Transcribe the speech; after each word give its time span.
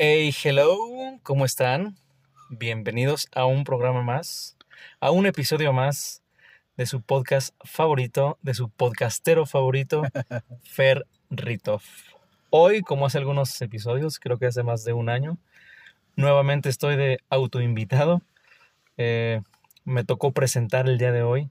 Hey, 0.00 0.32
hello, 0.44 0.78
¿cómo 1.24 1.44
están? 1.44 1.96
Bienvenidos 2.50 3.26
a 3.34 3.46
un 3.46 3.64
programa 3.64 4.00
más, 4.00 4.56
a 5.00 5.10
un 5.10 5.26
episodio 5.26 5.72
más 5.72 6.22
de 6.76 6.86
su 6.86 7.02
podcast 7.02 7.52
favorito, 7.64 8.38
de 8.40 8.54
su 8.54 8.70
podcastero 8.70 9.44
favorito, 9.44 10.04
Fer 10.62 11.04
Ritov. 11.30 11.82
Hoy, 12.50 12.82
como 12.82 13.06
hace 13.06 13.18
algunos 13.18 13.60
episodios, 13.60 14.20
creo 14.20 14.38
que 14.38 14.46
hace 14.46 14.62
más 14.62 14.84
de 14.84 14.92
un 14.92 15.08
año, 15.08 15.36
nuevamente 16.14 16.68
estoy 16.68 16.94
de 16.94 17.18
autoinvitado. 17.28 18.22
Eh, 18.98 19.40
me 19.84 20.04
tocó 20.04 20.30
presentar 20.30 20.88
el 20.88 20.98
día 20.98 21.10
de 21.10 21.24
hoy, 21.24 21.50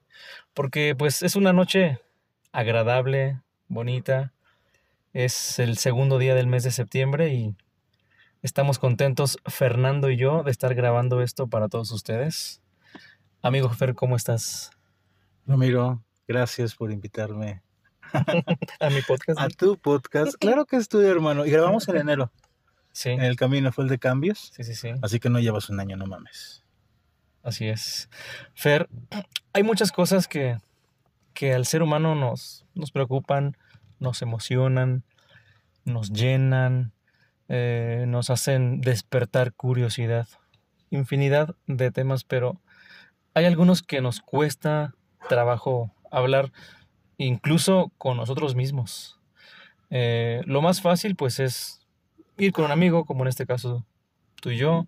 porque 0.54 0.96
pues 0.98 1.22
es 1.22 1.36
una 1.36 1.52
noche 1.52 2.00
agradable, 2.54 3.42
bonita. 3.68 4.32
Es 5.12 5.60
el 5.60 5.78
segundo 5.78 6.18
día 6.18 6.34
del 6.34 6.48
mes 6.48 6.64
de 6.64 6.72
septiembre 6.72 7.34
y 7.34 7.54
estamos 8.42 8.80
contentos, 8.80 9.38
Fernando 9.46 10.10
y 10.10 10.18
yo, 10.18 10.44
de 10.44 10.52
estar 10.52 10.76
grabando 10.76 11.22
esto 11.22 11.48
para 11.48 11.70
todos 11.70 11.92
ustedes. 11.92 12.62
Amigo 13.42 13.70
Fer, 13.70 13.96
¿cómo 13.96 14.16
estás? 14.16 14.72
Ramiro, 15.46 16.04
gracias 16.28 16.76
por 16.76 16.92
invitarme 16.92 17.62
a 18.80 18.90
mi 18.90 19.02
podcast. 19.02 19.40
A 19.42 19.50
tu 19.50 19.78
podcast. 19.78 20.36
Claro 20.40 20.66
que 20.66 20.78
es 20.78 20.88
tuyo, 20.90 21.10
hermano. 21.10 21.46
Y 21.46 21.52
grabamos 21.52 21.88
en 21.88 21.98
enero. 21.98 22.32
Sí. 22.92 23.10
En 23.10 23.22
el 23.22 23.36
camino 23.36 23.72
fue 23.72 23.84
el 23.84 23.90
de 23.90 24.00
cambios. 24.00 24.52
Sí, 24.56 24.64
sí, 24.64 24.76
sí. 24.76 24.90
Así 25.02 25.20
que 25.20 25.30
no 25.30 25.40
llevas 25.40 25.70
un 25.70 25.80
año, 25.80 25.98
no 25.98 26.06
mames. 26.06 26.64
Así 27.44 27.68
es. 27.68 28.10
Fer, 28.56 28.90
hay 29.54 29.64
muchas 29.64 29.92
cosas 29.92 30.28
que, 30.28 30.58
que 31.34 31.54
al 31.54 31.66
ser 31.66 31.84
humano 31.84 32.16
nos, 32.16 32.66
nos 32.74 32.92
preocupan, 32.92 33.56
nos 34.00 34.22
emocionan, 34.22 35.04
nos 35.86 36.12
llenan, 36.12 36.92
eh, 37.50 38.06
nos 38.08 38.30
hacen 38.30 38.82
despertar 38.82 39.54
curiosidad. 39.54 40.28
Infinidad 40.90 41.56
de 41.68 41.92
temas, 41.92 42.24
pero 42.24 42.62
hay 43.34 43.46
algunos 43.46 43.84
que 43.84 44.02
nos 44.02 44.22
cuesta 44.22 44.96
trabajo 45.30 45.92
hablar 46.12 46.52
incluso 47.18 47.92
con 47.98 48.18
nosotros 48.18 48.56
mismos. 48.56 49.20
Eh, 49.90 50.42
lo 50.46 50.62
más 50.62 50.82
fácil 50.82 51.16
pues 51.16 51.40
es 51.40 51.86
ir 52.38 52.52
con 52.52 52.66
un 52.66 52.72
amigo, 52.72 53.06
como 53.06 53.24
en 53.24 53.30
este 53.30 53.46
caso 53.46 53.86
tú 54.42 54.52
y 54.52 54.58
yo, 54.58 54.88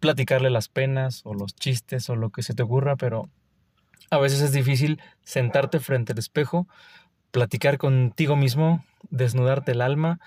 platicarle 0.00 0.50
las 0.50 0.68
penas 0.68 1.22
o 1.24 1.34
los 1.34 1.54
chistes 1.54 2.08
o 2.08 2.16
lo 2.16 2.30
que 2.30 2.42
se 2.42 2.54
te 2.54 2.62
ocurra, 2.62 2.96
pero 2.96 3.28
a 4.10 4.18
veces 4.18 4.40
es 4.40 4.52
difícil 4.52 5.00
sentarte 5.22 5.80
frente 5.80 6.12
al 6.12 6.18
espejo, 6.18 6.66
platicar 7.30 7.78
contigo 7.78 8.36
mismo, 8.36 8.84
desnudarte 9.10 9.72
el 9.72 9.82
alma, 9.82 10.20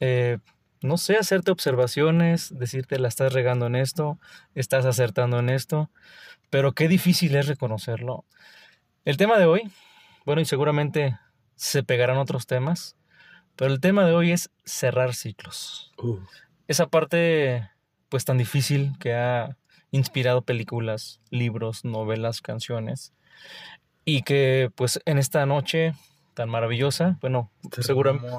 eh, 0.00 0.38
no 0.82 0.98
sé, 0.98 1.16
hacerte 1.16 1.50
observaciones, 1.50 2.56
decirte 2.56 2.98
la 2.98 3.08
estás 3.08 3.32
regando 3.32 3.66
en 3.66 3.76
esto, 3.76 4.18
estás 4.54 4.84
acertando 4.84 5.38
en 5.38 5.48
esto, 5.48 5.90
pero 6.50 6.72
qué 6.72 6.88
difícil 6.88 7.34
es 7.36 7.46
reconocerlo. 7.46 8.24
El 9.04 9.16
tema 9.16 9.38
de 9.38 9.46
hoy, 9.46 9.70
bueno, 10.24 10.40
y 10.40 10.44
seguramente 10.44 11.18
se 11.56 11.82
pegarán 11.82 12.18
otros 12.18 12.46
temas, 12.46 12.96
pero 13.56 13.72
el 13.72 13.80
tema 13.80 14.04
de 14.04 14.12
hoy 14.12 14.32
es 14.32 14.50
cerrar 14.64 15.14
ciclos. 15.14 15.92
Uh. 15.98 16.18
Esa 16.68 16.88
parte, 16.88 17.70
pues 18.08 18.24
tan 18.24 18.38
difícil 18.38 18.92
que 18.98 19.14
ha 19.14 19.56
inspirado 19.90 20.42
películas, 20.42 21.20
libros, 21.30 21.84
novelas, 21.84 22.42
canciones, 22.42 23.12
y 24.04 24.22
que 24.22 24.70
pues 24.74 25.00
en 25.04 25.18
esta 25.18 25.46
noche 25.46 25.94
tan 26.36 26.50
maravillosa, 26.50 27.16
bueno, 27.22 27.50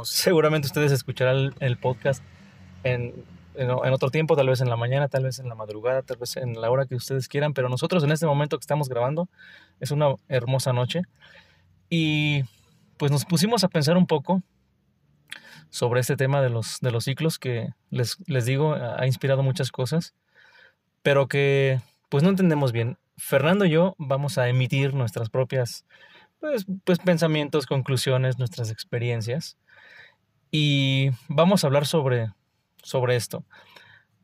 seguramente 0.04 0.68
ustedes 0.68 0.92
escucharán 0.92 1.56
el, 1.60 1.78
podcast 1.78 2.24
en, 2.84 3.26
en, 3.56 3.72
otro 3.72 4.12
tiempo, 4.12 4.36
tal 4.36 4.50
vez 4.50 4.62
en 4.62 4.70
la 4.70 4.76
mañana, 4.76 5.08
tal 5.08 5.24
vez 5.24 5.40
en 5.40 5.50
la 5.50 5.56
madrugada, 5.56 6.04
tal 6.04 6.18
vez 6.18 6.38
en 6.38 6.62
la 6.62 6.70
hora 6.70 6.86
que 6.86 6.94
ustedes 6.94 7.28
quieran, 7.28 7.56
pero 7.56 7.70
nosotros 7.70 8.04
en 8.04 8.12
este 8.12 8.28
momento 8.28 8.60
que 8.60 8.62
estamos 8.62 8.88
grabando 8.88 9.30
es 9.80 9.90
una 9.90 10.14
hermosa 10.30 10.74
noche. 10.74 11.02
Y 11.90 12.44
pues 12.98 13.12
nos 13.12 13.26
pusimos 13.26 13.64
a 13.64 13.68
pensar 13.68 13.98
un 13.98 14.06
poco 14.06 14.44
sobre 15.72 16.00
este 16.00 16.16
tema 16.16 16.40
de 16.44 16.52
los, 16.52 16.78
de 16.82 16.92
los 16.92 17.06
ciclos 17.06 17.40
que 17.40 17.70
les, 17.90 18.18
les 18.28 18.46
digo 18.46 18.76
ha 18.76 19.08
inspirado 19.08 19.42
muchas 19.42 19.72
cosas, 19.72 20.14
pero 21.02 21.28
que 21.28 21.82
pues 22.10 22.22
no 22.22 22.30
entendemos 22.30 22.74
bien. 22.74 23.00
Fernando 23.18 23.66
y 23.66 23.72
yo 23.72 23.96
vamos 23.98 24.38
a 24.38 24.50
emitir 24.50 24.94
nuestras 24.94 25.32
propias 25.32 25.84
pues, 26.40 26.66
pues 26.84 27.00
pensamientos, 27.00 27.66
conclusiones, 27.66 28.38
nuestras 28.40 28.72
experiencias 28.72 29.58
y 30.52 31.12
vamos 31.28 31.64
a 31.64 31.68
hablar 31.68 31.86
sobre, 31.86 32.32
sobre 32.82 33.16
esto. 33.16 33.44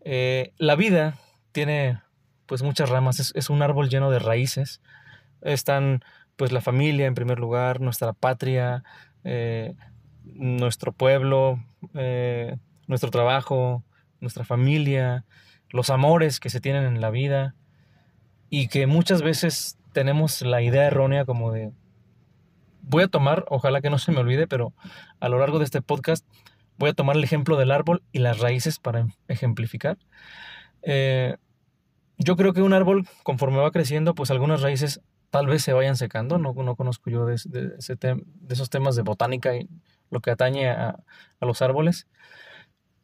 Eh, 0.06 0.54
la 0.58 0.76
vida 0.76 1.18
tiene 1.52 2.02
pues 2.46 2.62
muchas 2.62 2.90
ramas, 2.90 3.34
es, 3.34 3.50
un 3.50 3.62
árbol 3.62 3.90
lleno 3.90 4.12
de 4.12 4.20
raíces. 4.20 4.82
Están 5.42 6.04
pues 6.36 6.52
la 6.52 6.62
familia 6.62 7.06
en 7.06 7.16
primer 7.16 7.40
lugar, 7.40 7.82
nuestra 7.82 8.14
patria, 8.14 8.84
eh, 9.24 9.76
nuestro 10.24 10.92
pueblo, 10.92 11.64
eh, 11.94 12.58
nuestro 12.88 13.12
trabajo, 13.12 13.84
nuestra 14.20 14.46
familia, 14.46 15.26
los 15.70 15.90
amores 15.90 16.40
que 16.40 16.50
se 16.50 16.62
tienen 16.62 16.86
en 16.86 17.02
la 17.02 17.10
vida 17.10 17.56
y 18.50 18.68
que 18.68 18.88
muchas 18.88 19.22
veces 19.22 19.78
tenemos 19.94 20.42
la 20.42 20.62
idea 20.62 20.86
errónea 20.86 21.26
como 21.26 21.52
de 21.52 21.72
voy 22.84 23.04
a 23.04 23.08
tomar, 23.08 23.46
ojalá 23.50 23.82
que 23.82 23.90
no 23.90 23.98
se 23.98 24.12
me 24.12 24.20
olvide, 24.20 24.48
pero 24.48 24.74
a 25.20 25.30
lo 25.30 25.40
largo 25.40 25.58
de 25.58 25.66
este 25.66 25.82
podcast 25.82 26.26
voy 26.78 26.92
a 26.92 26.94
tomar 26.94 27.16
el 27.16 27.24
ejemplo 27.24 27.58
del 27.58 27.72
árbol 27.72 28.04
y 28.12 28.20
las 28.20 28.40
raíces 28.40 28.80
para 28.80 29.08
ejemplificar. 29.28 29.98
Eh, 30.84 31.36
yo 32.18 32.36
creo 32.36 32.54
que 32.54 32.62
un 32.62 32.74
árbol, 32.74 33.08
conforme 33.24 33.58
va 33.58 33.72
creciendo, 33.72 34.14
pues 34.14 34.32
algunas 34.32 34.62
raíces 34.62 35.02
tal 35.30 35.48
vez 35.48 35.64
se 35.64 35.74
vayan 35.74 35.96
secando. 35.96 36.38
No, 36.38 36.54
no 36.54 36.76
conozco 36.76 37.10
yo 37.10 37.26
de, 37.26 37.36
esos 38.50 38.70
temas 38.70 38.96
de 38.96 39.02
botánica 39.02 39.56
y 39.56 39.68
lo 40.12 40.20
que 40.20 40.32
atañe 40.32 40.70
a, 40.70 41.04
los 41.42 41.62
árboles. 41.62 42.08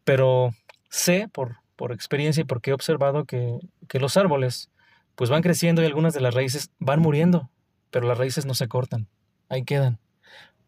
Pero 0.04 0.54
sé 0.90 1.28
por, 1.32 1.58
por 1.76 1.92
experiencia 1.92 2.42
y 2.42 2.46
porque 2.46 2.72
he 2.72 2.74
observado 2.74 3.26
que, 3.26 3.60
que 3.88 4.00
los 4.00 4.18
árboles 4.18 4.72
pues 5.16 5.30
van 5.30 5.42
creciendo 5.42 5.82
y 5.82 5.86
algunas 5.86 6.14
de 6.14 6.22
las 6.22 6.34
raíces 6.34 6.72
van 6.80 7.02
muriendo, 7.02 7.50
pero 7.92 8.08
las 8.08 8.18
raíces 8.18 8.46
no 8.46 8.54
se 8.54 8.70
cortan, 8.70 9.10
ahí 9.50 9.64
quedan, 9.64 10.00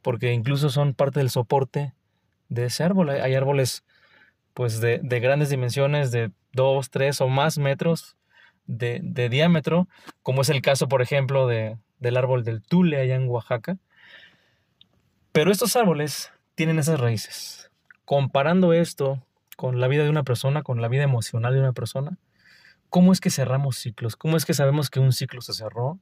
porque 0.02 0.34
incluso 0.34 0.70
son 0.70 0.94
parte 0.94 1.20
del 1.20 1.30
soporte 1.30 1.94
de 2.50 2.66
ese 2.66 2.84
árbol. 2.84 3.10
Hay, 3.10 3.34
árboles 3.36 3.84
pues 4.54 4.82
de, 4.82 5.00
de, 5.02 5.20
grandes 5.20 5.50
dimensiones, 5.50 6.12
de 6.12 6.32
dos, 6.52 6.90
tres 6.90 7.22
o 7.22 7.28
más 7.28 7.58
metros, 7.58 8.18
de, 8.66 9.30
diámetro, 9.30 9.88
como 10.24 10.42
es 10.42 10.50
el 10.50 10.62
caso, 10.62 10.88
por 10.88 11.02
ejemplo, 11.02 11.48
de, 11.48 11.78
del 12.00 12.18
árbol 12.18 12.44
del 12.44 12.62
Tule 12.62 13.00
allá 13.00 13.16
en 13.16 13.28
Oaxaca. 13.28 13.78
Pero 15.32 15.52
estos 15.52 15.76
árboles 15.76 16.32
tienen 16.56 16.80
esas 16.80 17.00
raíces. 17.00 17.72
Comparando 18.06 18.74
esto 18.74 19.24
con 19.56 19.80
la 19.80 19.88
vida 19.88 20.04
de 20.04 20.10
una 20.10 20.24
persona, 20.24 20.64
con 20.64 20.82
la 20.82 20.88
vida 20.88 21.04
emocional 21.04 21.54
de 21.54 21.60
una 21.60 21.74
persona, 21.74 22.18
¿cómo 22.92 23.14
es 23.14 23.22
que 23.22 23.32
cerramos 23.32 23.78
ciclos? 23.78 24.16
¿Cómo 24.16 24.38
es 24.38 24.46
que 24.46 24.54
sabemos 24.54 24.90
que 24.90 25.00
un 25.00 25.14
ciclo 25.14 25.42
se 25.42 25.54
cerró? 25.54 26.00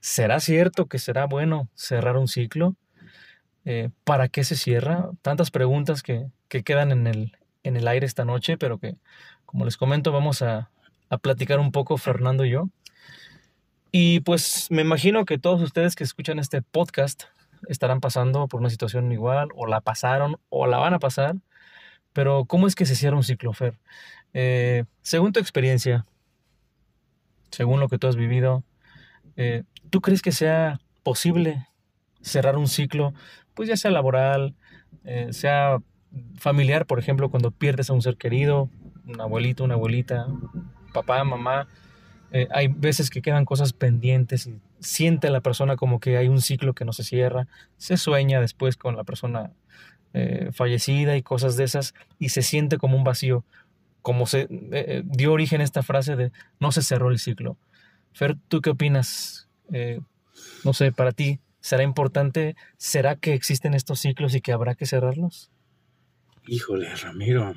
¿Será 0.00 0.40
cierto 0.40 0.86
que 0.86 0.98
será 0.98 1.26
bueno 1.26 1.68
cerrar 1.74 2.16
un 2.16 2.26
ciclo? 2.26 2.74
Eh, 3.66 3.90
¿Para 4.04 4.28
qué 4.28 4.42
se 4.42 4.56
cierra? 4.56 5.10
Tantas 5.20 5.50
preguntas 5.50 6.02
que, 6.02 6.28
que 6.48 6.62
quedan 6.64 6.92
en 6.92 7.06
el, 7.06 7.36
en 7.62 7.76
el 7.76 7.86
aire 7.86 8.06
esta 8.06 8.24
noche, 8.24 8.56
pero 8.56 8.78
que, 8.78 8.96
como 9.44 9.66
les 9.66 9.76
comento, 9.76 10.12
vamos 10.12 10.40
a, 10.40 10.70
a 11.10 11.18
platicar 11.18 11.60
un 11.60 11.72
poco 11.72 11.98
Fernando 11.98 12.46
y 12.46 12.50
yo. 12.52 12.70
Y 13.92 14.20
pues 14.20 14.68
me 14.70 14.80
imagino 14.80 15.26
que 15.26 15.38
todos 15.38 15.60
ustedes 15.60 15.94
que 15.94 16.04
escuchan 16.04 16.38
este 16.38 16.62
podcast 16.62 17.24
estarán 17.68 18.00
pasando 18.00 18.48
por 18.48 18.60
una 18.60 18.70
situación 18.70 19.12
igual, 19.12 19.48
o 19.54 19.66
la 19.66 19.82
pasaron, 19.82 20.38
o 20.48 20.66
la 20.66 20.78
van 20.78 20.94
a 20.94 21.00
pasar. 21.00 21.36
Pero 22.14 22.46
¿cómo 22.46 22.66
es 22.66 22.74
que 22.74 22.86
se 22.86 22.96
cierra 22.96 23.18
un 23.18 23.24
ciclo, 23.24 23.52
Fer? 23.52 23.78
Eh, 24.32 24.84
según 25.02 25.34
tu 25.34 25.40
experiencia, 25.40 26.06
según 27.50 27.80
lo 27.80 27.88
que 27.88 27.98
tú 27.98 28.06
has 28.06 28.16
vivido, 28.16 28.64
eh, 29.36 29.64
¿tú 29.90 30.00
crees 30.00 30.22
que 30.22 30.32
sea 30.32 30.80
posible 31.02 31.66
cerrar 32.20 32.56
un 32.56 32.68
ciclo, 32.68 33.14
pues 33.54 33.68
ya 33.68 33.76
sea 33.76 33.90
laboral, 33.90 34.54
eh, 35.04 35.28
sea 35.32 35.78
familiar, 36.36 36.86
por 36.86 36.98
ejemplo, 36.98 37.30
cuando 37.30 37.50
pierdes 37.50 37.90
a 37.90 37.92
un 37.92 38.02
ser 38.02 38.16
querido, 38.16 38.68
un 39.06 39.20
abuelito, 39.20 39.64
una 39.64 39.74
abuelita, 39.74 40.26
papá, 40.92 41.24
mamá, 41.24 41.68
eh, 42.32 42.48
hay 42.50 42.68
veces 42.68 43.10
que 43.10 43.22
quedan 43.22 43.44
cosas 43.44 43.72
pendientes 43.72 44.46
y 44.46 44.60
siente 44.80 45.30
la 45.30 45.40
persona 45.40 45.76
como 45.76 46.00
que 46.00 46.16
hay 46.16 46.28
un 46.28 46.40
ciclo 46.40 46.74
que 46.74 46.84
no 46.84 46.92
se 46.92 47.04
cierra, 47.04 47.48
se 47.76 47.96
sueña 47.96 48.40
después 48.40 48.76
con 48.76 48.96
la 48.96 49.04
persona 49.04 49.52
fallecida 50.50 51.16
y 51.16 51.22
cosas 51.22 51.56
de 51.56 51.62
esas 51.62 51.94
y 52.18 52.30
se 52.30 52.42
siente 52.42 52.78
como 52.78 52.96
un 52.96 53.04
vacío, 53.04 53.44
como 54.02 54.26
se 54.26 54.48
eh, 54.50 55.02
dio 55.04 55.32
origen 55.32 55.60
a 55.60 55.64
esta 55.64 55.82
frase 55.82 56.16
de 56.16 56.32
no 56.58 56.72
se 56.72 56.82
cerró 56.82 57.10
el 57.10 57.18
ciclo. 57.18 57.56
Fer, 58.12 58.36
¿tú 58.48 58.60
qué 58.60 58.70
opinas? 58.70 59.46
no 60.64 60.72
sé, 60.72 60.90
para 60.90 61.12
ti, 61.12 61.38
¿será 61.60 61.84
importante? 61.84 62.56
¿Será 62.76 63.14
que 63.14 63.34
existen 63.34 63.74
estos 63.74 64.00
ciclos 64.00 64.34
y 64.34 64.40
que 64.40 64.52
habrá 64.52 64.74
que 64.74 64.84
cerrarlos? 64.84 65.50
Híjole, 66.46 66.92
Ramiro, 66.96 67.54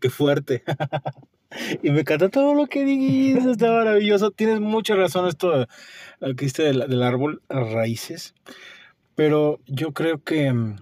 qué 0.00 0.10
fuerte. 0.10 0.62
y 1.82 1.90
me 1.90 2.00
encanta 2.00 2.28
todo 2.28 2.54
lo 2.54 2.66
que 2.66 2.84
dijiste, 2.84 3.50
está 3.50 3.72
maravilloso. 3.72 4.30
Tienes 4.30 4.60
mucha 4.60 4.94
razón 4.94 5.26
esto 5.26 5.66
lo 6.20 6.28
que 6.28 6.44
dijiste 6.44 6.62
del, 6.62 6.88
del 6.88 7.02
árbol, 7.02 7.42
las 7.48 7.72
raíces. 7.72 8.34
Pero 9.14 9.60
yo 9.66 9.92
creo 9.92 10.22
que 10.22 10.52
mm, 10.52 10.76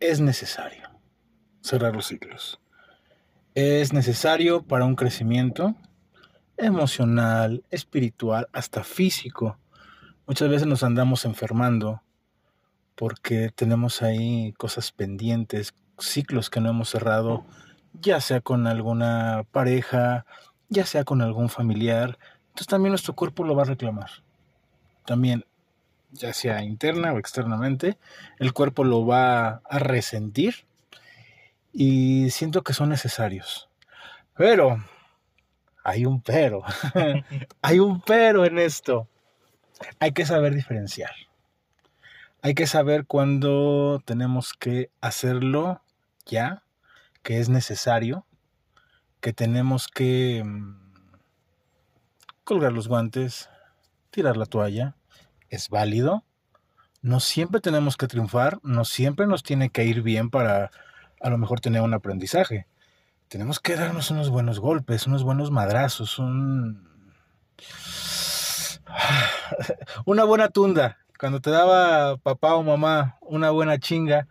es 0.00 0.20
necesario 0.20 0.88
cerrar 1.60 1.94
los 1.94 2.06
ciclos. 2.06 2.60
Es 3.60 3.92
necesario 3.92 4.62
para 4.62 4.84
un 4.84 4.94
crecimiento 4.94 5.74
emocional, 6.56 7.64
espiritual, 7.72 8.46
hasta 8.52 8.84
físico. 8.84 9.58
Muchas 10.28 10.48
veces 10.48 10.68
nos 10.68 10.84
andamos 10.84 11.24
enfermando 11.24 12.00
porque 12.94 13.50
tenemos 13.52 14.00
ahí 14.00 14.52
cosas 14.52 14.92
pendientes, 14.92 15.74
ciclos 15.98 16.50
que 16.50 16.60
no 16.60 16.70
hemos 16.70 16.88
cerrado, 16.90 17.46
ya 18.00 18.20
sea 18.20 18.40
con 18.40 18.68
alguna 18.68 19.44
pareja, 19.50 20.24
ya 20.68 20.86
sea 20.86 21.02
con 21.02 21.20
algún 21.20 21.48
familiar. 21.48 22.16
Entonces 22.50 22.68
también 22.68 22.92
nuestro 22.92 23.16
cuerpo 23.16 23.42
lo 23.42 23.56
va 23.56 23.62
a 23.62 23.66
reclamar. 23.66 24.10
También, 25.04 25.44
ya 26.12 26.32
sea 26.32 26.62
interna 26.62 27.12
o 27.12 27.18
externamente, 27.18 27.98
el 28.38 28.52
cuerpo 28.52 28.84
lo 28.84 29.04
va 29.04 29.62
a 29.68 29.78
resentir 29.80 30.67
y 31.80 32.30
siento 32.30 32.64
que 32.64 32.74
son 32.74 32.88
necesarios. 32.88 33.70
Pero, 34.36 34.84
hay 35.84 36.06
un 36.06 36.20
pero, 36.20 36.64
hay 37.62 37.78
un 37.78 38.00
pero 38.00 38.44
en 38.44 38.58
esto. 38.58 39.06
Hay 40.00 40.10
que 40.10 40.26
saber 40.26 40.56
diferenciar. 40.56 41.12
Hay 42.42 42.54
que 42.54 42.66
saber 42.66 43.06
cuándo 43.06 44.02
tenemos 44.04 44.54
que 44.54 44.90
hacerlo 45.00 45.80
ya, 46.26 46.64
que 47.22 47.38
es 47.38 47.48
necesario, 47.48 48.26
que 49.20 49.32
tenemos 49.32 49.86
que 49.86 50.42
mm, 50.44 50.80
colgar 52.42 52.72
los 52.72 52.88
guantes, 52.88 53.48
tirar 54.10 54.36
la 54.36 54.46
toalla, 54.46 54.96
es 55.48 55.68
válido. 55.68 56.24
No 57.02 57.20
siempre 57.20 57.60
tenemos 57.60 57.96
que 57.96 58.08
triunfar, 58.08 58.58
no 58.64 58.84
siempre 58.84 59.28
nos 59.28 59.44
tiene 59.44 59.70
que 59.70 59.84
ir 59.84 60.02
bien 60.02 60.28
para 60.28 60.72
a 61.20 61.30
lo 61.30 61.38
mejor 61.38 61.60
tener 61.60 61.82
un 61.82 61.94
aprendizaje. 61.94 62.66
Tenemos 63.28 63.60
que 63.60 63.76
darnos 63.76 64.10
unos 64.10 64.30
buenos 64.30 64.60
golpes, 64.60 65.06
unos 65.06 65.22
buenos 65.22 65.50
madrazos, 65.50 66.18
un... 66.18 66.88
una 70.06 70.24
buena 70.24 70.48
tunda. 70.48 70.98
Cuando 71.18 71.40
te 71.40 71.50
daba 71.50 72.16
papá 72.16 72.54
o 72.54 72.62
mamá 72.62 73.18
una 73.20 73.50
buena 73.50 73.78
chinga, 73.78 74.28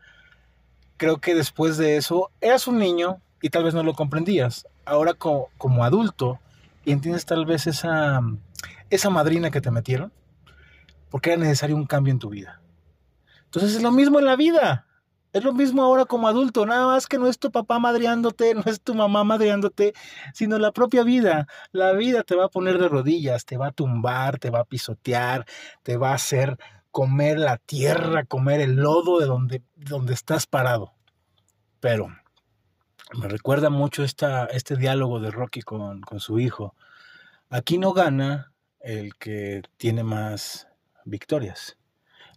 creo 0.96 1.18
que 1.18 1.36
después 1.36 1.78
de 1.78 1.98
eso 1.98 2.32
eras 2.42 2.68
un 2.68 2.80
niño 2.80 3.22
y 3.42 3.50
tal 3.50 3.64
vez 3.64 3.74
no 3.74 3.84
lo 3.84 3.94
comprendías. 3.94 4.68
Ahora 4.86 5.14
como, 5.14 5.50
como 5.58 5.84
adulto 5.84 6.40
entiendes 6.92 7.26
tal 7.26 7.46
vez 7.46 7.68
esa, 7.68 8.22
esa 8.90 9.10
madrina 9.10 9.52
que 9.52 9.62
te 9.62 9.72
metieron, 9.72 10.12
porque 11.10 11.32
era 11.34 11.42
necesario 11.42 11.76
un 11.76 11.86
cambio 11.86 12.12
en 12.12 12.20
tu 12.20 12.30
vida. 12.30 12.62
Entonces 13.46 13.76
es 13.76 13.82
lo 13.82 13.92
mismo 13.92 14.20
en 14.20 14.26
la 14.26 14.36
vida. 14.36 14.87
Es 15.34 15.44
lo 15.44 15.54
mismo 15.54 15.84
ahora 15.84 16.06
como 16.06 16.28
adulto, 16.28 16.66
nada 16.66 16.88
más 16.88 17.08
que 17.08 17.18
no 17.18 17.28
es 17.28 17.38
tu 17.38 17.52
papá 17.52 17.80
madreándote, 17.80 18.54
no 18.56 18.64
es 18.66 18.82
tu 18.82 18.96
mamá 18.96 19.24
madreándote, 19.24 19.94
sino 20.34 20.58
la 20.58 20.72
propia 20.72 21.04
vida. 21.04 21.48
La 21.72 21.92
vida 21.94 22.24
te 22.24 22.36
va 22.36 22.46
a 22.46 22.50
poner 22.50 22.78
de 22.80 22.90
rodillas, 22.90 23.46
te 23.46 23.58
va 23.58 23.68
a 23.68 23.72
tumbar, 23.72 24.40
te 24.40 24.50
va 24.50 24.62
a 24.62 24.66
pisotear, 24.66 25.46
te 25.84 25.98
va 25.98 26.12
a 26.12 26.16
hacer 26.16 26.58
comer 26.92 27.38
la 27.38 27.58
tierra, 27.58 28.26
comer 28.26 28.62
el 28.62 28.76
lodo 28.76 29.20
de 29.20 29.28
donde, 29.28 29.62
donde 29.76 30.14
estás 30.14 30.48
parado. 30.48 30.94
Pero 31.80 32.08
me 33.14 33.28
recuerda 33.28 33.70
mucho 33.70 34.04
esta, 34.04 34.46
este 34.46 34.76
diálogo 34.76 35.20
de 35.20 35.32
Rocky 35.32 35.62
con, 35.62 36.02
con 36.02 36.20
su 36.20 36.40
hijo. 36.40 36.76
Aquí 37.50 37.78
no 37.78 37.94
gana 37.94 38.52
el 38.80 39.16
que 39.16 39.62
tiene 39.78 40.04
más 40.04 40.68
victorias, 41.06 41.78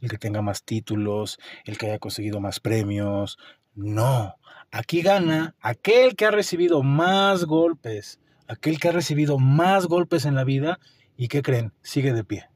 el 0.01 0.09
que 0.09 0.19
tenga 0.19 0.43
más 0.43 0.65
títulos, 0.65 1.39
el 1.65 1.79
que 1.79 1.87
haya 1.87 1.99
conseguido 1.99 2.41
más 2.41 2.61
premios. 2.61 3.39
No, 3.75 4.37
aquí 4.71 5.03
gana 5.03 5.55
aquel 5.61 6.17
que 6.17 6.27
ha 6.27 6.31
recibido 6.31 6.83
más 6.83 7.45
golpes, 7.45 8.21
aquel 8.49 8.79
que 8.79 8.89
ha 8.89 8.93
recibido 8.93 9.39
más 9.39 9.87
golpes 9.87 10.25
en 10.25 10.35
la 10.35 10.45
vida 10.45 10.79
y 11.17 11.29
que 11.29 11.43
creen, 11.43 11.73
sigue 11.83 12.13
de 12.13 12.25
pie. 12.25 12.49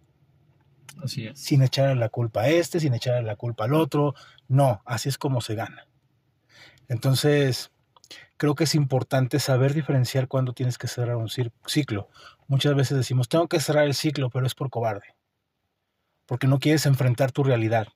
Así 1.03 1.27
es. 1.27 1.39
Sin 1.39 1.63
echarle 1.63 1.97
la 1.97 2.09
culpa 2.09 2.43
a 2.43 2.49
este, 2.49 2.81
sin 2.81 2.95
echarle 2.95 3.23
la 3.23 3.37
culpa 3.37 3.65
al 3.65 3.75
otro. 3.75 4.15
No, 4.49 4.83
así 4.85 5.09
es 5.09 5.19
como 5.19 5.41
se 5.41 5.55
gana. 5.55 5.89
Entonces, 6.89 7.73
creo 8.37 8.55
que 8.55 8.65
es 8.65 8.75
importante 8.75 9.39
saber 9.39 9.75
diferenciar 9.75 10.29
cuándo 10.29 10.53
tienes 10.53 10.79
que 10.79 10.89
cerrar 10.89 11.17
un 11.17 11.29
ciclo. 11.29 12.09
Muchas 12.47 12.75
veces 12.75 12.97
decimos, 12.97 13.29
tengo 13.29 13.49
que 13.49 13.61
cerrar 13.61 13.85
el 13.85 13.95
ciclo, 13.95 14.31
pero 14.31 14.47
es 14.47 14.55
por 14.55 14.71
cobarde. 14.71 15.15
Porque 16.27 16.47
no 16.47 16.59
quieres 16.59 16.87
enfrentar 16.87 17.33
tu 17.33 17.45
realidad. 17.45 17.89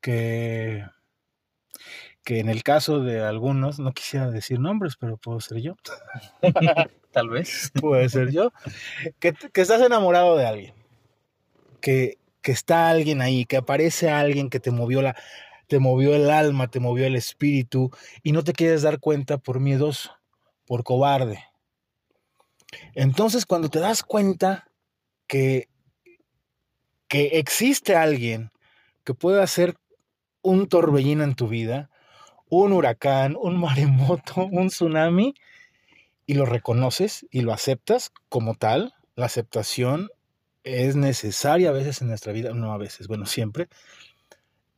Que, 0.00 0.84
que 2.24 2.40
en 2.40 2.48
el 2.48 2.62
caso 2.62 3.00
de 3.00 3.20
algunos, 3.20 3.78
no 3.78 3.92
quisiera 3.92 4.30
decir 4.30 4.58
nombres, 4.58 4.96
pero 4.96 5.16
puedo 5.16 5.40
ser 5.40 5.58
yo. 5.58 5.76
Tal 7.12 7.28
vez. 7.28 7.70
Puede 7.80 8.08
ser 8.08 8.30
yo. 8.30 8.52
Que, 9.18 9.32
que 9.32 9.60
estás 9.60 9.82
enamorado 9.82 10.36
de 10.36 10.46
alguien. 10.46 10.74
Que, 11.80 12.18
que 12.42 12.52
está 12.52 12.90
alguien 12.90 13.20
ahí, 13.22 13.44
que 13.44 13.56
aparece 13.56 14.10
alguien 14.10 14.50
que 14.50 14.60
te 14.60 14.70
movió 14.70 15.02
la, 15.02 15.16
te 15.68 15.78
movió 15.78 16.14
el 16.14 16.30
alma, 16.30 16.68
te 16.68 16.80
movió 16.80 17.06
el 17.06 17.16
espíritu 17.16 17.90
y 18.22 18.32
no 18.32 18.44
te 18.44 18.52
quieres 18.52 18.82
dar 18.82 19.00
cuenta 19.00 19.38
por 19.38 19.58
miedoso, 19.58 20.12
por 20.66 20.84
cobarde. 20.84 21.42
Entonces 22.94 23.46
cuando 23.46 23.70
te 23.70 23.78
das 23.78 24.02
cuenta 24.02 24.70
que, 25.26 25.68
que 27.12 27.38
existe 27.38 27.94
alguien 27.94 28.52
que 29.04 29.12
puede 29.12 29.42
hacer 29.42 29.76
un 30.40 30.66
torbellino 30.66 31.24
en 31.24 31.34
tu 31.34 31.46
vida, 31.46 31.90
un 32.48 32.72
huracán, 32.72 33.36
un 33.38 33.54
maremoto, 33.60 34.46
un 34.46 34.68
tsunami, 34.68 35.34
y 36.24 36.32
lo 36.32 36.46
reconoces 36.46 37.26
y 37.30 37.42
lo 37.42 37.52
aceptas 37.52 38.12
como 38.30 38.54
tal, 38.54 38.94
la 39.14 39.26
aceptación 39.26 40.08
es 40.64 40.96
necesaria 40.96 41.68
a 41.68 41.72
veces 41.72 42.00
en 42.00 42.08
nuestra 42.08 42.32
vida, 42.32 42.54
no 42.54 42.72
a 42.72 42.78
veces, 42.78 43.08
bueno, 43.08 43.26
siempre, 43.26 43.68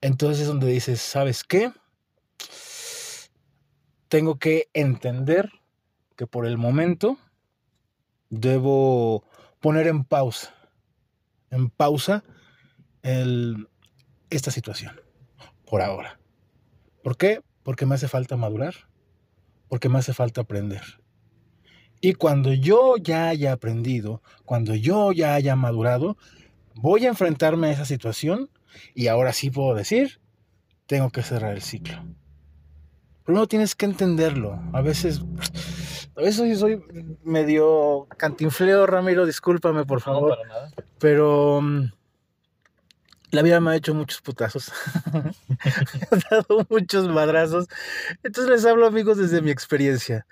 entonces 0.00 0.40
es 0.40 0.48
donde 0.48 0.66
dices, 0.66 1.00
¿sabes 1.00 1.44
qué? 1.44 1.70
Tengo 4.08 4.40
que 4.40 4.70
entender 4.72 5.50
que 6.16 6.26
por 6.26 6.46
el 6.46 6.58
momento 6.58 7.16
debo 8.28 9.22
poner 9.60 9.86
en 9.86 10.02
pausa, 10.02 10.52
en 11.54 11.70
pausa 11.70 12.24
esta 14.30 14.50
situación, 14.50 15.00
por 15.66 15.82
ahora. 15.82 16.18
¿Por 17.02 17.16
qué? 17.16 17.40
Porque 17.62 17.86
me 17.86 17.94
hace 17.94 18.08
falta 18.08 18.36
madurar, 18.36 18.74
porque 19.68 19.88
me 19.88 19.98
hace 19.98 20.14
falta 20.14 20.42
aprender. 20.42 20.82
Y 22.00 22.14
cuando 22.14 22.52
yo 22.52 22.96
ya 22.96 23.28
haya 23.28 23.52
aprendido, 23.52 24.22
cuando 24.44 24.74
yo 24.74 25.12
ya 25.12 25.34
haya 25.34 25.56
madurado, 25.56 26.16
voy 26.74 27.06
a 27.06 27.08
enfrentarme 27.08 27.68
a 27.68 27.72
esa 27.72 27.84
situación 27.84 28.50
y 28.94 29.06
ahora 29.06 29.32
sí 29.32 29.50
puedo 29.50 29.74
decir, 29.74 30.20
tengo 30.86 31.10
que 31.10 31.22
cerrar 31.22 31.54
el 31.54 31.62
ciclo. 31.62 32.04
Primero 33.24 33.46
tienes 33.46 33.74
que 33.74 33.86
entenderlo. 33.86 34.62
A 34.72 34.82
veces, 34.82 35.22
a 36.16 36.20
veces 36.20 36.58
soy 36.58 36.82
medio 37.24 38.06
cantinfleo, 38.16 38.86
Ramiro, 38.86 39.26
discúlpame 39.26 39.84
por 39.84 40.00
favor. 40.00 40.30
No, 40.30 40.36
para 40.36 40.48
nada. 40.48 40.70
Pero 40.98 41.58
um, 41.58 41.90
la 43.30 43.42
vida 43.42 43.60
me 43.60 43.72
ha 43.72 43.76
hecho 43.76 43.94
muchos 43.94 44.20
putazos. 44.20 44.72
me 45.12 46.22
ha 46.30 46.36
dado 46.36 46.66
muchos 46.68 47.08
madrazos. 47.08 47.66
Entonces 48.22 48.50
les 48.50 48.64
hablo 48.64 48.86
amigos 48.86 49.18
desde 49.18 49.42
mi 49.42 49.50
experiencia. 49.50 50.26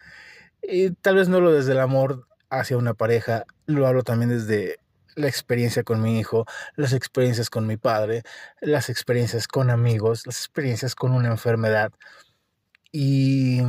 Y 0.62 0.90
tal 0.90 1.16
vez 1.16 1.28
no 1.28 1.40
lo 1.40 1.52
desde 1.52 1.72
el 1.72 1.80
amor 1.80 2.28
hacia 2.48 2.76
una 2.76 2.94
pareja, 2.94 3.44
lo 3.66 3.86
hablo 3.86 4.04
también 4.04 4.30
desde 4.30 4.78
la 5.16 5.26
experiencia 5.26 5.82
con 5.82 6.00
mi 6.00 6.18
hijo, 6.18 6.46
las 6.76 6.92
experiencias 6.92 7.50
con 7.50 7.66
mi 7.66 7.76
padre, 7.76 8.22
las 8.60 8.88
experiencias 8.88 9.48
con 9.48 9.70
amigos, 9.70 10.26
las 10.26 10.38
experiencias 10.38 10.94
con 10.94 11.12
una 11.12 11.28
enfermedad. 11.28 11.92
Y, 12.92 13.62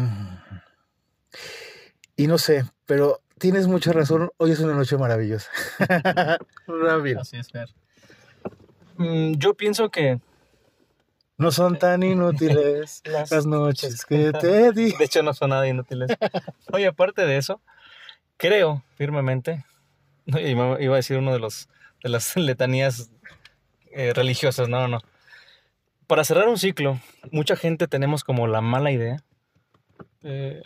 y 2.15 2.27
no 2.27 2.37
sé, 2.37 2.65
pero 2.85 3.21
tienes 3.37 3.67
mucha 3.67 3.91
razón, 3.91 4.29
hoy 4.37 4.51
es 4.51 4.59
una 4.59 4.73
noche 4.73 4.97
maravillosa. 4.97 5.49
Ramiro. 6.67 7.21
Así 7.21 7.37
es, 7.37 7.49
Fer. 7.51 7.69
Mm, 8.97 9.33
yo 9.37 9.53
pienso 9.55 9.89
que 9.89 10.19
No 11.37 11.51
son 11.51 11.79
tan 11.79 12.03
inútiles 12.03 13.01
las 13.31 13.45
noches 13.45 14.05
que 14.05 14.31
te 14.33 14.71
di. 14.73 14.91
de 14.91 15.05
hecho 15.05 15.23
no 15.23 15.33
son 15.33 15.49
nada 15.49 15.67
inútiles. 15.67 16.11
Oye, 16.71 16.87
aparte 16.87 17.25
de 17.25 17.37
eso, 17.37 17.59
creo 18.37 18.83
firmemente, 18.95 19.65
iba 20.25 20.93
a 20.93 20.95
decir 20.97 21.17
uno 21.17 21.33
de 21.33 21.39
los 21.39 21.67
de 22.03 22.09
las 22.09 22.35
letanías 22.35 23.09
eh, 23.91 24.13
religiosas, 24.13 24.67
no, 24.69 24.87
no. 24.87 24.99
Para 26.05 26.23
cerrar 26.25 26.49
un 26.49 26.57
ciclo, 26.57 26.99
mucha 27.31 27.55
gente 27.55 27.87
tenemos 27.87 28.23
como 28.23 28.45
la 28.47 28.59
mala 28.61 28.91
idea. 28.91 29.23
eh, 30.21 30.61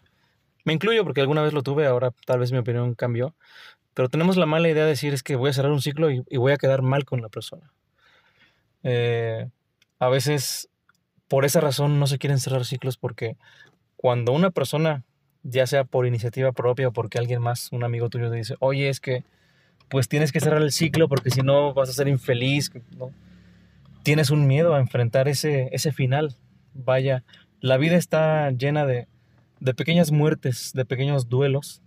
Me 0.68 0.74
incluyo 0.74 1.06
porque 1.06 1.22
alguna 1.22 1.42
vez 1.44 1.54
lo 1.54 1.64
tuve, 1.64 1.88
ahora 1.88 2.12
tal 2.26 2.40
vez 2.40 2.52
mi 2.52 2.58
opinión 2.58 2.94
cambió. 2.94 3.34
Pero 3.94 4.10
tenemos 4.10 4.36
la 4.36 4.46
mala 4.46 4.68
idea 4.68 4.84
de 4.84 4.90
decir 4.90 5.14
es 5.14 5.24
que 5.24 5.38
voy 5.38 5.50
a 5.50 5.54
cerrar 5.54 5.72
un 5.72 5.82
ciclo 5.82 6.12
y, 6.12 6.24
voy 6.36 6.52
a 6.52 6.58
quedar 6.58 6.82
mal 6.82 7.06
con 7.06 7.22
la 7.22 7.30
persona. 7.30 7.72
Eh, 8.84 9.48
a 9.98 10.10
veces 10.10 10.68
por 11.30 11.46
esa 11.46 11.62
razón 11.62 12.02
no 12.02 12.08
se 12.08 12.18
quieren 12.18 12.38
cerrar 12.38 12.66
ciclos 12.66 12.98
porque 12.98 13.38
cuando 13.96 14.34
una 14.34 14.52
persona, 14.52 15.06
ya 15.42 15.66
sea 15.68 15.86
por 15.86 16.06
iniciativa 16.06 16.52
propia 16.52 16.90
o 16.90 16.92
porque 16.92 17.18
alguien 17.18 17.42
más, 17.42 17.72
un 17.72 17.86
amigo 17.86 18.10
tuyo, 18.10 18.30
te 18.30 18.36
dice, 18.36 18.56
oye, 18.60 18.90
es 18.90 19.00
que 19.00 19.24
pues 19.88 20.10
tienes 20.10 20.34
que 20.34 20.42
cerrar 20.42 20.62
el 20.62 20.74
ciclo 20.74 21.08
porque 21.08 21.32
si 21.32 21.44
no 21.44 21.74
vas 21.74 21.88
a 21.88 21.94
ser 21.94 22.10
infeliz. 22.10 22.74
Tienes 24.04 24.32
un 24.32 24.48
miedo 24.48 24.76
a 24.76 24.82
enfrentar 24.82 25.30
ese, 25.30 25.70
ese 25.72 25.94
final. 25.94 26.36
Vaya, 26.74 27.24
la 27.62 27.78
vida 27.78 27.96
está 27.96 28.52
llena 28.52 28.86
de, 28.86 29.08
de 29.60 29.74
pequeñas 29.74 30.12
muertes, 30.12 30.72
de 30.74 30.86
pequeños 30.86 31.30
duelos. 31.30 31.82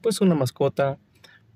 Pues 0.00 0.20
una 0.20 0.34
mascota, 0.34 0.98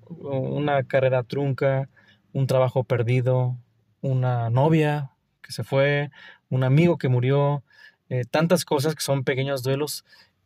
una 0.07 0.83
carrera 0.83 1.23
trunca, 1.23 1.89
un 2.33 2.47
trabajo 2.47 2.83
perdido, 2.83 3.57
una 4.01 4.49
novia 4.49 5.11
que 5.41 5.51
se 5.51 5.63
fue, 5.63 6.09
un 6.49 6.63
amigo 6.63 6.97
que 6.97 7.09
murió, 7.09 7.63
eh, 8.09 8.23
tantas 8.29 8.65
cosas 8.65 8.95
que 8.95 9.01
son 9.01 9.23
pequeños 9.23 9.63
duelos. 9.63 10.05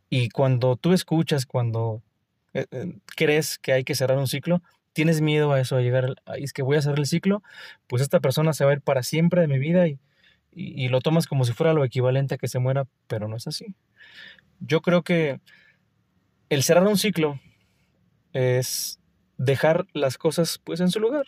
Y 0.09 0.29
cuando 0.29 0.75
tú 0.75 0.93
escuchas, 0.93 1.45
cuando 1.45 2.01
eh, 2.53 2.65
eh, 2.71 2.93
crees 3.15 3.57
que 3.57 3.73
hay 3.73 3.83
que 3.83 3.95
cerrar 3.95 4.17
un 4.17 4.27
ciclo, 4.27 4.61
tienes 4.93 5.21
miedo 5.21 5.51
a 5.53 5.59
eso, 5.59 5.77
a 5.77 5.81
llegar, 5.81 6.15
a, 6.25 6.37
es 6.37 6.53
que 6.53 6.61
voy 6.61 6.77
a 6.77 6.81
cerrar 6.81 6.99
el 6.99 7.07
ciclo, 7.07 7.41
pues 7.87 8.01
esta 8.01 8.19
persona 8.19 8.53
se 8.53 8.65
va 8.65 8.71
a 8.71 8.75
ir 8.75 8.81
para 8.81 9.03
siempre 9.03 9.41
de 9.41 9.47
mi 9.47 9.59
vida 9.59 9.87
y, 9.87 9.99
y, 10.55 10.87
lo 10.89 11.01
tomas 11.01 11.27
como 11.27 11.45
si 11.45 11.53
fuera 11.53 11.73
lo 11.73 11.83
equivalente 11.83 12.35
a 12.35 12.37
que 12.37 12.47
se 12.47 12.59
muera, 12.59 12.85
pero 13.07 13.27
no 13.27 13.35
es 13.35 13.47
así. 13.47 13.75
Yo 14.59 14.81
creo 14.81 15.03
que 15.03 15.39
el 16.49 16.63
cerrar 16.63 16.87
un 16.87 16.97
ciclo 16.97 17.39
es 18.33 18.99
dejar 19.37 19.85
las 19.93 20.17
cosas 20.17 20.59
pues 20.63 20.79
en 20.79 20.89
su 20.89 20.99
lugar. 20.99 21.25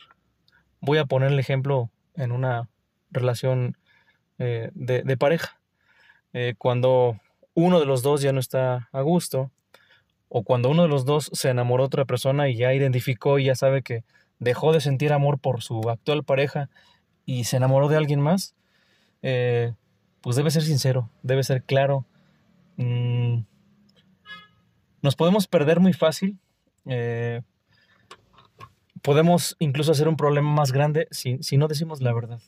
Voy 0.79 0.97
a 0.97 1.05
poner 1.05 1.31
el 1.31 1.39
ejemplo 1.39 1.89
en 2.15 2.31
una 2.31 2.69
relación 3.11 3.77
de, 4.37 4.71
de, 4.73 5.17
pareja. 5.17 5.59
cuando 6.57 7.19
uno 7.53 7.79
de 7.79 7.85
los 7.85 8.03
dos 8.03 8.21
ya 8.21 8.33
no 8.33 8.39
está 8.39 8.89
a 8.91 9.01
gusto, 9.01 9.51
o 10.29 10.43
cuando 10.43 10.69
uno 10.69 10.83
de 10.83 10.89
los 10.89 11.05
dos 11.05 11.29
se 11.33 11.49
enamoró 11.49 11.83
de 11.83 11.87
otra 11.87 12.05
persona 12.05 12.49
y 12.49 12.55
ya 12.55 12.73
identificó 12.73 13.39
y 13.39 13.45
ya 13.45 13.55
sabe 13.55 13.81
que 13.81 14.03
dejó 14.39 14.73
de 14.73 14.81
sentir 14.81 15.13
amor 15.13 15.39
por 15.39 15.61
su 15.61 15.89
actual 15.89 16.23
pareja 16.23 16.69
y 17.25 17.45
se 17.45 17.57
enamoró 17.57 17.87
de 17.87 17.97
alguien 17.97 18.19
más, 18.19 18.55
eh, 19.27 19.73
pues 20.21 20.35
debe 20.35 20.51
ser 20.51 20.61
sincero, 20.61 21.09
debe 21.23 21.43
ser 21.43 21.63
claro. 21.63 22.05
Mm, 22.77 23.39
nos 25.01 25.15
podemos 25.15 25.47
perder 25.47 25.79
muy 25.79 25.93
fácil. 25.93 26.37
Eh, 26.85 27.41
podemos 29.01 29.55
incluso 29.57 29.91
hacer 29.91 30.07
un 30.07 30.15
problema 30.15 30.51
más 30.51 30.71
grande 30.71 31.07
si, 31.09 31.39
no 31.57 31.67
decimos 31.67 32.01
la 32.01 32.13
verdad. 32.13 32.39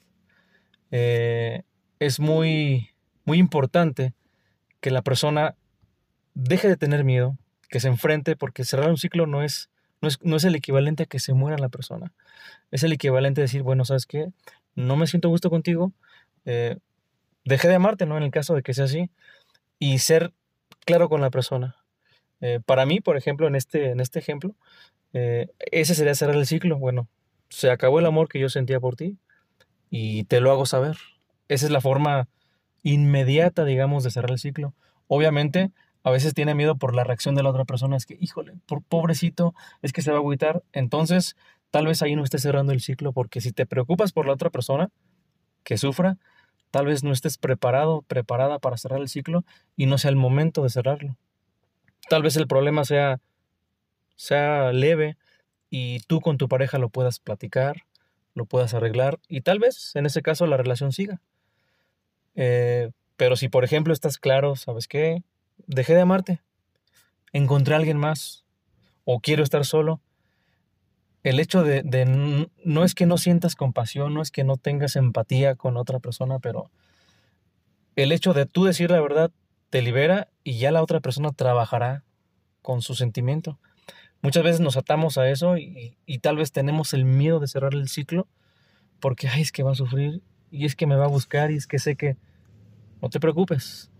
Eh, 0.91 1.63
es 1.97 2.19
muy, 2.19 2.91
muy 3.25 3.39
importante 3.39 4.13
que 4.79 4.91
la 4.91 5.01
persona 5.01 5.55
deje 6.35 6.67
de 6.67 6.77
tener 6.77 7.03
miedo, 7.03 7.39
que 7.69 7.79
se 7.79 7.87
enfrente, 7.87 8.35
porque 8.35 8.65
cerrar 8.65 8.91
un 8.91 8.97
ciclo 8.97 9.25
no 9.25 9.41
es, 9.41 9.71
no 10.21 10.35
es, 10.35 10.43
el 10.43 10.53
equivalente 10.53 11.03
a 11.03 11.07
que 11.07 11.17
se 11.17 11.33
muera 11.33 11.57
la 11.57 11.69
persona. 11.69 12.13
Es 12.69 12.83
el 12.83 12.93
equivalente 12.93 13.41
a 13.41 13.45
decir, 13.45 13.63
bueno, 13.63 13.83
¿sabes 13.83 14.05
qué? 14.05 14.27
No 14.75 14.95
me 14.95 15.07
siento 15.07 15.29
gusto 15.29 15.49
contigo, 15.49 15.91
eh, 16.47 16.77
dejé 17.45 17.67
de 17.67 17.75
amarte, 17.75 18.05
¿no? 18.05 18.17
En 18.17 18.23
el 18.23 18.31
caso 18.31 18.55
de 18.55 18.63
que 18.63 18.73
sea 18.73 18.85
así, 18.85 19.11
y 19.79 19.99
ser 19.99 20.33
claro 20.85 21.09
con 21.09 21.21
la 21.21 21.29
persona. 21.29 21.75
Eh, 22.41 22.59
para 22.65 22.85
mí, 22.85 23.01
por 23.01 23.17
ejemplo, 23.17 23.47
en 23.47 23.55
este, 23.55 23.91
en 23.91 23.99
este 23.99 24.19
ejemplo, 24.19 24.55
eh, 25.13 25.49
ese 25.71 25.93
sería 25.93 26.15
cerrar 26.15 26.35
el 26.35 26.47
ciclo. 26.47 26.77
Bueno, 26.77 27.07
se 27.49 27.69
acabó 27.69 27.99
el 27.99 28.05
amor 28.05 28.29
que 28.29 28.39
yo 28.39 28.49
sentía 28.49 28.79
por 28.79 28.95
ti 28.95 29.17
y 29.89 30.23
te 30.23 30.39
lo 30.39 30.51
hago 30.51 30.65
saber. 30.65 30.97
Esa 31.49 31.65
es 31.65 31.71
la 31.71 31.81
forma 31.81 32.29
inmediata, 32.81 33.65
digamos, 33.65 34.03
de 34.03 34.11
cerrar 34.11 34.31
el 34.31 34.39
ciclo. 34.39 34.73
Obviamente, 35.07 35.71
a 36.03 36.11
veces 36.11 36.33
tiene 36.33 36.55
miedo 36.55 36.77
por 36.77 36.95
la 36.95 37.03
reacción 37.03 37.35
de 37.35 37.43
la 37.43 37.49
otra 37.49 37.65
persona, 37.65 37.97
es 37.97 38.05
que, 38.05 38.17
híjole, 38.19 38.53
por 38.65 38.81
pobrecito, 38.83 39.53
es 39.81 39.91
que 39.91 40.01
se 40.01 40.11
va 40.11 40.17
a 40.17 40.19
agüitar. 40.21 40.63
Entonces, 40.71 41.35
tal 41.71 41.87
vez 41.87 42.01
ahí 42.01 42.15
no 42.15 42.23
estés 42.23 42.41
cerrando 42.41 42.71
el 42.71 42.79
ciclo, 42.79 43.11
porque 43.11 43.41
si 43.41 43.51
te 43.51 43.65
preocupas 43.65 44.13
por 44.13 44.25
la 44.25 44.33
otra 44.33 44.49
persona 44.49 44.89
que 45.63 45.77
sufra, 45.77 46.17
tal 46.71 46.85
vez 46.85 47.03
no 47.03 47.11
estés 47.11 47.37
preparado, 47.37 48.01
preparada 48.03 48.59
para 48.59 48.77
cerrar 48.77 48.99
el 48.99 49.09
ciclo 49.09 49.43
y 49.75 49.85
no 49.85 49.97
sea 49.97 50.09
el 50.09 50.15
momento 50.15 50.63
de 50.63 50.69
cerrarlo. 50.69 51.17
Tal 52.09 52.23
vez 52.23 52.37
el 52.37 52.47
problema 52.47 52.85
sea, 52.85 53.19
sea 54.15 54.71
leve 54.71 55.17
y 55.69 55.99
tú 56.01 56.21
con 56.21 56.37
tu 56.37 56.47
pareja 56.47 56.77
lo 56.77 56.89
puedas 56.89 57.19
platicar, 57.19 57.83
lo 58.33 58.45
puedas 58.45 58.73
arreglar 58.73 59.19
y 59.27 59.41
tal 59.41 59.59
vez 59.59 59.95
en 59.95 60.05
ese 60.05 60.21
caso 60.21 60.47
la 60.47 60.57
relación 60.57 60.91
siga. 60.91 61.21
Eh, 62.35 62.91
pero 63.15 63.35
si 63.35 63.49
por 63.49 63.63
ejemplo 63.63 63.93
estás 63.93 64.17
claro, 64.17 64.55
¿sabes 64.55 64.87
qué? 64.87 65.23
dejé 65.65 65.95
de 65.95 66.01
amarte, 66.01 66.41
encontré 67.33 67.73
a 67.73 67.77
alguien 67.77 67.97
más 67.97 68.45
o 69.05 69.19
quiero 69.19 69.43
estar 69.43 69.65
solo. 69.65 70.01
El 71.23 71.39
hecho 71.39 71.63
de, 71.63 71.83
no 72.63 72.83
es 72.83 72.95
que 72.95 73.05
no 73.05 73.17
sientas 73.17 73.55
compasión, 73.55 74.13
no 74.13 74.21
es 74.21 74.31
que 74.31 74.43
no 74.43 74.57
tengas 74.57 74.95
empatía 74.95 75.55
con 75.55 75.77
otra 75.77 75.99
persona, 75.99 76.39
pero 76.39 76.71
el 77.95 78.11
hecho 78.11 78.33
de 78.33 78.45
tú 78.45 78.65
decir 78.65 78.91
la 78.91 79.01
verdad 79.01 79.31
te 79.69 79.81
libera 79.81 80.29
y 80.43 80.57
ya 80.57 80.71
la 80.71 80.83
otra 80.83 80.99
persona 80.99 81.31
trabajará 81.31 82.03
con 82.61 82.81
su 82.81 82.95
sentimiento. 82.95 83.59
Muchas 84.21 84.43
veces 84.43 84.61
nos 84.61 84.77
atamos 84.77 85.17
a 85.17 85.29
eso 85.29 85.57
y, 85.57 85.97
y, 86.05 86.19
tal 86.19 86.37
vez 86.37 86.51
tenemos 86.51 86.93
el 86.93 87.05
miedo 87.05 87.39
de 87.39 87.47
cerrar 87.47 87.73
el 87.73 87.87
ciclo 87.87 88.27
porque, 88.99 89.27
ay, 89.27 89.41
es 89.41 89.51
que 89.51 89.63
va 89.63 89.71
a 89.71 89.75
sufrir 89.75 90.21
y 90.49 90.65
es 90.65 90.75
que 90.75 90.87
me 90.87 90.95
va 90.95 91.05
a 91.05 91.09
buscar 91.09 91.51
y 91.51 91.55
es 91.55 91.67
que 91.67 91.79
sé 91.79 91.95
que... 91.95 92.17
No 92.99 93.09
te 93.09 93.19
preocupes, 93.19 93.91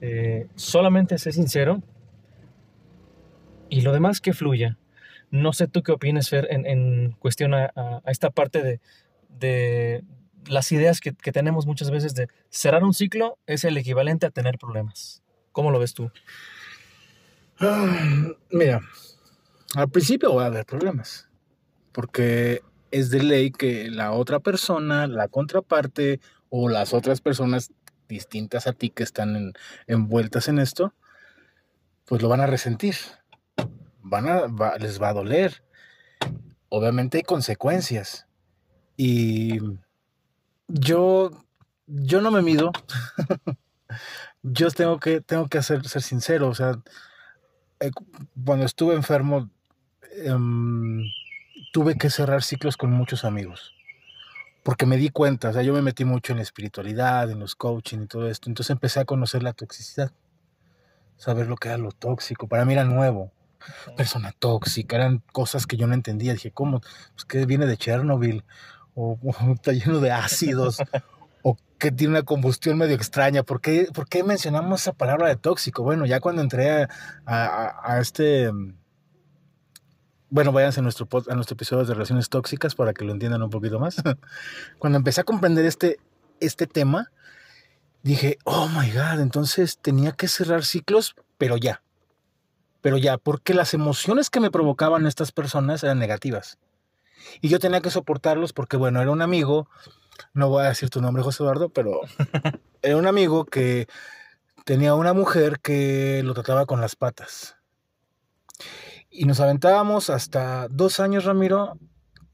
eh, 0.00 0.48
solamente 0.54 1.18
sé 1.18 1.30
sincero 1.32 1.82
y 3.68 3.82
lo 3.82 3.92
demás 3.92 4.20
que 4.20 4.32
fluya. 4.32 4.78
No 5.30 5.52
sé 5.52 5.68
tú 5.68 5.82
qué 5.82 5.92
opinas, 5.92 6.28
Fer, 6.28 6.48
en, 6.50 7.12
cuestión 7.12 7.54
a, 7.54 7.72
esta 8.06 8.30
parte 8.30 8.80
de, 9.28 10.04
las 10.46 10.72
ideas 10.72 11.00
que, 11.00 11.12
tenemos 11.12 11.66
muchas 11.66 11.90
veces 11.90 12.14
de 12.14 12.28
cerrar 12.48 12.82
un 12.82 12.94
ciclo 12.94 13.38
es 13.46 13.64
el 13.64 13.76
equivalente 13.76 14.26
a 14.26 14.30
tener 14.30 14.58
problemas. 14.58 15.22
¿Cómo 15.52 15.70
lo 15.70 15.78
ves 15.78 15.94
tú? 15.94 16.10
Ah, 17.58 18.32
mira, 18.50 18.80
al 19.74 19.90
principio 19.90 20.34
va 20.34 20.44
a 20.44 20.46
haber 20.46 20.64
problemas, 20.64 21.28
porque 21.92 22.62
es 22.90 23.10
de 23.10 23.22
ley 23.22 23.50
que 23.50 23.90
la 23.90 24.12
otra 24.12 24.40
persona, 24.40 25.06
la 25.06 25.28
contraparte 25.28 26.20
o 26.48 26.68
las 26.68 26.92
otras 26.94 27.20
personas 27.20 27.70
distintas 28.08 28.66
a 28.66 28.72
ti 28.72 28.90
que 28.90 29.04
están 29.04 29.52
envueltas 29.86 30.48
en 30.48 30.58
esto, 30.58 30.94
pues 32.04 32.22
lo 32.22 32.28
van 32.28 32.40
a 32.40 32.46
resentir. 32.46 32.96
Van 34.02 34.28
a, 34.28 34.76
les 34.78 35.00
va 35.00 35.10
a 35.10 35.14
doler. 35.14 35.62
Obviamente 36.68 37.18
hay 37.18 37.22
consecuencias. 37.22 38.26
Y 38.96 39.58
yo, 40.68 41.30
yo 41.86 42.20
no 42.20 42.30
me 42.30 42.42
mido. 42.42 42.72
yo 44.42 44.70
tengo 44.70 44.98
que, 44.98 45.20
tengo 45.20 45.48
que 45.48 45.62
ser 45.62 46.02
sincero. 46.02 46.48
O 46.48 46.54
sea, 46.54 46.80
eh, 47.80 47.90
cuando 48.44 48.66
estuve 48.66 48.94
enfermo, 48.94 49.50
em, 50.12 51.02
tuve 51.72 51.96
que 51.96 52.10
cerrar 52.10 52.42
ciclos 52.42 52.76
con 52.76 52.90
muchos 52.90 53.24
amigos 53.24 53.74
porque 54.62 54.86
me 54.86 54.96
di 54.96 55.08
cuenta, 55.08 55.50
o 55.50 55.52
sea, 55.52 55.62
yo 55.62 55.72
me 55.72 55.82
metí 55.82 56.04
mucho 56.04 56.32
en 56.32 56.38
la 56.38 56.42
espiritualidad, 56.42 57.30
en 57.30 57.40
los 57.40 57.54
coaching 57.54 58.00
y 58.02 58.06
todo 58.06 58.28
esto, 58.28 58.50
entonces 58.50 58.70
empecé 58.70 59.00
a 59.00 59.04
conocer 59.04 59.42
la 59.42 59.52
toxicidad, 59.52 60.12
saber 61.16 61.48
lo 61.48 61.56
que 61.56 61.68
era 61.68 61.78
lo 61.78 61.92
tóxico, 61.92 62.46
para 62.46 62.64
mí 62.64 62.74
era 62.74 62.84
nuevo, 62.84 63.32
persona 63.96 64.32
tóxica, 64.38 64.96
eran 64.96 65.22
cosas 65.32 65.66
que 65.66 65.76
yo 65.76 65.86
no 65.86 65.94
entendía, 65.94 66.32
dije, 66.32 66.50
¿cómo? 66.50 66.80
Pues 67.14 67.24
que 67.26 67.46
viene 67.46 67.66
de 67.66 67.76
Chernobyl, 67.76 68.44
o, 68.94 69.18
está 69.54 69.72
lleno 69.72 70.00
de 70.00 70.12
ácidos, 70.12 70.78
o 71.42 71.56
que 71.78 71.90
tiene 71.90 72.12
una 72.12 72.22
combustión 72.22 72.78
medio 72.78 72.94
extraña, 72.94 73.42
¿por 73.42 73.60
qué, 73.60 73.88
¿por 73.92 74.08
qué 74.08 74.24
mencionamos 74.24 74.82
esa 74.82 74.92
palabra 74.92 75.28
de 75.28 75.36
tóxico? 75.36 75.82
Bueno, 75.82 76.06
ya 76.06 76.20
cuando 76.20 76.42
entré 76.42 76.88
a, 77.26 77.98
este 78.00 78.50
bueno, 80.30 80.52
váyanse 80.52 80.78
a 80.78 80.82
nuestro, 80.84 81.08
a 81.28 81.34
nuestro 81.34 81.54
episodio 81.54 81.84
de 81.84 81.92
relaciones 81.92 82.28
tóxicas 82.28 82.76
para 82.76 82.92
que 82.92 83.04
lo 83.04 83.12
entiendan 83.12 83.42
un 83.42 83.50
poquito 83.50 83.80
más. 83.80 83.96
Cuando 84.78 84.96
empecé 84.96 85.22
a 85.22 85.24
comprender 85.24 85.64
este, 85.64 85.98
este 86.38 86.68
tema, 86.68 87.10
dije, 88.02 88.38
oh 88.44 88.68
my 88.68 88.90
God, 88.92 89.20
entonces 89.20 89.78
tenía 89.80 90.12
que 90.12 90.28
cerrar 90.28 90.64
ciclos, 90.64 91.16
pero 91.36 91.56
ya. 91.56 91.82
Pero 92.80 92.96
ya, 92.96 93.18
porque 93.18 93.54
las 93.54 93.74
emociones 93.74 94.30
que 94.30 94.40
me 94.40 94.50
provocaban 94.50 95.06
estas 95.06 95.32
personas 95.32 95.82
eran 95.82 95.98
negativas. 95.98 96.58
Y 97.40 97.48
yo 97.48 97.58
tenía 97.58 97.80
que 97.80 97.90
soportarlos 97.90 98.52
porque, 98.52 98.76
bueno, 98.76 99.00
era 99.00 99.10
un 99.10 99.22
amigo, 99.22 99.68
no 100.32 100.48
voy 100.48 100.64
a 100.64 100.68
decir 100.68 100.90
tu 100.90 101.00
nombre, 101.00 101.22
José 101.22 101.42
Eduardo, 101.42 101.68
pero 101.68 102.00
era 102.82 102.96
un 102.96 103.06
amigo 103.06 103.44
que 103.44 103.86
tenía 104.64 104.94
una 104.94 105.12
mujer 105.12 105.60
que 105.60 106.22
lo 106.24 106.34
trataba 106.34 106.66
con 106.66 106.80
las 106.80 106.96
patas. 106.96 107.56
Y 109.10 109.24
nos 109.24 109.40
aventábamos 109.40 110.08
hasta 110.08 110.68
dos 110.68 111.00
años, 111.00 111.24
Ramiro. 111.24 111.76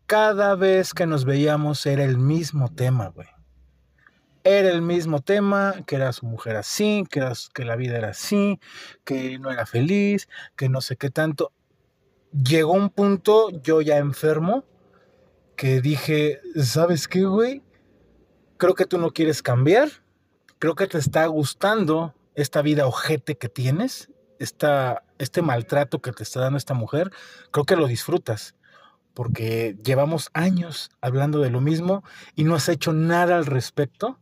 Cada 0.06 0.54
vez 0.54 0.92
que 0.92 1.06
nos 1.06 1.24
veíamos 1.24 1.84
era 1.86 2.04
el 2.04 2.18
mismo 2.18 2.68
tema, 2.68 3.08
güey. 3.08 3.28
Era 4.48 4.70
el 4.70 4.80
mismo 4.80 5.22
tema, 5.22 5.74
que 5.88 5.96
era 5.96 6.12
su 6.12 6.24
mujer 6.24 6.54
así, 6.54 7.02
que, 7.10 7.18
era, 7.18 7.32
que 7.52 7.64
la 7.64 7.74
vida 7.74 7.96
era 7.96 8.10
así, 8.10 8.60
que 9.02 9.40
no 9.40 9.50
era 9.50 9.66
feliz, 9.66 10.28
que 10.54 10.68
no 10.68 10.80
sé 10.80 10.96
qué 10.96 11.10
tanto. 11.10 11.50
Llegó 12.30 12.74
un 12.74 12.90
punto, 12.90 13.50
yo 13.50 13.80
ya 13.80 13.96
enfermo, 13.96 14.64
que 15.56 15.80
dije, 15.80 16.40
¿sabes 16.62 17.08
qué, 17.08 17.24
güey? 17.24 17.64
Creo 18.56 18.74
que 18.74 18.86
tú 18.86 18.98
no 18.98 19.10
quieres 19.10 19.42
cambiar. 19.42 19.88
Creo 20.60 20.76
que 20.76 20.86
te 20.86 20.98
está 20.98 21.26
gustando 21.26 22.14
esta 22.36 22.62
vida 22.62 22.86
ojete 22.86 23.36
que 23.36 23.48
tienes, 23.48 24.12
esta, 24.38 25.02
este 25.18 25.42
maltrato 25.42 26.00
que 26.00 26.12
te 26.12 26.22
está 26.22 26.38
dando 26.38 26.56
esta 26.56 26.74
mujer. 26.74 27.10
Creo 27.50 27.64
que 27.64 27.74
lo 27.74 27.88
disfrutas, 27.88 28.54
porque 29.12 29.76
llevamos 29.82 30.30
años 30.34 30.92
hablando 31.00 31.40
de 31.40 31.50
lo 31.50 31.60
mismo 31.60 32.04
y 32.36 32.44
no 32.44 32.54
has 32.54 32.68
hecho 32.68 32.92
nada 32.92 33.38
al 33.38 33.46
respecto 33.46 34.20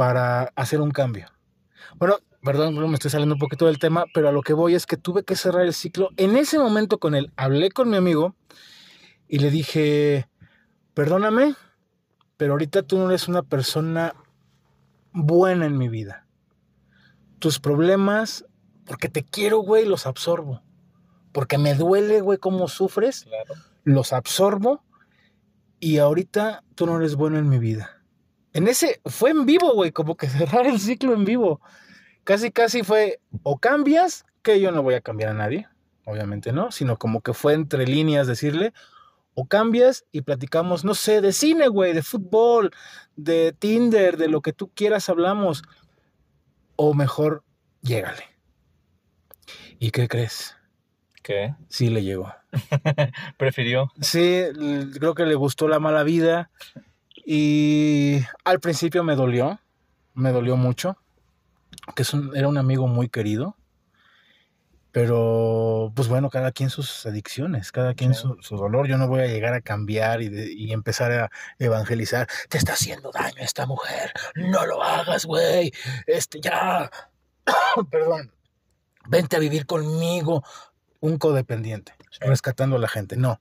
para 0.00 0.44
hacer 0.56 0.80
un 0.80 0.92
cambio. 0.92 1.26
Bueno, 1.96 2.16
perdón, 2.42 2.74
me 2.88 2.94
estoy 2.94 3.10
saliendo 3.10 3.34
un 3.34 3.38
poquito 3.38 3.66
del 3.66 3.78
tema, 3.78 4.06
pero 4.14 4.30
a 4.30 4.32
lo 4.32 4.40
que 4.40 4.54
voy 4.54 4.74
es 4.74 4.86
que 4.86 4.96
tuve 4.96 5.24
que 5.24 5.36
cerrar 5.36 5.66
el 5.66 5.74
ciclo. 5.74 6.08
En 6.16 6.38
ese 6.38 6.58
momento 6.58 6.96
con 6.96 7.14
él, 7.14 7.30
hablé 7.36 7.70
con 7.70 7.90
mi 7.90 7.98
amigo 7.98 8.34
y 9.28 9.40
le 9.40 9.50
dije, 9.50 10.26
perdóname, 10.94 11.54
pero 12.38 12.52
ahorita 12.52 12.82
tú 12.82 12.96
no 12.96 13.10
eres 13.10 13.28
una 13.28 13.42
persona 13.42 14.14
buena 15.12 15.66
en 15.66 15.76
mi 15.76 15.90
vida. 15.90 16.26
Tus 17.38 17.60
problemas, 17.60 18.46
porque 18.86 19.10
te 19.10 19.22
quiero, 19.22 19.58
güey, 19.58 19.84
los 19.84 20.06
absorbo. 20.06 20.62
Porque 21.30 21.58
me 21.58 21.74
duele, 21.74 22.22
güey, 22.22 22.38
cómo 22.38 22.68
sufres, 22.68 23.26
los 23.84 24.14
absorbo 24.14 24.82
y 25.78 25.98
ahorita 25.98 26.64
tú 26.74 26.86
no 26.86 26.96
eres 26.96 27.16
bueno 27.16 27.36
en 27.36 27.50
mi 27.50 27.58
vida. 27.58 27.99
En 28.52 28.68
ese, 28.68 29.00
fue 29.04 29.30
en 29.30 29.46
vivo, 29.46 29.72
güey, 29.74 29.92
como 29.92 30.16
que 30.16 30.28
cerrar 30.28 30.66
el 30.66 30.80
ciclo 30.80 31.14
en 31.14 31.24
vivo. 31.24 31.60
Casi, 32.24 32.50
casi 32.50 32.82
fue, 32.82 33.20
o 33.42 33.58
cambias, 33.58 34.24
que 34.42 34.60
yo 34.60 34.72
no 34.72 34.82
voy 34.82 34.94
a 34.94 35.00
cambiar 35.00 35.30
a 35.30 35.34
nadie, 35.34 35.68
obviamente 36.04 36.52
no, 36.52 36.70
sino 36.70 36.98
como 36.98 37.20
que 37.20 37.34
fue 37.34 37.54
entre 37.54 37.86
líneas 37.86 38.26
decirle, 38.26 38.72
o 39.34 39.46
cambias 39.46 40.04
y 40.12 40.22
platicamos, 40.22 40.84
no 40.84 40.94
sé, 40.94 41.20
de 41.20 41.32
cine, 41.32 41.68
güey, 41.68 41.92
de 41.92 42.02
fútbol, 42.02 42.72
de 43.16 43.52
Tinder, 43.52 44.16
de 44.16 44.28
lo 44.28 44.42
que 44.42 44.52
tú 44.52 44.70
quieras 44.74 45.08
hablamos. 45.08 45.62
O 46.76 46.94
mejor, 46.94 47.44
llégale. 47.82 48.24
¿Y 49.78 49.90
qué 49.90 50.08
crees? 50.08 50.56
¿Qué? 51.22 51.54
Sí 51.68 51.90
le 51.90 52.02
llegó. 52.02 52.32
Prefirió. 53.38 53.90
Sí, 54.00 54.42
creo 54.98 55.14
que 55.14 55.26
le 55.26 55.34
gustó 55.34 55.68
la 55.68 55.78
mala 55.78 56.02
vida. 56.02 56.50
Y 57.32 58.24
al 58.42 58.58
principio 58.58 59.04
me 59.04 59.14
dolió, 59.14 59.60
me 60.14 60.32
dolió 60.32 60.56
mucho, 60.56 60.96
que 61.94 62.02
era 62.34 62.48
un 62.48 62.58
amigo 62.58 62.88
muy 62.88 63.08
querido. 63.08 63.56
Pero, 64.90 65.92
pues 65.94 66.08
bueno, 66.08 66.28
cada 66.28 66.50
quien 66.50 66.70
sus 66.70 67.06
adicciones, 67.06 67.70
cada 67.70 67.94
quien 67.94 68.14
su, 68.14 68.36
dolor. 68.50 68.88
Yo 68.88 68.98
no 68.98 69.06
voy 69.06 69.20
a 69.20 69.28
llegar 69.28 69.54
a 69.54 69.60
cambiar 69.60 70.22
y, 70.22 70.72
empezar 70.72 71.12
a 71.12 71.30
evangelizar. 71.60 72.26
Te 72.48 72.58
está 72.58 72.72
haciendo 72.72 73.12
daño 73.12 73.36
esta 73.38 73.64
mujer. 73.64 74.12
No 74.34 74.66
lo 74.66 74.82
hagas, 74.82 75.24
güey. 75.24 75.72
Este, 76.08 76.40
ya. 76.40 76.90
Perdón. 77.92 78.32
Vente 79.06 79.36
a 79.36 79.38
vivir 79.38 79.66
conmigo. 79.66 80.42
Un 80.98 81.16
codependiente, 81.16 81.94
rescatando 82.18 82.74
a 82.74 82.80
la 82.80 82.88
gente. 82.88 83.16
No. 83.16 83.40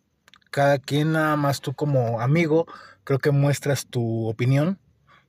Cada 0.49 0.79
quien, 0.79 1.12
nada 1.13 1.35
más 1.35 1.62
tú 1.62 1.73
como 1.73 2.21
amigo, 2.21 2.65
creo 3.03 3.19
que 3.19 3.31
muestras 3.31 3.85
tu 3.88 4.27
opinión, 4.27 4.79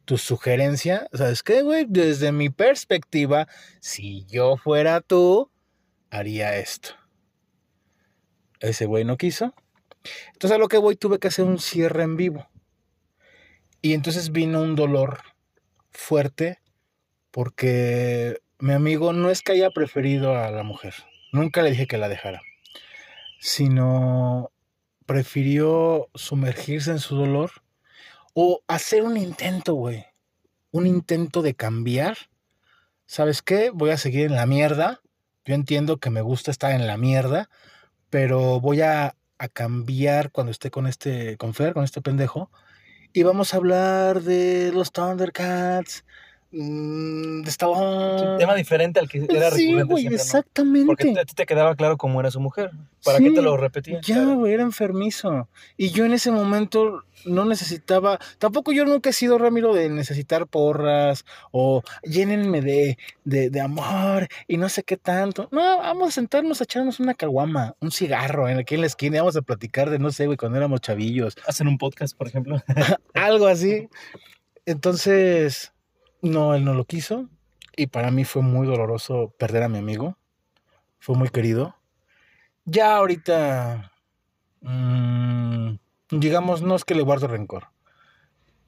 tu 0.04 0.18
sugerencia. 0.18 1.08
¿Sabes 1.12 1.42
qué, 1.42 1.62
güey? 1.62 1.84
Desde 1.88 2.32
mi 2.32 2.50
perspectiva, 2.50 3.46
si 3.80 4.24
yo 4.26 4.56
fuera 4.56 5.00
tú, 5.00 5.50
haría 6.10 6.56
esto. 6.56 6.90
Ese 8.60 8.86
güey 8.86 9.04
no 9.04 9.16
quiso. 9.16 9.54
Entonces 10.32 10.56
a 10.56 10.58
lo 10.58 10.68
que 10.68 10.78
voy 10.78 10.96
tuve 10.96 11.18
que 11.18 11.28
hacer 11.28 11.44
un 11.44 11.58
cierre 11.58 12.02
en 12.02 12.16
vivo. 12.16 12.48
Y 13.82 13.94
entonces 13.94 14.32
vino 14.32 14.60
un 14.60 14.76
dolor 14.76 15.20
fuerte 15.90 16.58
porque 17.30 18.40
mi 18.58 18.72
amigo 18.72 19.12
no 19.12 19.30
es 19.30 19.42
que 19.42 19.52
haya 19.52 19.70
preferido 19.70 20.36
a 20.36 20.50
la 20.50 20.62
mujer. 20.62 20.94
Nunca 21.32 21.62
le 21.62 21.70
dije 21.70 21.86
que 21.86 21.98
la 21.98 22.08
dejara. 22.08 22.42
Sino 23.38 24.50
prefirió 25.10 26.08
sumergirse 26.14 26.90
en 26.90 26.98
su 26.98 27.16
dolor 27.16 27.50
o 28.34 28.62
hacer 28.68 29.02
un 29.02 29.16
intento, 29.16 29.74
güey. 29.74 30.06
Un 30.70 30.86
intento 30.86 31.42
de 31.42 31.54
cambiar. 31.54 32.16
¿Sabes 33.06 33.42
qué? 33.42 33.70
Voy 33.70 33.90
a 33.90 33.96
seguir 33.96 34.26
en 34.26 34.36
la 34.36 34.46
mierda 34.46 35.00
yo 35.44 35.54
entiendo 35.54 35.98
que 35.98 36.10
me 36.10 36.20
gusta 36.20 36.50
estar 36.50 36.72
en 36.72 36.86
la 36.86 36.96
mierda, 36.96 37.48
pero 38.10 38.60
voy 38.60 38.82
a, 38.82 39.16
cambiar 39.54 40.30
cuando 40.32 40.50
esté 40.50 40.70
con 40.70 40.86
este, 40.86 41.38
con 41.38 41.54
Fer, 41.54 41.72
con 41.72 41.82
este 41.82 42.02
pendejo. 42.02 42.50
Y 43.14 43.22
vamos 43.22 43.52
a 43.52 43.56
hablar 43.56 44.20
de 44.20 44.70
los 44.72 44.92
Thundercats, 44.92 46.04
Mm, 46.52 47.46
estaba... 47.46 48.32
Un 48.32 48.38
tema 48.38 48.56
diferente 48.56 48.98
al 48.98 49.08
que 49.08 49.24
era 49.28 49.52
sí, 49.52 49.80
güey, 49.82 50.06
exactamente. 50.08 50.86
Porque 50.86 51.14
a 51.18 51.24
ti 51.24 51.34
te 51.34 51.46
quedaba 51.46 51.76
claro 51.76 51.96
cómo 51.96 52.18
era 52.18 52.30
su 52.30 52.40
mujer. 52.40 52.72
¿Para 53.04 53.18
qué 53.18 53.30
te 53.30 53.40
lo 53.40 53.56
repetía? 53.56 54.00
Ya, 54.02 54.24
güey, 54.24 54.52
era 54.52 54.64
enfermizo. 54.64 55.48
Y 55.76 55.90
yo 55.90 56.04
en 56.04 56.12
ese 56.12 56.32
momento 56.32 57.04
no 57.24 57.44
necesitaba... 57.44 58.18
Tampoco 58.38 58.72
yo 58.72 58.84
nunca 58.84 59.10
he 59.10 59.12
sido, 59.12 59.38
Ramiro, 59.38 59.72
de 59.72 59.88
necesitar 59.90 60.48
porras 60.48 61.24
o 61.52 61.82
llénenme 62.02 62.62
de, 62.62 62.98
de, 63.24 63.60
amor 63.60 64.26
y 64.48 64.56
no 64.56 64.68
sé 64.68 64.82
qué 64.82 64.96
tanto. 64.96 65.48
No, 65.52 65.78
vamos 65.78 66.08
a 66.08 66.12
sentarnos 66.12 66.60
a 66.60 66.64
echarnos 66.64 66.98
una 66.98 67.14
caguama, 67.14 67.76
un 67.80 67.92
cigarro 67.92 68.48
en 68.48 68.58
aquí 68.58 68.74
en 68.74 68.80
la 68.80 68.88
esquina 68.88 69.16
y 69.16 69.20
vamos 69.20 69.36
a 69.36 69.42
platicar 69.42 69.88
de, 69.88 70.00
no 70.00 70.10
sé, 70.10 70.26
güey, 70.26 70.36
cuando 70.36 70.58
éramos 70.58 70.80
chavillos. 70.80 71.36
Hacen 71.46 71.68
un 71.68 71.78
podcast, 71.78 72.16
por 72.16 72.26
ejemplo. 72.26 72.60
Algo 73.14 73.46
así. 73.46 73.88
Entonces 74.66 75.72
no, 76.22 76.54
él 76.54 76.64
no 76.64 76.74
lo 76.74 76.84
quiso. 76.84 77.28
Y 77.76 77.86
para 77.86 78.10
mí 78.10 78.24
fue 78.24 78.42
muy 78.42 78.66
doloroso 78.66 79.34
perder 79.38 79.62
a 79.62 79.68
mi 79.68 79.78
amigo. 79.78 80.18
Fue 80.98 81.16
muy 81.16 81.30
querido. 81.30 81.76
Ya 82.64 82.96
ahorita, 82.96 83.92
mm, 84.60 85.74
digamos, 86.10 86.62
no 86.62 86.76
es 86.76 86.84
que 86.84 86.94
le 86.94 87.02
guardo 87.02 87.26
rencor. 87.26 87.68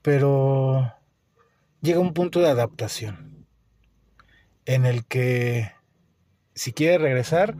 Pero 0.00 0.92
llega 1.82 2.00
un 2.00 2.14
punto 2.14 2.40
de 2.40 2.48
adaptación. 2.48 3.46
En 4.64 4.86
el 4.86 5.04
que 5.04 5.72
si 6.54 6.72
quiere 6.72 6.98
regresar, 6.98 7.56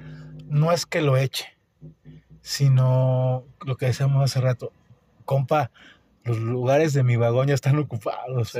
no 0.46 0.72
es 0.72 0.86
que 0.86 1.02
lo 1.02 1.16
eche. 1.16 1.46
Sino 2.40 3.44
lo 3.64 3.76
que 3.76 3.86
decíamos 3.86 4.24
hace 4.24 4.40
rato. 4.40 4.72
Compa, 5.24 5.70
los 6.24 6.38
lugares 6.38 6.92
de 6.92 7.02
mi 7.02 7.16
vagón 7.16 7.48
ya 7.48 7.54
están 7.54 7.78
ocupados. 7.78 8.56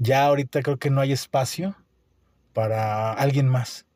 Ya 0.00 0.24
ahorita 0.24 0.62
creo 0.62 0.78
que 0.78 0.88
no 0.88 1.02
hay 1.02 1.12
espacio 1.12 1.76
para 2.54 3.12
alguien 3.12 3.48
más. 3.48 3.86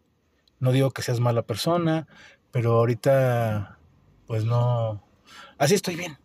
No 0.60 0.70
digo 0.70 0.90
que 0.90 1.00
seas 1.00 1.18
mala 1.18 1.42
persona, 1.42 2.06
pero 2.52 2.74
ahorita 2.74 3.78
pues 4.26 4.44
no... 4.44 5.02
Así 5.56 5.74
estoy 5.74 5.96
bien. 5.96 6.18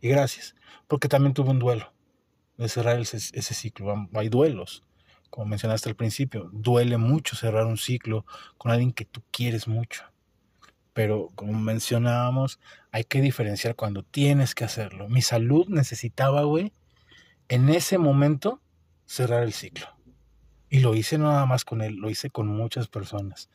Y 0.00 0.08
gracias. 0.08 0.56
Porque 0.88 1.08
también 1.08 1.32
tuve 1.32 1.50
un 1.50 1.60
duelo 1.60 1.92
de 2.56 2.68
cerrar 2.68 2.98
ese, 2.98 3.16
ese 3.16 3.54
ciclo. 3.54 4.08
Hay 4.14 4.28
duelos, 4.28 4.82
como 5.30 5.46
mencionaste 5.46 5.88
al 5.88 5.96
principio. 5.96 6.50
Duele 6.52 6.96
mucho 6.96 7.36
cerrar 7.36 7.66
un 7.66 7.76
ciclo 7.76 8.26
con 8.58 8.72
alguien 8.72 8.92
que 8.92 9.04
tú 9.04 9.22
quieres 9.30 9.68
mucho. 9.68 10.02
Pero 10.92 11.30
como 11.36 11.52
mencionábamos, 11.52 12.58
hay 12.90 13.04
que 13.04 13.20
diferenciar 13.20 13.76
cuando 13.76 14.02
tienes 14.02 14.56
que 14.56 14.64
hacerlo. 14.64 15.08
Mi 15.08 15.22
salud 15.22 15.68
necesitaba, 15.68 16.42
güey, 16.42 16.72
en 17.48 17.68
ese 17.68 17.98
momento 17.98 18.60
cerrar 19.06 19.42
el 19.42 19.52
ciclo. 19.52 19.86
Y 20.68 20.80
lo 20.80 20.94
hice 20.94 21.18
no 21.18 21.24
nada 21.24 21.46
más 21.46 21.64
con 21.64 21.82
él, 21.82 21.96
lo 21.96 22.10
hice 22.10 22.30
con 22.30 22.48
muchas 22.48 22.88
personas. 22.88 23.48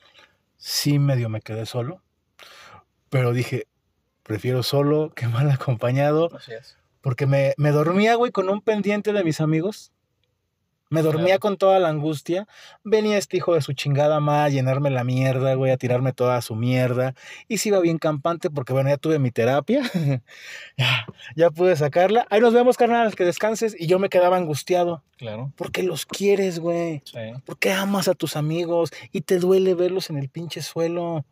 Sí, 0.58 1.00
medio 1.00 1.30
me 1.30 1.42
quedé 1.42 1.66
solo, 1.66 2.02
pero 3.10 3.34
dije, 3.34 3.68
prefiero 4.24 4.64
solo 4.64 5.12
que 5.16 5.28
mal 5.28 5.50
acompañado. 5.50 6.30
Así 6.36 6.54
es. 6.54 6.78
Porque 7.02 7.26
me, 7.26 7.54
me 7.58 7.72
dormía, 7.72 8.16
güey, 8.16 8.32
con 8.32 8.50
un 8.50 8.62
pendiente 8.62 9.14
de 9.14 9.24
mis 9.24 9.42
amigos. 9.42 9.92
Me 10.90 11.04
dormía 11.04 11.38
con 11.38 11.58
toda 11.58 11.78
la 11.78 11.90
angustia. 11.90 12.48
Venía 12.84 13.18
este 13.18 13.38
hijo 13.38 13.54
de 13.54 13.62
su 13.62 13.74
chingada 13.74 14.20
madre 14.20 14.40
a 14.40 14.50
llenarme 14.50 14.90
la 14.90 15.04
mierda, 15.04 15.54
güey, 15.54 15.72
a 15.72 15.78
tirarme 15.78 16.14
toda 16.14 16.42
su 16.42 16.56
mierda. 16.56 17.14
Y 17.48 17.60
si 17.60 17.70
iba 17.70 17.80
bien 17.80 18.00
campante 18.00 18.50
porque, 18.50 18.74
bueno, 18.74 18.90
ya 18.90 18.98
tuve 18.98 19.20
mi 19.20 19.30
terapia. 19.30 19.84
ya, 20.78 21.06
ya 21.36 21.52
pude 21.52 21.76
sacarla. 21.76 22.26
Ahí 22.32 22.42
nos 22.42 22.54
vemos, 22.54 22.76
carnal, 22.76 23.14
que 23.16 23.24
descanses. 23.24 23.76
Y 23.80 23.86
yo 23.86 24.00
me 24.00 24.10
quedaba 24.10 24.38
angustiado. 24.38 25.04
Claro. 25.18 25.54
Porque 25.56 25.84
los 25.84 26.08
quieres, 26.08 26.58
güey. 26.60 27.04
Sí. 27.06 27.20
Porque 27.46 27.72
amas 27.72 28.08
a 28.08 28.16
tus 28.16 28.36
amigos 28.36 28.90
y 29.12 29.22
te 29.22 29.38
duele 29.38 29.76
verlos 29.76 30.10
en 30.10 30.18
el 30.18 30.30
pinche 30.30 30.64
suelo. 30.64 31.24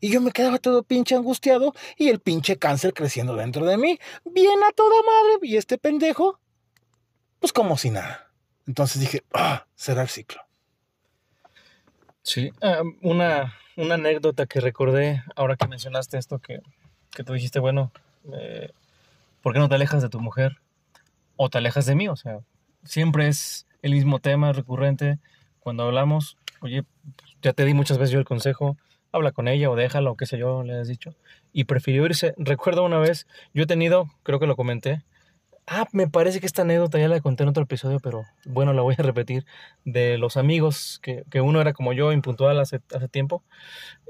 Y 0.00 0.10
yo 0.10 0.22
me 0.22 0.30
quedaba 0.30 0.56
todo 0.58 0.84
pinche 0.84 1.14
angustiado 1.16 1.74
y 1.98 2.08
el 2.08 2.20
pinche 2.20 2.56
cáncer 2.56 2.94
creciendo 2.94 3.36
dentro 3.36 3.66
de 3.66 3.76
mí. 3.76 3.98
Bien 4.24 4.62
a 4.66 4.72
toda 4.72 4.96
madre. 5.02 5.38
Y 5.42 5.56
este 5.58 5.76
pendejo, 5.76 6.40
pues 7.40 7.52
como 7.52 7.76
si 7.76 7.90
nada. 7.90 8.27
Entonces 8.68 9.00
dije, 9.00 9.24
ah, 9.32 9.64
será 9.74 10.02
el 10.02 10.08
ciclo. 10.08 10.42
Sí, 12.22 12.52
ah, 12.60 12.82
una, 13.00 13.54
una 13.76 13.94
anécdota 13.94 14.44
que 14.44 14.60
recordé 14.60 15.24
ahora 15.34 15.56
que 15.56 15.66
mencionaste 15.66 16.18
esto, 16.18 16.38
que, 16.38 16.60
que 17.10 17.24
tú 17.24 17.32
dijiste, 17.32 17.60
bueno, 17.60 17.90
eh, 18.30 18.70
¿por 19.40 19.54
qué 19.54 19.58
no 19.58 19.70
te 19.70 19.74
alejas 19.74 20.02
de 20.02 20.10
tu 20.10 20.20
mujer? 20.20 20.58
O 21.36 21.48
te 21.48 21.56
alejas 21.56 21.86
de 21.86 21.94
mí, 21.94 22.08
o 22.08 22.16
sea, 22.16 22.40
siempre 22.84 23.28
es 23.28 23.66
el 23.80 23.92
mismo 23.92 24.18
tema 24.18 24.52
recurrente. 24.52 25.18
Cuando 25.60 25.84
hablamos, 25.84 26.36
oye, 26.60 26.84
ya 27.40 27.54
te 27.54 27.64
di 27.64 27.72
muchas 27.72 27.96
veces 27.96 28.12
yo 28.12 28.18
el 28.18 28.26
consejo, 28.26 28.76
habla 29.12 29.32
con 29.32 29.48
ella 29.48 29.70
o 29.70 29.76
déjala 29.76 30.10
o 30.10 30.16
qué 30.16 30.26
sé 30.26 30.36
yo, 30.36 30.62
le 30.62 30.78
has 30.78 30.88
dicho. 30.88 31.14
Y 31.54 31.64
prefirió 31.64 32.04
irse. 32.04 32.34
Recuerdo 32.36 32.84
una 32.84 32.98
vez, 32.98 33.26
yo 33.54 33.62
he 33.62 33.66
tenido, 33.66 34.10
creo 34.24 34.38
que 34.38 34.46
lo 34.46 34.56
comenté, 34.56 35.04
Ah, 35.70 35.86
me 35.92 36.08
parece 36.08 36.40
que 36.40 36.46
esta 36.46 36.62
anécdota 36.62 36.98
ya 36.98 37.08
la 37.08 37.20
conté 37.20 37.42
en 37.42 37.50
otro 37.50 37.64
episodio, 37.64 38.00
pero 38.00 38.24
bueno, 38.46 38.72
la 38.72 38.80
voy 38.80 38.94
a 38.96 39.02
repetir. 39.02 39.44
De 39.84 40.16
los 40.16 40.38
amigos, 40.38 40.98
que, 41.02 41.24
que 41.30 41.42
uno 41.42 41.60
era 41.60 41.74
como 41.74 41.92
yo, 41.92 42.10
impuntual 42.12 42.58
hace, 42.58 42.80
hace, 42.94 43.08
tiempo, 43.08 43.42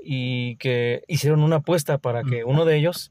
y 0.04 0.54
que 0.56 1.02
hicieron 1.08 1.42
una 1.42 1.56
apuesta 1.56 1.98
para 1.98 2.22
que 2.22 2.44
uno 2.44 2.64
de 2.64 2.76
ellos 2.76 3.10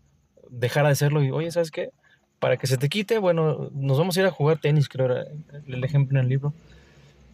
dejara 0.50 0.88
de 0.88 0.96
serlo. 0.96 1.22
Y, 1.22 1.32
oye, 1.32 1.52
¿sabes 1.52 1.72
qué? 1.72 1.92
Para 2.40 2.56
que 2.56 2.68
se 2.68 2.78
te 2.78 2.88
quite, 2.88 3.18
bueno, 3.18 3.70
nos 3.74 3.98
vamos 3.98 4.16
a 4.16 4.22
ir 4.22 4.26
a 4.26 4.32
jugar 4.32 4.60
tenis, 4.60 4.88
creo 4.88 5.08
era 5.08 5.26
el 5.68 5.84
ejemplo 5.84 6.18
en 6.18 6.24
el 6.24 6.30
libro. 6.30 6.54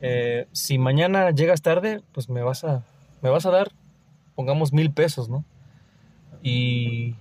Eh, 0.01 0.47
si 0.51 0.79
mañana 0.79 1.29
llegas 1.29 1.61
tarde, 1.61 2.01
pues 2.11 2.27
me 2.27 2.41
vas 2.41 2.63
a, 2.63 2.83
me 3.21 3.29
vas 3.29 3.45
a 3.45 3.51
dar, 3.51 3.71
pongamos 4.33 4.73
mil 4.73 4.91
pesos, 4.91 5.29
¿no? 5.29 5.45
Y 6.41 7.15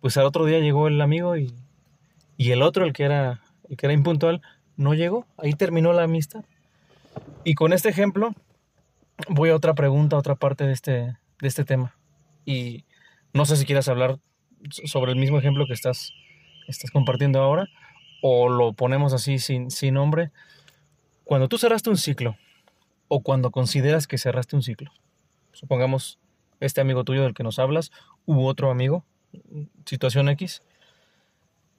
pues 0.00 0.16
al 0.16 0.26
otro 0.26 0.44
día 0.46 0.58
llegó 0.58 0.88
el 0.88 1.00
amigo 1.00 1.36
y 1.36 1.54
y 2.36 2.50
el 2.50 2.62
otro, 2.62 2.84
el 2.84 2.92
que 2.92 3.04
era, 3.04 3.42
el 3.68 3.76
que 3.76 3.86
era 3.86 3.92
impuntual, 3.92 4.42
no 4.76 4.94
llegó. 4.94 5.26
Ahí 5.36 5.52
terminó 5.52 5.92
la 5.92 6.04
amistad. 6.04 6.44
Y 7.44 7.54
con 7.54 7.72
este 7.72 7.88
ejemplo, 7.88 8.34
voy 9.28 9.50
a 9.50 9.56
otra 9.56 9.74
pregunta, 9.74 10.16
a 10.16 10.18
otra 10.18 10.34
parte 10.34 10.66
de 10.66 10.72
este, 10.72 10.92
de 10.92 11.48
este 11.48 11.64
tema. 11.64 11.96
Y 12.44 12.84
no 13.32 13.46
sé 13.46 13.56
si 13.56 13.64
quieras 13.64 13.88
hablar 13.88 14.18
sobre 14.84 15.12
el 15.12 15.18
mismo 15.18 15.38
ejemplo 15.38 15.66
que 15.66 15.74
estás, 15.74 16.12
estás 16.68 16.90
compartiendo 16.90 17.40
ahora, 17.40 17.68
o 18.22 18.48
lo 18.48 18.72
ponemos 18.72 19.12
así 19.12 19.38
sin, 19.38 19.70
sin 19.70 19.94
nombre. 19.94 20.30
Cuando 21.24 21.48
tú 21.48 21.58
cerraste 21.58 21.90
un 21.90 21.96
ciclo, 21.96 22.36
o 23.08 23.22
cuando 23.22 23.50
consideras 23.50 24.06
que 24.06 24.18
cerraste 24.18 24.56
un 24.56 24.62
ciclo, 24.62 24.90
supongamos 25.52 26.18
este 26.60 26.80
amigo 26.80 27.04
tuyo 27.04 27.22
del 27.22 27.34
que 27.34 27.42
nos 27.42 27.58
hablas, 27.58 27.92
u 28.24 28.46
otro 28.46 28.70
amigo, 28.70 29.04
situación 29.84 30.28
X, 30.30 30.62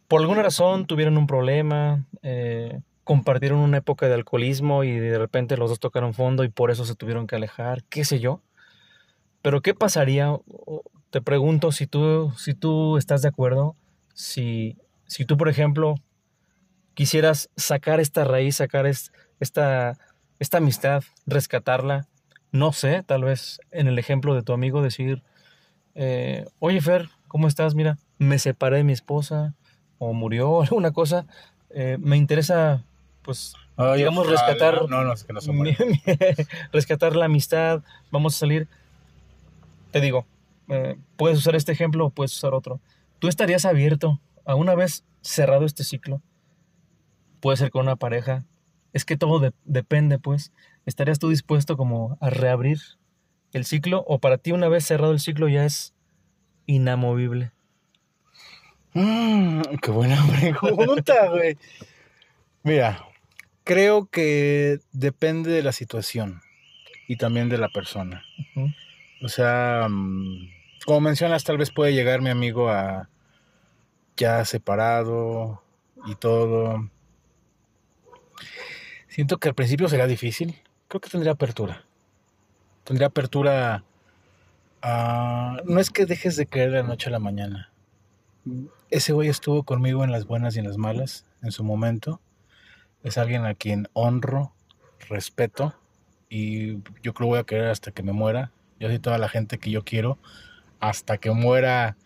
por 0.08 0.22
alguna 0.22 0.44
razón 0.44 0.86
tuvieron 0.86 1.18
un 1.18 1.28
problema, 1.28 2.06
eh, 2.22 2.82
compartieron 3.04 3.60
una 3.60 3.78
época 3.78 4.08
de 4.08 4.16
alcoholismo 4.16 4.84
y 4.84 4.98
de 4.98 5.18
repente 5.18 5.58
los 5.58 5.70
dos 5.70 5.80
tocaron 5.80 6.14
fondo 6.14 6.44
y 6.44 6.50
por 6.50 6.72
eso 6.72 6.86
se 6.86 6.96
tuvieron 6.96 7.28
que 7.28 7.36
alejar, 7.36 7.84
qué 7.84 8.06
sé 8.06 8.20
yo. 8.20 8.42
Pero 9.42 9.62
¿qué 9.62 9.74
pasaría? 9.74 10.36
Te 11.12 11.22
pregunto 11.22 11.72
si 11.72 11.86
tú, 11.86 12.34
si 12.36 12.56
tú 12.56 12.98
estás 12.98 13.22
de 13.22 13.30
acuerdo, 13.30 13.76
si, 14.14 14.78
si 15.06 15.26
tú, 15.26 15.38
por 15.38 15.50
ejemplo, 15.50 15.96
quisieras 16.96 17.50
sacar 17.56 18.00
esta 18.00 18.24
raíz, 18.24 18.56
sacar 18.56 18.88
esta, 18.88 19.98
esta 20.40 20.58
amistad, 20.58 21.04
rescatarla, 21.28 22.08
no 22.52 22.74
sé, 22.74 23.04
tal 23.04 23.24
vez 23.24 23.60
en 23.72 23.88
el 23.88 24.00
ejemplo 24.00 24.34
de 24.34 24.42
tu 24.42 24.54
amigo 24.54 24.82
decir, 24.82 25.22
eh, 25.94 26.46
oye 26.60 26.82
Fer, 26.82 27.10
¿cómo 27.28 27.48
estás? 27.48 27.76
Mira, 27.76 27.98
me 28.18 28.40
separé 28.40 28.78
de 28.78 28.84
mi 28.84 28.94
esposa, 28.94 29.54
o 29.98 30.14
murió 30.14 30.62
alguna 30.64 30.92
cosa, 30.92 31.26
eh, 31.70 31.98
me 32.00 32.18
interesa, 32.18 32.84
pues, 33.22 33.54
digamos, 33.96 34.28
rescatar, 34.28 34.90
no, 34.90 35.04
no, 35.04 35.14
es 35.14 35.24
que 35.24 35.34
no 35.34 35.40
rescatar 36.72 37.16
la 37.16 37.26
amistad, 37.26 37.84
vamos 38.12 38.36
a 38.36 38.40
salir. 38.40 38.68
Te 39.92 40.02
digo, 40.02 40.26
eh, 40.70 40.98
puedes 41.18 41.38
usar 41.38 41.56
este 41.56 41.72
ejemplo 41.72 42.06
o 42.06 42.10
puedes 42.10 42.34
usar 42.34 42.54
otro. 42.54 42.80
¿Tú 43.20 43.28
estarías 43.28 43.66
abierto 43.66 44.20
a 44.46 44.56
una 44.56 44.76
vez 44.76 45.04
cerrado 45.22 45.66
este 45.66 45.84
ciclo? 45.84 46.22
Puede 47.40 47.58
ser 47.58 47.72
con 47.72 47.84
una 47.84 47.96
pareja. 47.96 48.44
Es 48.94 49.06
que 49.06 49.18
todo 49.18 49.52
depende, 49.66 50.20
pues. 50.20 50.52
¿Estarías 50.86 51.20
tú 51.20 51.30
dispuesto 51.30 51.78
como 51.78 52.18
a 52.22 52.30
reabrir 52.30 52.80
el 53.54 53.66
ciclo 53.66 54.04
o 54.08 54.20
para 54.20 54.38
ti 54.38 54.52
una 54.52 54.68
vez 54.68 54.86
cerrado 54.86 55.14
el 55.14 55.20
ciclo 55.20 55.48
ya 55.48 55.66
es 55.66 55.94
inamovible? 56.66 57.52
Mmm, 58.96 59.62
qué 59.82 59.92
buena 59.92 60.26
pregunta, 60.62 61.30
güey. 61.30 61.58
Mira, 62.64 63.06
creo 63.66 64.06
que 64.06 64.80
depende 64.94 65.52
de 65.52 65.62
la 65.62 65.74
situación 65.74 66.42
y 67.06 67.18
también 67.18 67.50
de 67.50 67.58
la 67.58 67.68
persona. 67.68 68.24
O 69.22 69.28
sea, 69.28 69.88
mm, 69.90 70.48
como 70.86 71.02
mencionas, 71.02 71.44
tal 71.44 71.58
vez 71.58 71.72
puede 71.72 71.94
llegar 71.94 72.22
mi 72.22 72.30
amigo 72.30 72.70
a 72.70 73.10
ya 74.16 74.46
separado 74.46 75.62
y 76.06 76.16
todo. 76.16 76.90
Siento 79.10 79.40
que 79.40 79.50
al 79.50 79.56
principio 79.56 79.90
será 79.90 80.08
difícil. 80.08 80.56
Creo 80.88 81.02
que 81.02 81.10
tendría 81.10 81.34
apertura. 81.34 81.84
Tendría 82.86 83.08
apertura 83.08 83.84
a... 84.82 85.58
No 85.66 85.82
es 85.82 85.90
que 85.90 86.06
dejes 86.06 86.38
de 86.38 86.48
creer 86.48 86.72
de 86.72 86.78
la 86.78 86.88
noche 86.88 87.10
a 87.10 87.12
la 87.12 87.20
mañana 87.20 87.74
ese 88.90 89.14
güey 89.14 89.30
estuvo 89.30 89.64
conmigo 89.64 90.04
en 90.04 90.12
las 90.12 90.26
buenas 90.26 90.56
y 90.56 90.60
en 90.60 90.68
las 90.68 90.78
malas 90.78 91.26
en 91.42 91.52
su 91.52 91.64
momento. 91.64 92.22
Es 93.04 93.18
alguien 93.18 93.46
a 93.46 93.54
quien 93.54 93.88
honro, 93.94 94.54
respeto 95.10 95.76
y 96.30 96.76
yo 97.04 97.14
creo 97.14 97.14
que 97.14 97.26
voy 97.26 97.40
a 97.40 97.44
querer 97.44 97.68
hasta 97.68 97.92
que 97.92 98.04
me 98.04 98.12
muera. 98.12 98.52
Yo 98.80 98.88
soy 98.88 99.00
toda 99.00 99.18
la 99.18 99.30
gente 99.30 99.58
que 99.58 99.72
yo 99.72 99.84
quiero 99.84 100.18
hasta 100.80 101.18
que 101.18 101.32
muera. 101.32 101.98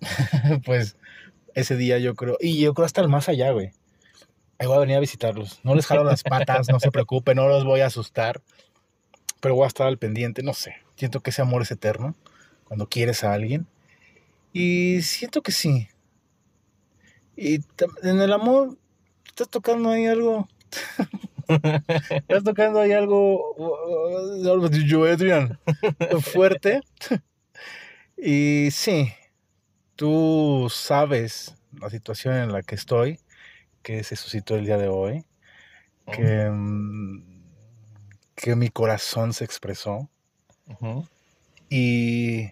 pues 0.64 0.96
ese 1.54 1.76
día 1.76 1.98
yo 1.98 2.14
creo. 2.14 2.36
Y 2.40 2.60
yo 2.60 2.74
creo 2.74 2.86
hasta 2.86 3.00
el 3.00 3.08
más 3.08 3.28
allá, 3.28 3.50
güey. 3.50 3.72
Ahí 4.58 4.66
voy 4.66 4.76
a 4.76 4.80
venir 4.80 4.96
a 4.96 5.00
visitarlos. 5.00 5.60
No 5.62 5.74
les 5.74 5.86
jalo 5.86 6.04
las 6.04 6.22
patas, 6.22 6.68
no 6.68 6.80
se 6.80 6.90
preocupen, 6.90 7.36
no 7.36 7.48
los 7.48 7.64
voy 7.64 7.80
a 7.80 7.86
asustar. 7.86 8.42
Pero 9.40 9.54
voy 9.54 9.64
a 9.64 9.68
estar 9.68 9.86
al 9.86 9.98
pendiente, 9.98 10.42
no 10.42 10.52
sé. 10.52 10.76
Siento 10.96 11.20
que 11.20 11.30
ese 11.30 11.42
amor 11.42 11.62
es 11.62 11.70
eterno 11.70 12.16
cuando 12.64 12.88
quieres 12.88 13.22
a 13.22 13.32
alguien. 13.32 13.66
Y 14.52 15.02
siento 15.02 15.42
que 15.42 15.52
sí. 15.52 15.88
Y 17.40 17.60
en 18.02 18.20
el 18.20 18.32
amor, 18.32 18.76
estás 19.28 19.48
tocando 19.48 19.90
ahí 19.90 20.06
algo. 20.06 20.48
estás 22.10 22.42
tocando 22.42 22.80
ahí 22.80 22.90
algo. 22.90 23.54
Yo, 24.84 25.04
Adrián. 25.04 25.56
Fuerte. 26.20 26.80
y 28.16 28.70
sí, 28.72 29.12
tú 29.94 30.66
sabes 30.68 31.54
la 31.80 31.88
situación 31.90 32.34
en 32.34 32.50
la 32.50 32.62
que 32.62 32.74
estoy, 32.74 33.20
que 33.82 34.02
se 34.02 34.16
suscitó 34.16 34.56
el 34.56 34.64
día 34.64 34.76
de 34.76 34.88
hoy, 34.88 35.24
que, 36.10 36.50
mm, 36.50 37.22
que 38.34 38.56
mi 38.56 38.68
corazón 38.68 39.32
se 39.32 39.44
expresó. 39.44 40.10
Y 41.70 42.50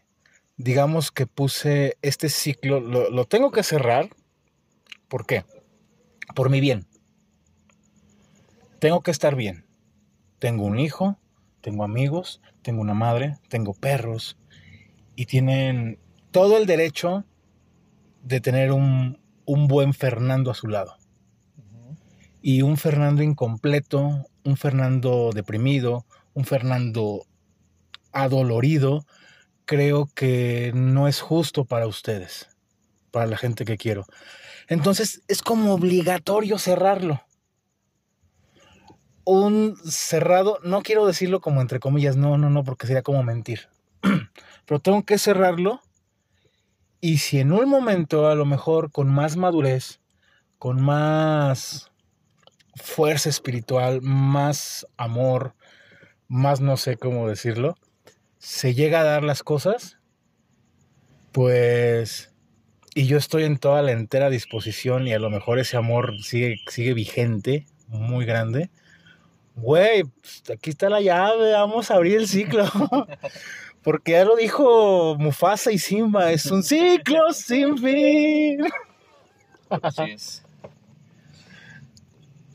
digamos 0.57 1.11
que 1.11 1.27
puse 1.27 1.97
este 2.03 2.29
ciclo, 2.29 2.79
lo, 2.79 3.25
tengo 3.25 3.51
que 3.51 3.65
cerrar. 3.65 4.11
¿Por 5.09 5.27
qué? 5.27 5.45
Por 6.35 6.51
mi 6.51 6.61
bien. 6.61 6.87
Tengo 8.79 9.01
que 9.03 9.11
estar 9.11 9.35
bien. 9.35 9.65
Tengo 10.39 10.65
un 10.65 10.79
hijo, 10.79 11.19
tengo 11.61 11.85
amigos, 11.85 12.41
tengo 12.63 12.83
una 12.83 12.95
madre, 12.95 13.37
tengo 13.49 13.75
perros 13.75 14.37
y 15.15 15.27
tienen 15.27 15.99
todo 16.31 16.59
el 16.59 16.67
derecho 16.67 17.25
de 18.23 18.41
tener 18.41 18.73
un, 18.73 19.19
un 19.47 19.69
buen 19.69 19.95
Fernando 19.95 20.51
a 20.51 20.55
su 20.55 20.67
lado. 20.67 20.97
Y 22.43 22.63
un 22.63 22.77
Fernando 22.77 23.23
incompleto, 23.23 24.27
un 24.45 24.57
Fernando 24.57 25.31
deprimido, 25.33 26.05
un 26.35 26.45
Fernando 26.45 27.27
adolorido, 28.13 29.07
creo 29.65 30.09
que 30.15 30.73
no 30.75 31.09
es 31.09 31.21
justo 31.21 31.65
para 31.65 31.87
ustedes, 31.87 32.49
para 33.11 33.27
la 33.27 33.37
gente 33.37 33.65
que 33.65 33.77
quiero. 33.77 34.07
Entonces 34.69 35.23
es 35.29 35.43
como 35.43 35.75
obligatorio 35.75 36.59
cerrarlo. 36.59 37.23
un 39.25 39.77
cerrado, 39.85 40.61
no 40.63 40.83
quiero 40.83 41.05
decirlo 41.05 41.41
como 41.41 41.61
entre 41.61 41.81
comillas, 41.81 42.17
no, 42.17 42.39
no, 42.39 42.49
no, 42.49 42.63
porque 42.63 42.87
sería 42.87 43.03
como 43.03 43.25
mentir. 43.25 43.69
Pero 44.67 44.81
tengo 44.81 45.05
que 45.05 45.19
cerrarlo. 45.19 45.81
Y 47.01 47.19
si 47.19 47.41
en 47.41 47.53
un 47.53 47.69
momento, 47.69 48.29
a 48.29 48.35
lo 48.35 48.45
mejor 48.45 48.93
con 48.93 49.09
más 49.09 49.37
madurez, 49.37 50.01
con 50.59 50.81
más 50.81 51.91
fuerza 52.77 53.29
espiritual, 53.29 54.01
más 54.03 54.87
amor, 54.97 55.55
más 56.29 56.61
no 56.61 56.77
sé 56.77 56.97
cómo 56.97 57.29
decirlo, 57.29 57.77
se 58.39 58.75
llega 58.75 59.01
a 59.01 59.05
dar 59.05 59.25
las 59.25 59.43
cosas, 59.43 59.99
pues, 61.33 62.33
y 62.97 63.05
yo 63.05 63.19
estoy 63.19 63.45
en 63.45 63.59
toda 63.59 63.83
la 63.83 63.93
entera 63.93 64.31
disposición 64.31 65.07
y 65.07 65.13
a 65.13 65.19
lo 65.19 65.29
mejor 65.29 65.59
ese 65.59 65.77
amor 65.77 66.15
sigue, 66.23 66.57
sigue 66.67 66.95
vigente, 66.95 67.67
muy 67.89 68.25
grande. 68.25 68.71
Güey, 69.55 70.05
pues, 70.05 70.43
aquí 70.51 70.71
está 70.71 70.89
la 70.89 71.03
llave, 71.03 71.53
vamos 71.53 71.91
a 71.91 71.97
abrir 71.97 72.17
el 72.17 72.27
ciclo. 72.27 72.65
Porque 73.83 74.13
ya 74.13 74.25
lo 74.25 74.35
dijo 74.35 75.15
Mufasa 75.19 75.71
y 75.73 75.79
Simba, 75.79 76.33
es 76.33 76.47
un 76.47 76.63
ciclo 76.63 77.35
sin 77.35 77.77
fin. 77.77 78.65
Así 79.69 80.03
es. 80.13 80.43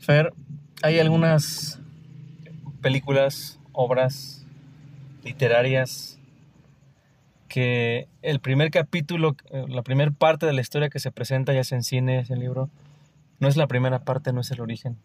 Fer, 0.00 0.32
hay 0.82 0.98
algunas 0.98 1.78
películas, 2.80 3.60
obras 3.70 4.44
literarias 5.22 6.18
que 7.52 8.08
el 8.22 8.40
primer 8.40 8.70
capítulo, 8.70 9.36
eh, 9.50 9.66
la 9.68 9.82
primera 9.82 10.10
parte 10.10 10.46
de 10.46 10.54
la 10.54 10.62
historia 10.62 10.88
que 10.88 10.98
se 10.98 11.12
presenta, 11.12 11.52
ya 11.52 11.62
sea 11.64 11.76
en 11.76 11.84
cine, 11.84 12.20
ese 12.20 12.34
libro, 12.34 12.70
no 13.40 13.48
es 13.48 13.58
la 13.58 13.66
primera 13.66 13.98
parte, 13.98 14.32
no 14.32 14.40
es 14.40 14.50
el 14.52 14.62
origen. 14.62 14.96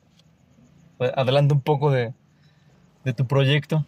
Pues, 0.98 1.12
adelante 1.18 1.54
un 1.54 1.60
poco 1.60 1.92
de, 1.92 2.14
tu 3.18 3.28
proyecto. 3.28 3.86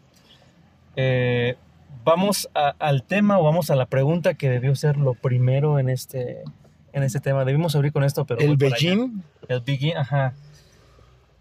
Eh, 0.98 1.56
vamos 2.04 2.50
al 2.54 3.04
tema 3.04 3.40
o 3.40 3.44
vamos 3.44 3.70
a 3.70 3.78
la 3.78 3.86
pregunta 3.86 4.34
que 4.34 4.50
debió 4.50 4.76
ser 4.76 4.98
lo 4.98 5.14
primero 5.14 5.80
en 5.80 5.88
este, 5.88 6.44
en 6.92 7.04
este 7.04 7.22
tema. 7.22 7.46
Debimos 7.46 7.78
abrir 7.78 7.94
con 7.94 8.04
esto, 8.04 8.26
pero... 8.26 8.42
El 8.42 8.58
Beijing. 8.58 9.24
El 9.48 9.62
Beijing, 9.62 9.96
ajá. 9.96 10.34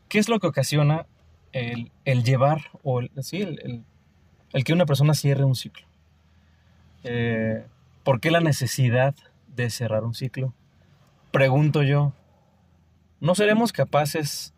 ¿Qué 0.09 0.21
es 0.21 0.29
lo 0.29 0.39
que 0.39 0.47
ocasiona 0.47 1.05
el, 1.51 1.91
llevar 2.23 2.61
o 2.85 3.01
el, 3.01 3.11
el, 4.53 4.65
que 4.65 4.73
una 4.73 4.87
persona 4.87 5.15
cierre 5.15 5.45
un 5.45 5.57
ciclo? 5.57 5.88
Eh, 7.05 7.65
¿Por 8.05 8.21
qué 8.21 8.31
la 8.31 8.41
necesidad 8.41 9.15
de 9.55 9.71
cerrar 9.71 10.05
un 10.05 10.15
ciclo? 10.15 10.55
Pregunto 11.31 11.83
yo, 11.83 12.13
¿no 13.21 13.35
seremos 13.35 13.73
capaces 13.73 14.55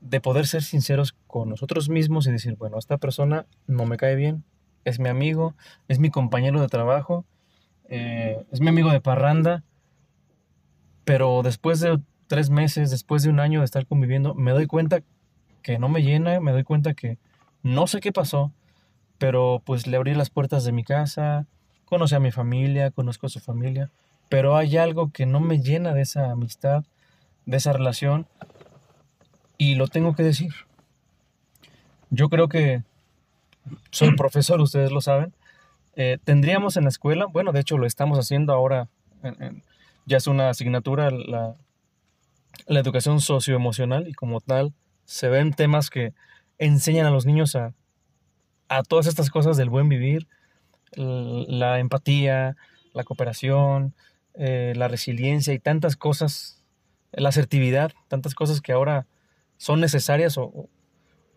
de 0.00 0.20
poder 0.20 0.46
ser 0.46 0.62
sinceros 0.62 1.14
con 1.26 1.48
nosotros 1.48 1.88
mismos 1.88 2.26
y 2.26 2.32
decir, 2.32 2.56
bueno, 2.56 2.78
esta 2.78 2.98
persona 2.98 3.46
no 3.66 3.86
me 3.86 3.96
cae 3.96 4.16
bien, 4.16 4.42
es 4.84 4.98
mi 4.98 5.08
amigo, 5.08 5.54
es 5.88 5.98
mi 5.98 6.10
compañero 6.10 6.60
de 6.60 6.68
trabajo, 6.68 7.24
eh, 7.88 8.44
es 8.50 8.60
mi 8.60 8.68
amigo 8.68 8.90
de 8.90 9.00
parranda, 9.00 9.62
pero 11.04 11.42
después 11.42 11.80
de 11.80 12.00
tres 12.26 12.50
meses, 12.50 12.90
después 12.90 13.22
de 13.22 13.30
un 13.30 13.38
año 13.38 13.60
de 13.60 13.64
estar 13.64 13.86
conviviendo, 13.86 14.34
me 14.34 14.50
doy 14.50 14.66
cuenta 14.66 15.02
que 15.62 15.78
no 15.78 15.88
me 15.88 16.02
llena, 16.02 16.40
me 16.40 16.52
doy 16.52 16.64
cuenta 16.64 16.94
que 16.94 17.18
no 17.62 17.86
sé 17.86 18.00
qué 18.00 18.10
pasó, 18.12 18.52
pero 19.18 19.62
pues 19.64 19.86
le 19.86 19.96
abrí 19.96 20.14
las 20.14 20.30
puertas 20.30 20.64
de 20.64 20.72
mi 20.72 20.82
casa, 20.82 21.46
conocí 21.92 22.14
a 22.14 22.20
mi 22.20 22.30
familia, 22.30 22.90
conozco 22.90 23.26
a 23.26 23.28
su 23.28 23.38
familia, 23.38 23.90
pero 24.30 24.56
hay 24.56 24.78
algo 24.78 25.12
que 25.12 25.26
no 25.26 25.40
me 25.40 25.60
llena 25.60 25.92
de 25.92 26.00
esa 26.00 26.30
amistad, 26.30 26.84
de 27.44 27.58
esa 27.58 27.74
relación, 27.74 28.26
y 29.58 29.74
lo 29.74 29.88
tengo 29.88 30.14
que 30.14 30.22
decir. 30.22 30.54
Yo 32.08 32.30
creo 32.30 32.48
que 32.48 32.82
soy 33.90 34.12
profesor, 34.16 34.58
ustedes 34.62 34.90
lo 34.90 35.02
saben. 35.02 35.34
Eh, 35.94 36.16
tendríamos 36.24 36.78
en 36.78 36.84
la 36.84 36.88
escuela, 36.88 37.26
bueno, 37.26 37.52
de 37.52 37.60
hecho 37.60 37.76
lo 37.76 37.84
estamos 37.84 38.18
haciendo 38.18 38.54
ahora, 38.54 38.88
ya 40.06 40.16
es 40.16 40.26
una 40.26 40.48
asignatura, 40.48 41.10
la, 41.10 41.56
la 42.68 42.80
educación 42.80 43.20
socioemocional 43.20 44.08
y 44.08 44.14
como 44.14 44.40
tal 44.40 44.72
se 45.04 45.28
ven 45.28 45.52
temas 45.52 45.90
que 45.90 46.14
enseñan 46.56 47.04
a 47.04 47.10
los 47.10 47.26
niños 47.26 47.54
a, 47.54 47.74
a 48.68 48.82
todas 48.82 49.06
estas 49.06 49.28
cosas 49.28 49.58
del 49.58 49.68
buen 49.68 49.90
vivir, 49.90 50.26
la 50.96 51.78
empatía, 51.78 52.56
la 52.92 53.04
cooperación, 53.04 53.94
eh, 54.34 54.72
la 54.76 54.88
resiliencia 54.88 55.52
y 55.52 55.58
tantas 55.58 55.96
cosas, 55.96 56.62
la 57.12 57.28
asertividad, 57.28 57.92
tantas 58.08 58.34
cosas 58.34 58.60
que 58.60 58.72
ahora 58.72 59.06
son 59.56 59.80
necesarias 59.80 60.38
o, 60.38 60.68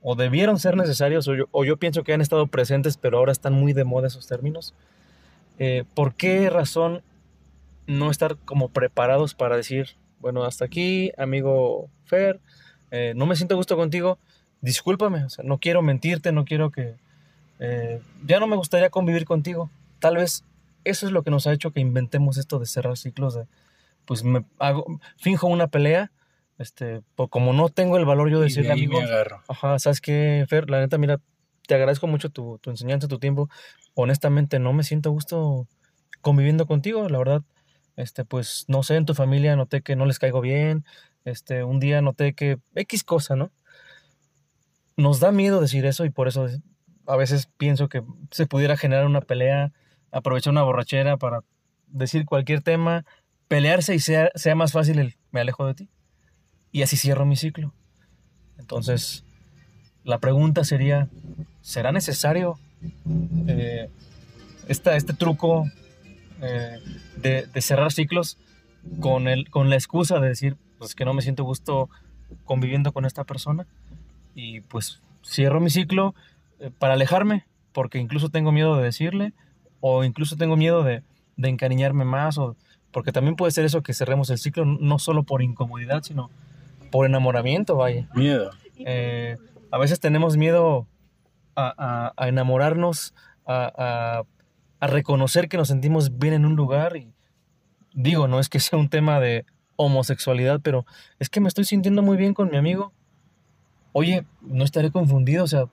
o 0.01 0.15
debieron 0.15 0.59
ser 0.59 0.77
necesarias 0.77 1.27
o 1.27 1.35
yo, 1.35 1.45
o 1.51 1.65
yo, 1.65 1.77
pienso 1.77 2.03
que 2.03 2.13
han 2.13 2.21
estado 2.21 2.47
presentes 2.47 2.97
pero 2.97 3.17
ahora 3.17 3.31
están 3.31 3.53
muy 3.53 3.73
de 3.73 3.83
moda 3.83 4.07
esos 4.07 4.27
términos. 4.27 4.73
Eh, 5.57 5.83
¿Por 5.93 6.15
qué 6.15 6.49
razón 6.49 7.01
no 7.87 8.11
estar 8.11 8.37
como 8.37 8.69
preparados 8.69 9.33
para 9.33 9.57
decir, 9.57 9.97
bueno, 10.19 10.43
hasta 10.43 10.65
aquí, 10.65 11.11
amigo 11.17 11.89
Fer, 12.05 12.39
eh, 12.91 13.13
no 13.15 13.25
me 13.25 13.35
siento 13.35 13.55
gusto 13.55 13.75
contigo, 13.75 14.17
discúlpame, 14.61 15.25
no 15.43 15.57
quiero 15.59 15.81
mentirte, 15.81 16.31
no 16.31 16.45
quiero 16.45 16.71
que... 16.71 16.95
Eh, 17.59 18.01
ya 18.25 18.39
no 18.39 18.47
me 18.47 18.55
gustaría 18.55 18.89
convivir 18.89 19.25
contigo. 19.25 19.69
Tal 19.99 20.17
vez 20.17 20.43
eso 20.83 21.05
es 21.05 21.11
lo 21.11 21.23
que 21.23 21.31
nos 21.31 21.47
ha 21.47 21.53
hecho 21.53 21.71
que 21.71 21.79
inventemos 21.79 22.37
esto 22.37 22.59
de 22.59 22.65
cerrar 22.65 22.97
ciclos 22.97 23.33
de, 23.35 23.47
pues 24.05 24.23
me 24.23 24.45
hago, 24.59 24.85
finjo 25.17 25.47
una 25.47 25.67
pelea, 25.67 26.11
este, 26.57 27.01
pues 27.15 27.29
como 27.29 27.53
no 27.53 27.69
tengo 27.69 27.97
el 27.97 28.05
valor 28.05 28.29
yo 28.29 28.39
de 28.39 28.45
decirle 28.45 28.71
amigo, 28.71 28.99
ajá, 29.47 29.79
sabes 29.79 29.99
qué, 29.99 30.45
Fer, 30.47 30.69
la 30.69 30.79
neta, 30.79 30.97
mira, 30.97 31.19
te 31.67 31.75
agradezco 31.75 32.07
mucho 32.07 32.29
tu, 32.29 32.59
tu 32.59 32.69
enseñanza, 32.69 33.07
tu 33.07 33.19
tiempo, 33.19 33.49
honestamente 33.93 34.59
no 34.59 34.71
me 34.73 34.83
siento 34.83 35.11
gusto 35.11 35.67
conviviendo 36.21 36.65
contigo, 36.65 37.09
la 37.09 37.17
verdad, 37.17 37.41
este, 37.97 38.25
pues, 38.25 38.65
no 38.67 38.83
sé, 38.83 38.95
en 38.95 39.05
tu 39.05 39.15
familia 39.15 39.55
noté 39.55 39.81
que 39.81 39.95
no 39.95 40.05
les 40.05 40.19
caigo 40.19 40.41
bien, 40.41 40.85
este, 41.23 41.63
un 41.63 41.79
día 41.79 42.01
noté 42.01 42.33
que 42.33 42.57
X 42.75 43.03
cosa, 43.03 43.35
¿no? 43.35 43.51
Nos 44.97 45.19
da 45.19 45.31
miedo 45.31 45.59
decir 45.59 45.85
eso 45.85 46.05
y 46.05 46.09
por 46.09 46.27
eso 46.27 46.47
a 47.07 47.15
veces 47.15 47.47
pienso 47.57 47.89
que 47.89 48.03
se 48.31 48.45
pudiera 48.45 48.77
generar 48.77 49.05
una 49.05 49.21
pelea, 49.21 49.71
aprovechar 50.11 50.51
una 50.51 50.63
borrachera 50.63 51.17
para 51.17 51.41
decir 51.87 52.25
cualquier 52.25 52.61
tema, 52.61 53.05
pelearse 53.47 53.95
y 53.95 53.99
sea, 53.99 54.31
sea 54.35 54.55
más 54.55 54.71
fácil 54.71 54.99
el 54.99 55.15
me 55.31 55.41
alejo 55.41 55.65
de 55.67 55.73
ti. 55.73 55.89
Y 56.71 56.81
así 56.81 56.97
cierro 56.97 57.25
mi 57.25 57.35
ciclo. 57.35 57.73
Entonces, 58.57 59.23
la 60.03 60.19
pregunta 60.19 60.63
sería, 60.63 61.09
¿será 61.61 61.91
necesario 61.91 62.57
eh, 63.47 63.89
este 64.67 65.13
truco 65.13 65.65
eh, 66.41 66.79
de, 67.17 67.61
cerrar 67.61 67.91
ciclos 67.91 68.37
con, 68.99 69.27
el, 69.27 69.49
con 69.49 69.69
la 69.69 69.75
excusa 69.75 70.19
de 70.19 70.29
decir, 70.29 70.57
pues 70.77 70.95
que 70.95 71.05
no 71.05 71.13
me 71.13 71.21
siento 71.21 71.43
gusto 71.43 71.89
conviviendo 72.43 72.91
con 72.91 73.05
esta 73.05 73.23
persona 73.23 73.65
y 74.33 74.61
pues 74.61 74.99
cierro 75.23 75.59
mi 75.59 75.69
ciclo 75.69 76.13
para 76.79 76.93
alejarme, 76.93 77.45
porque 77.71 77.99
incluso 77.99 78.29
tengo 78.29 78.51
miedo 78.51 78.77
de 78.77 78.83
decirle 78.83 79.33
o 79.79 80.03
incluso 80.03 80.35
tengo 80.35 80.55
miedo 80.55 80.83
de, 80.83 81.03
de 81.37 81.49
encariñarme 81.49 82.05
más 82.05 82.37
o 82.37 82.55
porque 82.91 83.11
también 83.11 83.35
puede 83.35 83.51
ser 83.51 83.65
eso 83.65 83.83
que 83.83 83.93
cerremos 83.93 84.29
el 84.29 84.37
ciclo 84.37 84.63
no 84.63 84.99
solo 84.99 85.23
por 85.23 85.41
incomodidad, 85.41 86.01
sino 86.03 86.31
por 86.91 87.05
enamoramiento, 87.05 87.75
vaya. 87.75 88.07
Miedo. 88.15 88.51
Eh, 88.77 89.35
a 89.69 89.77
veces 89.77 89.99
tenemos 89.99 90.37
miedo 90.37 90.87
a, 91.57 92.13
a, 92.15 92.27
enamorarnos, 92.29 93.13
a, 93.45 94.23
a 94.79 94.87
reconocer 94.87 95.49
que 95.49 95.57
nos 95.57 95.67
sentimos 95.67 96.17
bien 96.17 96.33
en 96.33 96.45
un 96.45 96.55
lugar 96.55 96.95
y 96.95 97.11
digo, 97.93 98.27
no 98.27 98.39
es 98.39 98.49
que 98.49 98.59
sea 98.59 98.77
un 98.77 98.89
tema 98.89 99.19
de 99.19 99.45
homosexualidad, 99.75 100.59
pero 100.61 100.85
es 101.19 101.29
que 101.29 101.41
me 101.41 101.47
estoy 101.47 101.65
sintiendo 101.65 102.01
muy 102.01 102.17
bien 102.17 102.33
con 102.33 102.49
mi 102.49 102.57
amigo. 102.57 102.93
Oye, 103.91 104.25
no 104.41 104.63
estaré 104.63 104.91
confundido, 104.91 105.43
o 105.43 105.47
sea, 105.47 105.65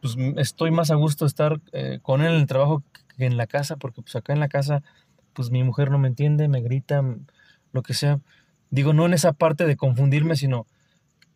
pues 0.00 0.16
estoy 0.36 0.70
más 0.70 0.90
a 0.90 0.94
gusto 0.94 1.26
estar 1.26 1.60
eh, 1.72 1.98
con 2.02 2.22
él 2.22 2.34
en 2.34 2.40
el 2.40 2.46
trabajo 2.46 2.82
que 3.16 3.26
en 3.26 3.36
la 3.36 3.46
casa, 3.46 3.76
porque 3.76 4.02
pues 4.02 4.14
acá 4.16 4.32
en 4.32 4.40
la 4.40 4.48
casa, 4.48 4.82
pues 5.32 5.50
mi 5.50 5.62
mujer 5.64 5.90
no 5.90 5.98
me 5.98 6.08
entiende, 6.08 6.48
me 6.48 6.60
grita, 6.60 7.02
lo 7.72 7.82
que 7.82 7.94
sea. 7.94 8.20
Digo, 8.70 8.92
no 8.92 9.06
en 9.06 9.14
esa 9.14 9.32
parte 9.32 9.64
de 9.66 9.76
confundirme, 9.76 10.36
sino 10.36 10.66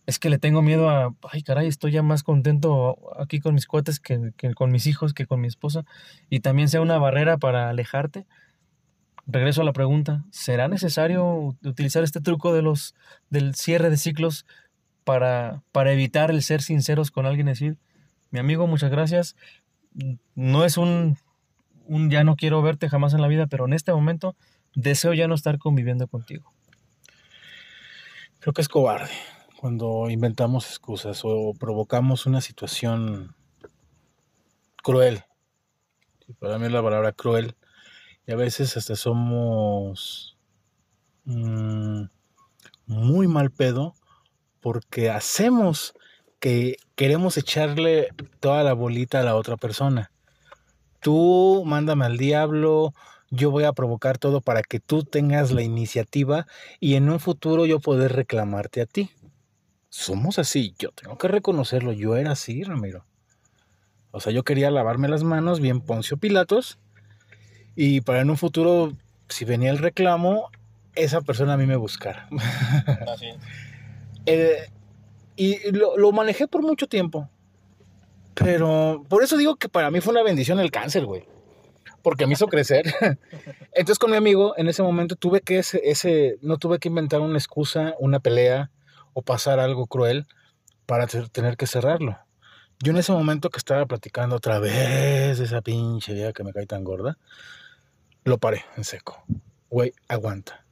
es 0.06 0.18
que 0.18 0.30
le 0.30 0.38
tengo 0.38 0.62
miedo 0.62 0.90
a, 0.90 1.14
ay 1.30 1.42
caray, 1.42 1.68
estoy 1.68 1.92
ya 1.92 2.02
más 2.02 2.22
contento 2.22 2.98
aquí 3.18 3.40
con 3.40 3.54
mis 3.54 3.66
cuates 3.66 4.00
que, 4.00 4.32
con 4.54 4.70
mis 4.70 4.86
hijos, 4.86 5.14
que 5.14 5.26
con 5.26 5.40
mi 5.40 5.46
esposa, 5.46 5.84
y 6.28 6.40
también 6.40 6.68
sea 6.68 6.80
una 6.80 6.98
barrera 6.98 7.38
para 7.38 7.70
alejarte. 7.70 8.26
Regreso 9.26 9.62
a 9.62 9.64
la 9.64 9.72
pregunta, 9.72 10.24
¿será 10.30 10.66
necesario 10.66 11.56
utilizar 11.62 12.02
este 12.02 12.20
truco 12.20 12.52
de 12.52 12.62
los, 12.62 12.94
del 13.30 13.54
cierre 13.54 13.88
de 13.88 13.96
ciclos 13.96 14.44
para, 15.04 15.62
para 15.70 15.92
evitar 15.92 16.30
el 16.30 16.42
ser 16.42 16.60
sinceros 16.62 17.12
con 17.12 17.26
alguien 17.26 17.46
decir, 17.46 17.76
mi 18.32 18.40
amigo, 18.40 18.66
muchas 18.66 18.90
gracias, 18.90 19.36
no 20.34 20.64
es 20.64 20.76
un, 20.76 21.16
un 21.86 22.10
ya 22.10 22.24
no 22.24 22.34
quiero 22.34 22.60
verte 22.62 22.88
jamás 22.88 23.14
en 23.14 23.20
la 23.20 23.28
vida, 23.28 23.46
pero 23.46 23.66
en 23.66 23.72
este 23.72 23.92
momento 23.92 24.34
deseo 24.74 25.12
ya 25.14 25.28
no 25.28 25.34
estar 25.34 25.58
conviviendo 25.58 26.08
contigo? 26.08 26.52
Creo 28.40 28.52
que 28.52 28.62
es 28.62 28.68
cobarde 28.68 29.12
cuando 29.60 30.10
inventamos 30.10 30.68
excusas 30.68 31.20
o 31.24 31.54
provocamos 31.58 32.26
una 32.26 32.40
situación 32.40 33.36
cruel. 34.82 35.22
Para 36.40 36.58
mí 36.58 36.66
es 36.66 36.72
la 36.72 36.82
palabra 36.82 37.12
cruel. 37.12 37.54
Y 38.26 38.32
a 38.32 38.36
veces 38.36 38.76
hasta 38.76 38.96
somos 38.96 40.36
mm, 41.24 42.04
muy 42.86 43.28
mal 43.28 43.50
pedo 43.50 43.94
porque 44.60 45.10
hacemos 45.10 45.94
que 46.42 46.78
queremos 46.96 47.38
echarle 47.38 48.08
toda 48.40 48.64
la 48.64 48.72
bolita 48.72 49.20
a 49.20 49.22
la 49.22 49.36
otra 49.36 49.56
persona. 49.56 50.10
Tú 50.98 51.62
mándame 51.64 52.04
al 52.04 52.18
diablo, 52.18 52.92
yo 53.30 53.52
voy 53.52 53.62
a 53.62 53.72
provocar 53.72 54.18
todo 54.18 54.40
para 54.40 54.62
que 54.62 54.80
tú 54.80 55.04
tengas 55.04 55.52
la 55.52 55.62
iniciativa 55.62 56.48
y 56.80 56.96
en 56.96 57.08
un 57.10 57.20
futuro 57.20 57.64
yo 57.64 57.78
poder 57.78 58.14
reclamarte 58.14 58.80
a 58.80 58.86
ti. 58.86 59.08
Somos 59.88 60.40
así, 60.40 60.74
yo 60.80 60.90
tengo 60.90 61.16
que 61.16 61.28
reconocerlo, 61.28 61.92
yo 61.92 62.16
era 62.16 62.32
así, 62.32 62.64
Ramiro. 62.64 63.06
O 64.10 64.18
sea, 64.18 64.32
yo 64.32 64.42
quería 64.42 64.72
lavarme 64.72 65.06
las 65.06 65.22
manos 65.22 65.60
bien 65.60 65.80
Poncio 65.80 66.16
Pilatos 66.16 66.80
y 67.76 68.00
para 68.00 68.20
en 68.20 68.30
un 68.30 68.36
futuro, 68.36 68.94
si 69.28 69.44
venía 69.44 69.70
el 69.70 69.78
reclamo, 69.78 70.50
esa 70.96 71.20
persona 71.20 71.52
a 71.52 71.56
mí 71.56 71.66
me 71.66 71.76
buscara. 71.76 72.28
Así. 73.06 73.28
Eh, 74.24 74.68
y 75.36 75.70
lo, 75.72 75.96
lo, 75.96 76.12
manejé 76.12 76.48
por 76.48 76.62
mucho 76.62 76.86
tiempo. 76.86 77.28
Pero 78.34 79.04
por 79.08 79.22
eso 79.22 79.36
digo 79.36 79.56
que 79.56 79.68
para 79.68 79.90
mí 79.90 80.00
fue 80.00 80.12
una 80.12 80.22
bendición 80.22 80.60
el 80.60 80.70
cáncer, 80.70 81.04
güey. 81.04 81.24
Porque 82.02 82.26
me 82.26 82.32
hizo 82.32 82.48
crecer. 82.48 82.86
Entonces 83.72 83.98
con 83.98 84.10
mi 84.10 84.16
amigo, 84.16 84.54
en 84.56 84.68
ese 84.68 84.82
momento 84.82 85.16
tuve 85.16 85.40
que 85.40 85.58
ese, 85.58 85.80
ese, 85.84 86.36
no 86.42 86.56
tuve 86.58 86.78
que 86.78 86.88
inventar 86.88 87.20
una 87.20 87.38
excusa, 87.38 87.94
una 87.98 88.20
pelea 88.20 88.70
o 89.12 89.22
pasar 89.22 89.60
algo 89.60 89.86
cruel 89.86 90.26
para 90.86 91.06
tener 91.06 91.56
que 91.56 91.66
cerrarlo. 91.66 92.18
Yo 92.82 92.90
en 92.90 92.98
ese 92.98 93.12
momento 93.12 93.50
que 93.50 93.58
estaba 93.58 93.86
platicando 93.86 94.36
otra 94.36 94.58
vez 94.58 95.38
esa 95.38 95.62
pinche 95.62 96.12
idea 96.12 96.32
que 96.32 96.42
me 96.42 96.52
cae 96.52 96.66
tan 96.66 96.82
gorda, 96.82 97.16
lo 98.24 98.38
paré 98.38 98.64
en 98.76 98.84
seco. 98.84 99.22
Güey, 99.70 99.92
aguanta. 100.08 100.64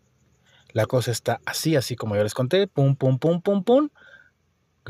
La 0.72 0.86
cosa 0.86 1.10
está 1.10 1.40
así, 1.46 1.76
así 1.76 1.96
como 1.96 2.16
yo 2.16 2.22
les 2.22 2.34
conté. 2.34 2.66
Pum, 2.66 2.96
pum, 2.96 3.18
pum, 3.18 3.40
pum, 3.40 3.64
pum. 3.64 3.88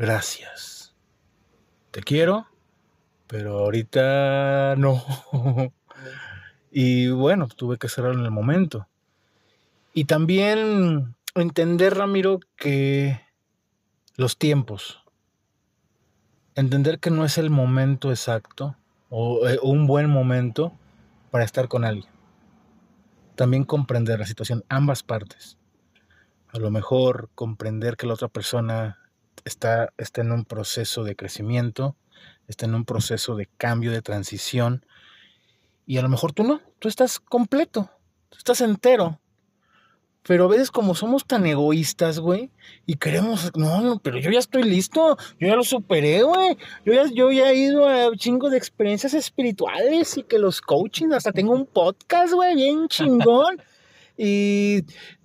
Gracias. 0.01 0.95
Te 1.91 2.01
quiero, 2.01 2.47
pero 3.27 3.59
ahorita 3.59 4.75
no. 4.75 5.03
y 6.71 7.09
bueno, 7.09 7.47
tuve 7.47 7.77
que 7.77 7.87
cerrarlo 7.87 8.17
en 8.19 8.25
el 8.25 8.31
momento. 8.31 8.87
Y 9.93 10.05
también 10.05 11.15
entender, 11.35 11.95
Ramiro, 11.95 12.39
que 12.55 13.21
los 14.15 14.39
tiempos. 14.39 15.03
Entender 16.55 16.97
que 16.97 17.11
no 17.11 17.23
es 17.23 17.37
el 17.37 17.51
momento 17.51 18.09
exacto 18.09 18.75
o 19.11 19.47
eh, 19.47 19.59
un 19.61 19.85
buen 19.85 20.09
momento 20.09 20.73
para 21.29 21.43
estar 21.43 21.67
con 21.67 21.85
alguien 21.85 22.11
también 23.35 23.63
comprender 23.63 24.19
la 24.19 24.27
situación, 24.27 24.63
ambas 24.69 25.01
partes. 25.01 25.57
A 26.53 26.59
lo 26.59 26.69
mejor 26.69 27.31
comprender 27.33 27.97
que 27.97 28.05
la 28.05 28.13
otra 28.13 28.27
persona 28.27 29.00
está, 29.45 29.93
está 29.97 30.21
en 30.21 30.31
un 30.31 30.45
proceso 30.45 31.03
de 31.03 31.15
crecimiento, 31.15 31.95
está 32.47 32.65
en 32.65 32.75
un 32.75 32.85
proceso 32.85 33.35
de 33.35 33.47
cambio, 33.57 33.91
de 33.91 34.01
transición, 34.01 34.85
y 35.85 35.97
a 35.97 36.01
lo 36.01 36.09
mejor 36.09 36.33
tú 36.33 36.43
no, 36.43 36.61
tú 36.79 36.87
estás 36.87 37.19
completo, 37.19 37.89
tú 38.29 38.37
estás 38.37 38.61
entero, 38.61 39.19
pero 40.23 40.45
a 40.45 40.47
veces 40.47 40.69
como 40.69 40.93
somos 40.93 41.25
tan 41.25 41.45
egoístas, 41.45 42.19
güey, 42.19 42.51
y 42.85 42.95
queremos, 42.95 43.51
no, 43.55 43.81
no, 43.81 43.99
pero 43.99 44.19
yo 44.19 44.29
ya 44.29 44.39
estoy 44.39 44.63
listo, 44.63 45.17
yo 45.39 45.47
ya 45.47 45.55
lo 45.55 45.63
superé, 45.63 46.21
güey. 46.21 46.57
Yo 46.85 46.93
ya, 46.93 47.05
yo 47.11 47.31
ya 47.31 47.49
he 47.49 47.55
ido 47.55 47.89
a 47.89 48.09
un 48.09 48.17
chingo 48.17 48.49
de 48.51 48.57
experiencias 48.57 49.15
espirituales 49.15 50.17
y 50.17 50.23
que 50.23 50.37
los 50.37 50.61
coaching, 50.61 51.11
hasta 51.13 51.31
tengo 51.31 51.53
un 51.53 51.65
podcast, 51.65 52.33
güey, 52.33 52.55
bien 52.55 52.87
chingón. 52.89 53.61
y 54.15 54.83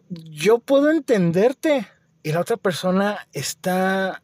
yo 0.08 0.60
puedo 0.60 0.90
entenderte. 0.90 1.86
Y 2.26 2.32
la 2.32 2.40
otra 2.40 2.56
persona 2.56 3.28
está 3.32 4.20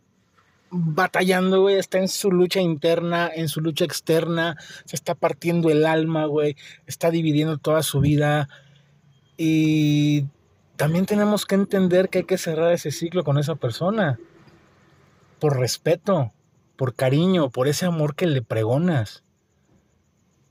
batallando, 0.70 1.60
güey, 1.60 1.76
está 1.76 1.98
en 1.98 2.08
su 2.08 2.32
lucha 2.32 2.60
interna, 2.60 3.30
en 3.32 3.46
su 3.48 3.60
lucha 3.60 3.84
externa, 3.84 4.56
se 4.86 4.96
está 4.96 5.14
partiendo 5.14 5.70
el 5.70 5.86
alma, 5.86 6.26
güey, 6.26 6.56
está 6.88 7.12
dividiendo 7.12 7.58
toda 7.58 7.84
su 7.84 8.00
vida. 8.00 8.48
Y 9.36 10.26
también 10.74 11.06
tenemos 11.06 11.46
que 11.46 11.54
entender 11.54 12.08
que 12.08 12.18
hay 12.18 12.24
que 12.24 12.38
cerrar 12.38 12.72
ese 12.72 12.90
ciclo 12.90 13.22
con 13.22 13.38
esa 13.38 13.54
persona. 13.54 14.18
Por 15.38 15.60
respeto, 15.60 16.32
por 16.74 16.96
cariño, 16.96 17.50
por 17.50 17.68
ese 17.68 17.86
amor 17.86 18.16
que 18.16 18.26
le 18.26 18.42
pregonas. 18.42 19.22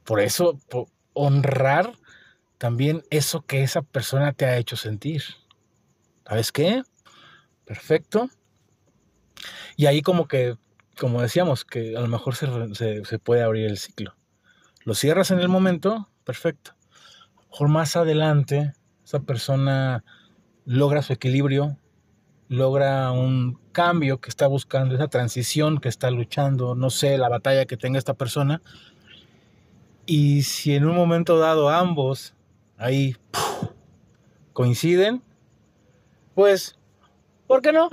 Por 0.05 0.21
eso, 0.21 0.57
honrar 1.11 1.91
también 2.57 3.03
eso 3.09 3.41
que 3.41 3.61
esa 3.61 3.81
persona 3.81 4.31
te 4.31 4.45
ha 4.45 4.55
hecho 4.55 4.77
sentir. 4.77 5.23
¿Sabes 6.25 6.53
qué? 6.53 6.83
Perfecto. 7.71 8.29
Y 9.77 9.85
ahí 9.85 10.01
como 10.01 10.27
que, 10.27 10.57
como 10.99 11.21
decíamos, 11.21 11.63
que 11.63 11.95
a 11.95 12.01
lo 12.01 12.09
mejor 12.09 12.35
se, 12.35 13.05
se 13.05 13.17
puede 13.17 13.43
abrir 13.43 13.65
el 13.65 13.77
ciclo. 13.77 14.13
Lo 14.83 14.93
cierras 14.93 15.31
en 15.31 15.39
el 15.39 15.47
momento, 15.47 16.09
perfecto. 16.25 16.75
mejor 17.47 17.69
más 17.69 17.95
adelante, 17.95 18.73
esa 19.05 19.21
persona 19.21 20.03
logra 20.65 21.01
su 21.01 21.13
equilibrio, 21.13 21.77
logra 22.49 23.13
un 23.13 23.57
cambio 23.71 24.19
que 24.19 24.27
está 24.27 24.47
buscando, 24.47 24.95
esa 24.95 25.07
transición 25.07 25.79
que 25.79 25.87
está 25.87 26.11
luchando, 26.11 26.75
no 26.75 26.89
sé, 26.89 27.17
la 27.17 27.29
batalla 27.29 27.65
que 27.67 27.77
tenga 27.77 27.99
esta 27.99 28.15
persona. 28.15 28.61
Y 30.05 30.43
si 30.43 30.75
en 30.75 30.83
un 30.83 30.97
momento 30.97 31.39
dado 31.39 31.69
ambos 31.69 32.35
ahí 32.77 33.15
coinciden, 34.51 35.23
pues, 36.35 36.75
¿por 37.51 37.61
qué 37.61 37.73
no? 37.73 37.89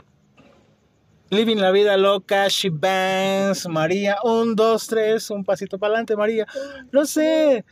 Living 1.30 1.56
la 1.56 1.72
vida 1.72 1.96
loca, 1.96 2.46
she 2.46 2.70
bangs, 2.70 3.66
María, 3.66 4.18
un, 4.22 4.54
dos, 4.54 4.86
tres, 4.86 5.30
un 5.30 5.44
pasito 5.44 5.80
para 5.80 5.94
adelante, 5.94 6.14
María. 6.14 6.46
No 6.92 7.04
sé. 7.04 7.64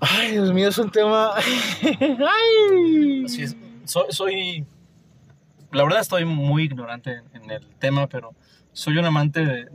Ay, 0.00 0.32
Dios 0.32 0.52
mío, 0.52 0.68
es 0.68 0.76
un 0.76 0.90
tema. 0.90 1.32
Ay. 1.40 3.24
Es 3.24 3.56
soy, 4.10 4.66
la 5.72 5.82
verdad 5.82 6.00
estoy 6.00 6.26
muy 6.26 6.64
ignorante 6.64 7.22
en 7.32 7.50
el 7.50 7.66
tema, 7.76 8.06
pero 8.06 8.34
soy 8.74 8.98
un 8.98 9.06
amante 9.06 9.46
de, 9.46 9.66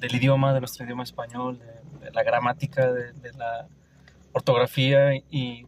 del 0.00 0.14
idioma, 0.16 0.52
de 0.52 0.58
nuestro 0.58 0.84
idioma 0.84 1.04
español, 1.04 1.60
de, 2.00 2.10
la 2.10 2.24
gramática, 2.24 2.92
de, 2.92 3.32
la 3.38 3.68
ortografía 4.32 5.14
y 5.30 5.66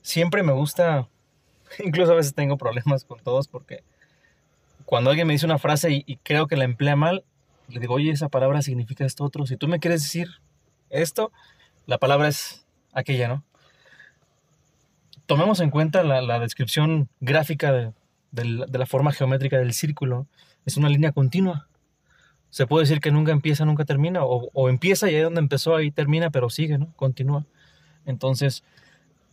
siempre 0.00 0.42
me 0.42 0.52
gusta, 0.52 1.06
incluso 1.84 2.12
a 2.12 2.16
veces 2.16 2.34
tengo 2.34 2.56
problemas 2.56 3.04
con 3.04 3.20
todos 3.20 3.48
porque 3.48 3.82
cuando 4.84 5.10
alguien 5.10 5.26
me 5.26 5.34
dice 5.34 5.46
una 5.46 5.58
frase 5.58 6.04
y, 6.06 6.16
creo 6.16 6.46
que 6.46 6.56
la 6.56 6.64
emplea 6.64 6.96
mal, 6.96 7.24
le 7.68 7.78
digo, 7.78 7.94
oye, 7.94 8.10
esa 8.10 8.28
palabra 8.28 8.62
significa 8.62 9.04
esto 9.04 9.24
otro. 9.24 9.46
Si 9.46 9.56
tú 9.56 9.68
me 9.68 9.78
quieres 9.78 10.02
decir 10.02 10.28
esto, 10.88 11.30
la 11.86 11.98
palabra 11.98 12.28
es 12.28 12.66
aquella, 12.92 13.28
¿no? 13.28 13.44
tomemos 15.30 15.60
en 15.60 15.70
cuenta 15.70 16.02
la, 16.02 16.40
descripción 16.40 17.08
gráfica 17.20 17.72
de, 18.32 18.44
la 18.44 18.86
forma 18.86 19.12
geométrica 19.12 19.58
del 19.58 19.74
círculo, 19.74 20.26
es 20.66 20.76
una 20.76 20.88
línea 20.88 21.12
continua. 21.12 21.68
Se 22.50 22.66
puede 22.66 22.82
decir 22.82 23.00
que 23.00 23.12
nunca 23.12 23.30
empieza, 23.30 23.64
nunca 23.64 23.84
termina, 23.84 24.24
o, 24.24 24.68
empieza 24.68 25.08
y 25.08 25.14
ahí 25.14 25.20
donde 25.20 25.38
empezó, 25.38 25.76
ahí 25.76 25.92
termina, 25.92 26.30
pero 26.30 26.50
sigue, 26.50 26.78
¿no? 26.78 26.92
Continúa. 26.96 27.46
Entonces, 28.06 28.64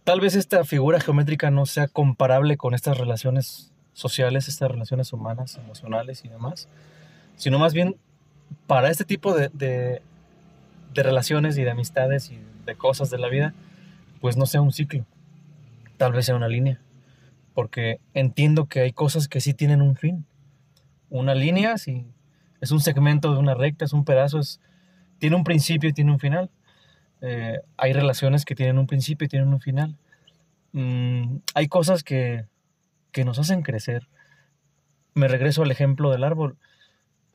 tal 0.08 0.22
vez 0.22 0.36
esta 0.36 0.64
figura 0.64 1.02
geométrica 1.02 1.52
no 1.52 1.66
sea 1.66 1.90
comparable 1.90 2.56
con 2.56 2.74
estas 2.74 2.98
relaciones 2.98 3.74
sociales, 3.92 4.48
estas 4.48 4.72
relaciones 4.72 5.12
humanas, 5.12 5.58
emocionales 5.58 6.24
y 6.24 6.30
demás, 6.30 6.70
sino 7.36 7.60
más 7.60 7.74
bien 7.74 7.98
para 8.68 8.90
este 8.90 9.04
tipo 9.04 9.36
de, 9.36 9.50
de 9.50 10.02
relaciones 11.04 11.58
y 11.58 11.64
de 11.66 11.72
amistades 11.72 12.32
y 12.32 12.40
de 12.66 12.76
cosas 12.76 13.10
de 13.10 13.18
la 13.18 13.28
vida, 13.28 13.54
pues 14.22 14.38
no 14.38 14.46
sea 14.46 14.62
un 14.62 14.72
ciclo 14.72 15.06
tal 15.98 16.14
vez 16.14 16.26
sea 16.26 16.38
una 16.38 16.48
línea. 16.48 16.80
Porque 17.54 18.00
entiendo 18.14 18.68
que 18.68 18.80
hay 18.80 18.94
cosas 18.94 19.28
que 19.28 19.42
sí 19.42 19.54
tienen 19.54 19.82
un 19.82 19.98
fin. 19.98 20.26
Una 21.10 21.36
línea, 21.36 21.78
si 21.78 22.06
es 22.62 22.72
un 22.72 22.80
segmento 22.80 23.34
de 23.34 23.40
una 23.40 23.56
recta, 23.56 23.84
es 23.84 23.92
un 23.92 24.06
pedazo, 24.06 24.40
tiene 25.18 25.36
un 25.36 25.44
principio 25.44 25.90
y 25.90 25.94
tiene 25.94 26.14
un 26.14 26.20
final. 26.20 26.50
Eh, 27.22 27.60
hay 27.78 27.94
relaciones 27.94 28.46
que 28.46 28.56
tienen 28.56 28.78
un 28.78 28.88
principio 28.88 29.26
y 29.26 29.30
tienen 29.30 29.50
un 29.50 29.60
final. 29.60 29.96
Mm, 30.74 31.38
hay 31.54 31.68
cosas 31.68 32.04
que, 32.04 32.46
que 33.12 33.26
nos 33.26 33.40
hacen 33.40 33.62
crecer. 33.62 34.08
Me 35.14 35.28
regreso 35.28 35.64
al 35.64 35.72
ejemplo 35.72 36.12
del 36.12 36.24
árbol. 36.24 36.58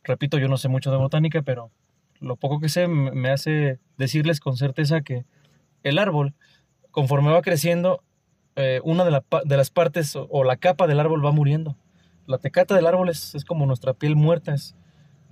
Repito, 0.04 0.38
yo 0.38 0.48
no 0.48 0.56
sé 0.56 0.68
mucho 0.68 0.90
de 0.90 0.96
botánica, 0.96 1.42
pero 1.42 1.70
lo 2.20 2.36
poco 2.36 2.60
que 2.60 2.68
sé 2.68 2.86
me 2.88 3.30
hace 3.30 3.78
decirles 3.98 4.40
con 4.40 4.56
certeza 4.56 5.00
que 5.00 5.24
el 5.82 5.98
árbol, 5.98 6.34
conforme 6.90 7.32
va 7.32 7.42
creciendo, 7.42 8.02
eh, 8.54 8.80
una 8.84 9.04
de, 9.04 9.10
las 9.56 9.70
partes 9.70 10.14
o, 10.16 10.44
la 10.44 10.56
capa 10.56 10.86
del 10.86 11.00
árbol 11.00 11.24
va 11.24 11.32
muriendo. 11.32 11.76
la 12.26 12.38
tecata 12.38 12.74
del 12.74 12.86
árbol 12.86 13.08
es, 13.08 13.34
es 13.34 13.44
como 13.44 13.66
nuestra 13.66 13.94
piel 13.94 14.14
muerta, 14.14 14.54
es, 14.54 14.76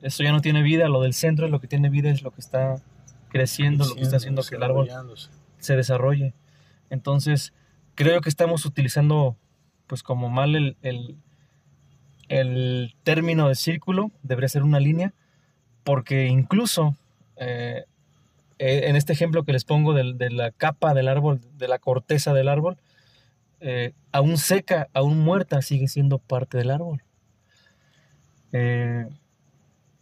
eso 0.03 0.22
ya 0.22 0.32
no 0.32 0.40
tiene 0.40 0.62
vida, 0.62 0.88
lo 0.88 1.03
del 1.03 1.12
centro 1.12 1.44
es 1.44 1.53
lo 1.53 1.61
que 1.61 1.68
tiene 1.68 1.90
vida, 1.90 2.11
es 2.11 2.22
lo 2.22 2.30
que 2.30 2.40
está 2.40 2.76
creciendo, 3.31 3.87
lo 3.87 3.95
que 3.95 4.03
está 4.03 4.16
haciendo 4.16 4.43
que 4.43 4.57
el 4.57 4.62
árbol 4.62 4.89
se 5.59 5.76
desarrolle. 5.76 6.35
Entonces, 6.91 7.53
creo 7.95 8.20
que 8.20 8.28
estamos 8.28 8.66
utilizando 8.66 9.37
pues 9.87 10.03
como 10.03 10.28
mal 10.28 10.55
el, 10.55 10.76
el, 10.83 11.16
el 12.28 12.95
término 13.03 13.49
de 13.49 13.55
círculo, 13.55 14.11
debería 14.22 14.49
ser 14.49 14.62
una 14.62 14.78
línea, 14.78 15.14
porque 15.83 16.26
incluso 16.26 16.97
eh, 17.37 17.85
eh, 18.61 18.91
en 18.91 18.97
este 18.97 19.14
ejemplo 19.14 19.43
que 19.43 19.53
les 19.53 19.64
pongo 19.64 19.95
de, 19.95 20.31
la 20.31 20.51
capa 20.51 20.93
del 20.93 21.09
árbol, 21.09 21.41
de 21.57 21.66
la 21.66 21.78
corteza 21.78 22.35
del 22.35 22.47
árbol, 22.47 22.76
eh, 23.61 23.95
aún 24.12 24.37
seca, 24.37 24.89
aún 24.93 25.18
muerta, 25.18 25.62
sigue 25.62 25.89
siendo 25.89 26.18
parte 26.18 26.59
del 26.59 26.70
árbol. 26.70 27.03
Eh, 28.53 29.09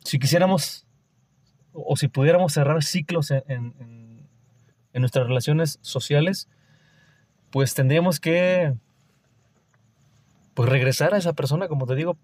si 0.02 0.18
quisiéramos 0.18 0.87
o 1.86 1.96
si 1.96 2.08
pudiéramos 2.08 2.52
cerrar 2.52 2.82
ciclos 2.82 3.30
en, 3.30 3.42
en- 3.48 3.74
en- 3.78 5.00
nuestras 5.00 5.26
relaciones 5.28 5.78
sociales, 5.80 6.48
pues 7.50 7.74
tendríamos 7.74 8.18
que 8.18 8.74
pues 10.54 10.68
regresar 10.68 11.14
a 11.14 11.18
esa 11.18 11.34
persona, 11.34 11.68
como 11.68 11.86
te 11.86 11.94
digo, 11.94 12.16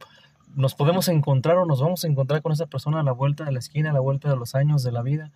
nos 0.57 0.75
podemos 0.75 1.09
encontrar 1.09 1.57
o 1.59 1.67
nos 1.67 1.81
vamos 1.81 2.05
a 2.05 2.09
encontrar 2.09 2.43
con 2.43 2.53
esa 2.53 2.67
persona 2.67 3.01
a 3.01 3.03
la 3.05 3.13
vuelta 3.13 3.45
de 3.45 3.53
la 3.53 3.59
esquina, 3.61 3.91
a 3.91 3.93
la 3.93 4.01
vuelta 4.01 4.29
de 4.29 4.37
los 4.37 4.55
años 4.55 4.83
de 4.83 4.93
la 4.93 5.03
vida. 5.03 5.31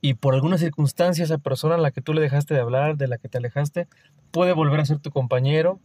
Y 0.00 0.14
por 0.14 0.34
alguna 0.34 0.58
circunstancia 0.58 1.24
esa 1.24 1.38
persona 1.38 1.74
a 1.74 1.78
la 1.78 1.90
que 1.90 2.00
tú 2.00 2.12
le 2.14 2.20
dejaste 2.22 2.54
de 2.54 2.60
hablar, 2.60 2.96
de 2.96 3.06
la 3.06 3.18
que 3.18 3.28
te 3.28 3.38
alejaste, 3.38 3.86
puede 4.30 4.52
volver 4.52 4.80
a 4.80 4.84
ser 4.86 4.98
tu 4.98 5.10
compañero, 5.10 5.78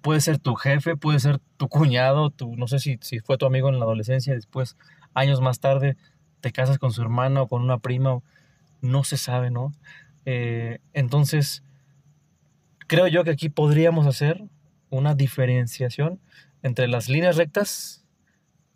puede 0.00 0.20
ser 0.20 0.38
tu 0.38 0.54
jefe, 0.54 0.96
puede 0.96 1.18
ser 1.20 1.40
tu 1.56 1.68
cuñado, 1.68 2.30
tu, 2.30 2.56
no 2.56 2.68
sé 2.68 2.78
si, 2.78 2.98
si 3.02 3.18
fue 3.20 3.36
tu 3.36 3.46
amigo 3.46 3.68
en 3.68 3.78
la 3.78 3.84
adolescencia, 3.84 4.34
después, 4.34 4.76
años 5.12 5.40
más 5.40 5.60
tarde, 5.60 5.96
te 6.40 6.52
casas 6.52 6.78
con 6.78 6.92
su 6.92 7.02
hermana 7.02 7.42
o 7.42 7.48
con 7.48 7.62
una 7.62 7.78
prima, 7.78 8.20
no 8.80 9.04
se 9.04 9.16
sabe, 9.16 9.50
¿no? 9.50 9.72
Eh, 10.24 10.78
entonces, 10.92 11.62
creo 12.86 13.06
yo 13.06 13.24
que 13.24 13.30
aquí 13.30 13.48
podríamos 13.48 14.06
hacer 14.06 14.44
una 14.90 15.14
diferenciación 15.14 16.20
entre 16.62 16.88
las 16.88 17.08
líneas 17.08 17.36
rectas 17.36 18.04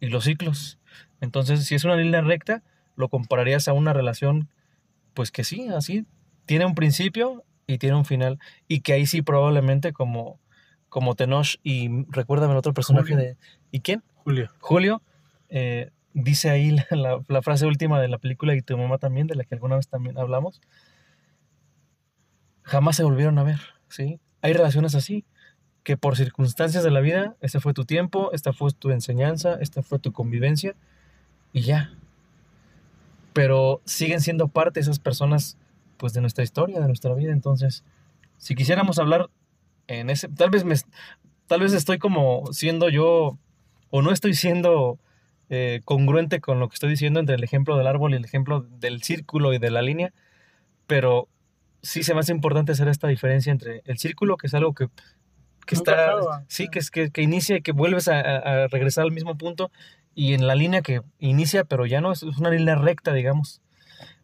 y 0.00 0.08
los 0.08 0.24
ciclos. 0.24 0.78
Entonces, 1.20 1.64
si 1.64 1.74
es 1.74 1.84
una 1.84 1.96
línea 1.96 2.20
recta, 2.20 2.62
lo 2.96 3.08
compararías 3.08 3.68
a 3.68 3.72
una 3.72 3.92
relación, 3.92 4.48
pues 5.14 5.30
que 5.30 5.44
sí, 5.44 5.68
así, 5.68 6.06
tiene 6.46 6.66
un 6.66 6.74
principio 6.74 7.44
y 7.66 7.78
tiene 7.78 7.96
un 7.96 8.04
final. 8.04 8.38
Y 8.68 8.80
que 8.80 8.92
ahí 8.92 9.06
sí 9.06 9.22
probablemente 9.22 9.92
como, 9.92 10.38
como 10.88 11.14
Tenoch 11.14 11.56
y 11.62 12.04
recuérdame 12.08 12.52
el 12.52 12.58
otro 12.58 12.74
personaje 12.74 13.14
Julio. 13.14 13.28
de... 13.28 13.36
¿Y 13.70 13.80
quién? 13.80 14.02
Julio. 14.16 14.50
Julio, 14.58 15.02
eh, 15.48 15.90
dice 16.14 16.48
ahí 16.48 16.76
la, 16.90 17.42
frase 17.42 17.66
última 17.66 18.00
de 18.00 18.08
la 18.08 18.18
película 18.18 18.54
y 18.54 18.62
tu 18.62 18.78
mamá 18.78 18.98
también, 18.98 19.26
de 19.26 19.34
la 19.34 19.44
que 19.44 19.54
alguna 19.54 19.76
vez 19.76 19.88
también 19.88 20.16
hablamos. 20.16 20.60
Jamás 22.62 22.96
se 22.96 23.02
volvieron 23.02 23.38
a 23.38 23.42
ver, 23.42 23.60
¿sí? 23.88 24.20
Hay 24.40 24.54
relaciones 24.54 24.94
así, 24.94 25.24
que 25.82 25.98
por 25.98 26.16
circunstancias 26.16 26.82
de 26.82 26.90
la 26.90 27.00
vida, 27.00 27.36
ese 27.40 27.60
fue 27.60 27.74
tu 27.74 27.84
tiempo, 27.84 28.30
esta 28.32 28.54
fue 28.54 28.70
tu 28.72 28.90
enseñanza, 28.90 29.58
esta 29.60 29.82
fue 29.82 29.98
tu 29.98 30.12
convivencia 30.12 30.74
y 31.52 31.60
ya. 31.60 31.92
Pero 33.34 33.82
siguen 33.84 34.20
siendo 34.20 34.48
parte 34.48 34.80
esas 34.80 34.98
personas, 34.98 35.58
pues, 35.98 36.14
de 36.14 36.20
nuestra 36.20 36.44
historia, 36.44 36.80
de 36.80 36.86
nuestra 36.86 37.12
vida. 37.14 37.32
Entonces, 37.32 37.84
si 38.38 38.54
quisiéramos 38.54 38.98
hablar 38.98 39.28
en 39.88 40.08
ese, 40.08 40.28
tal 40.28 40.50
vez 40.50 40.64
me, 40.64 40.74
tal 41.46 41.60
vez 41.60 41.72
estoy 41.72 41.98
como 41.98 42.44
siendo 42.52 42.88
yo, 42.88 43.36
o 43.90 44.00
no 44.02 44.10
estoy 44.10 44.34
siendo 44.34 44.98
eh, 45.50 45.80
congruente 45.84 46.40
con 46.40 46.58
lo 46.60 46.68
que 46.68 46.74
estoy 46.74 46.90
diciendo 46.90 47.20
entre 47.20 47.34
el 47.36 47.44
ejemplo 47.44 47.76
del 47.76 47.86
árbol 47.86 48.12
y 48.12 48.16
el 48.16 48.24
ejemplo 48.24 48.60
del 48.80 49.02
círculo 49.02 49.52
y 49.52 49.58
de 49.58 49.70
la 49.70 49.82
línea, 49.82 50.12
pero 50.86 51.28
sí 51.82 52.02
se 52.02 52.14
me 52.14 52.20
hace 52.20 52.32
importante 52.32 52.72
hacer 52.72 52.88
esta 52.88 53.08
diferencia 53.08 53.52
entre 53.52 53.82
el 53.84 53.98
círculo, 53.98 54.36
que 54.36 54.46
es 54.46 54.54
algo 54.54 54.74
que, 54.74 54.88
que 55.66 55.76
Nunca 55.76 55.92
está, 55.92 56.10
acaba. 56.12 56.44
sí, 56.48 56.68
que, 56.68 56.80
que, 56.90 57.10
que 57.10 57.22
inicia 57.22 57.56
y 57.56 57.62
que 57.62 57.72
vuelves 57.72 58.08
a, 58.08 58.68
regresar 58.68 59.04
al 59.04 59.12
mismo 59.12 59.36
punto, 59.36 59.70
y 60.14 60.32
en 60.34 60.46
la 60.46 60.54
línea 60.54 60.80
que 60.82 61.02
inicia, 61.18 61.64
pero 61.64 61.86
ya 61.86 62.00
no 62.00 62.12
es, 62.12 62.22
es 62.22 62.38
una 62.38 62.50
línea 62.50 62.76
recta, 62.76 63.12
digamos. 63.12 63.60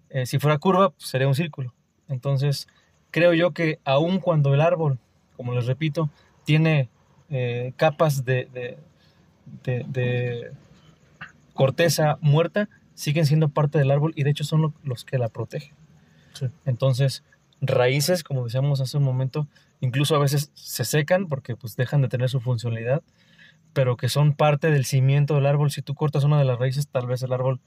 Eh, 0.08 0.26
si 0.26 0.38
fuera 0.38 0.58
curva, 0.58 0.90
pues, 0.90 1.08
sería 1.08 1.28
un 1.28 1.34
círculo. 1.34 1.74
Entonces, 2.08 2.66
creo 3.10 3.34
yo 3.34 3.52
que 3.52 3.78
aun 3.84 4.20
cuando 4.20 4.54
el 4.54 4.60
árbol, 4.60 4.98
como 5.36 5.52
les 5.54 5.66
repito, 5.66 6.08
tiene 6.44 6.88
eh, 7.28 7.72
capas 7.76 8.24
de, 8.24 8.48
de- 8.52 8.78
de- 9.64 9.84
de 9.88 10.52
corteza 11.60 12.16
muerta, 12.22 12.70
siguen 12.94 13.26
siendo 13.26 13.50
parte 13.50 13.78
del 13.78 13.90
árbol 13.90 14.14
y 14.16 14.22
de 14.22 14.30
hecho 14.30 14.44
son 14.44 14.62
lo- 14.62 14.74
los 14.82 15.04
que 15.04 15.18
la 15.18 15.28
protegen. 15.28 15.74
Sí. 16.32 16.46
Entonces, 16.64 17.22
raíces, 17.60 18.24
como 18.24 18.44
decíamos 18.44 18.80
hace 18.80 18.96
un 18.96 19.02
momento, 19.04 19.46
incluso 19.80 20.16
a 20.16 20.18
veces 20.18 20.50
se 20.54 20.86
secan 20.86 21.26
porque 21.28 21.56
pues 21.56 21.76
dejan 21.76 22.00
de 22.00 22.08
tener 22.08 22.30
su 22.30 22.40
funcionalidad, 22.40 23.02
pero 23.74 23.98
que 23.98 24.08
son 24.08 24.32
parte 24.32 24.70
del 24.70 24.86
cimiento 24.86 25.34
del 25.34 25.44
árbol. 25.44 25.70
Si 25.70 25.82
tú 25.82 25.94
cortas 25.94 26.24
una 26.24 26.38
de 26.38 26.46
las 26.46 26.58
raíces, 26.58 26.88
tal 26.88 27.06
vez 27.06 27.22
el 27.22 27.32
árbol 27.34 27.60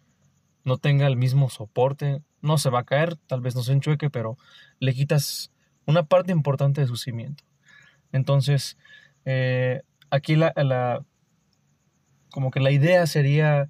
no 0.66 0.78
tenga 0.78 1.06
el 1.06 1.16
mismo 1.16 1.52
soporte, 1.52 2.24
no 2.42 2.58
se 2.58 2.72
va 2.72 2.80
a 2.80 2.84
caer, 2.86 3.16
tal 3.28 3.42
vez 3.42 3.56
no 3.56 3.62
se 3.62 3.74
enchueque, 3.74 4.10
pero 4.10 4.40
le 4.80 4.96
quitas 4.96 5.52
una 5.86 6.02
parte 6.02 6.32
importante 6.32 6.82
de 6.82 6.88
su 6.88 6.96
cimiento. 6.96 7.44
Entonces, 8.12 8.76
eh, 9.26 9.84
aquí 10.10 10.36
la, 10.36 10.52
la- 10.56 11.06
como 12.32 12.50
que 12.50 12.60
la 12.60 12.72
idea 12.72 13.06
sería, 13.06 13.70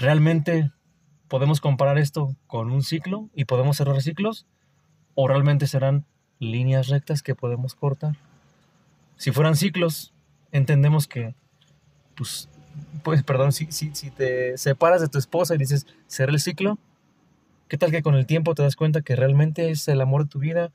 ¿realmente 0.00 0.70
podemos 1.28 1.60
comparar 1.60 1.98
esto 1.98 2.34
con 2.48 2.70
un 2.72 2.82
ciclo 2.82 3.28
y 3.34 3.44
podemos 3.44 3.76
cerrar 3.76 4.00
ciclos? 4.02 4.46
¿O 5.14 5.28
realmente 5.28 5.66
serán 5.66 6.04
líneas 6.38 6.88
rectas 6.88 7.22
que 7.22 7.34
podemos 7.34 7.74
cortar? 7.74 8.16
Si 9.16 9.30
fueran 9.32 9.54
ciclos, 9.56 10.12
entendemos 10.50 11.06
que, 11.06 11.34
pues, 12.16 12.48
pues 13.04 13.22
perdón, 13.22 13.52
si, 13.52 13.70
si, 13.70 13.94
si 13.94 14.10
te 14.10 14.56
separas 14.58 15.00
de 15.00 15.08
tu 15.08 15.18
esposa 15.18 15.54
y 15.54 15.58
dices, 15.58 15.86
cerré 16.08 16.32
el 16.32 16.40
ciclo, 16.40 16.78
¿qué 17.68 17.76
tal 17.76 17.90
que 17.90 18.02
con 18.02 18.14
el 18.14 18.26
tiempo 18.26 18.54
te 18.54 18.62
das 18.62 18.76
cuenta 18.76 19.02
que 19.02 19.14
realmente 19.14 19.70
es 19.70 19.86
el 19.88 20.00
amor 20.00 20.24
de 20.24 20.30
tu 20.30 20.38
vida? 20.38 20.70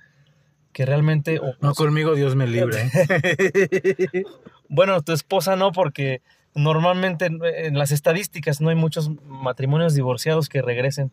Que 0.74 0.86
realmente... 0.86 1.40
o- 1.40 1.56
No 1.62 1.74
conmigo, 1.74 2.14
Dios 2.16 2.36
me 2.36 2.48
libre. 2.48 2.90
Bueno, 4.68 5.02
tu 5.04 5.12
esposa 5.12 5.56
no, 5.56 5.72
porque 5.72 6.22
normalmente 6.56 7.26
en 7.28 7.78
las 7.78 7.92
estadísticas 7.92 8.62
no 8.62 8.70
hay 8.70 8.76
muchos 8.76 9.12
matrimonios 9.28 9.94
divorciados 9.94 10.50
que 10.50 10.62
regresen. 10.62 11.12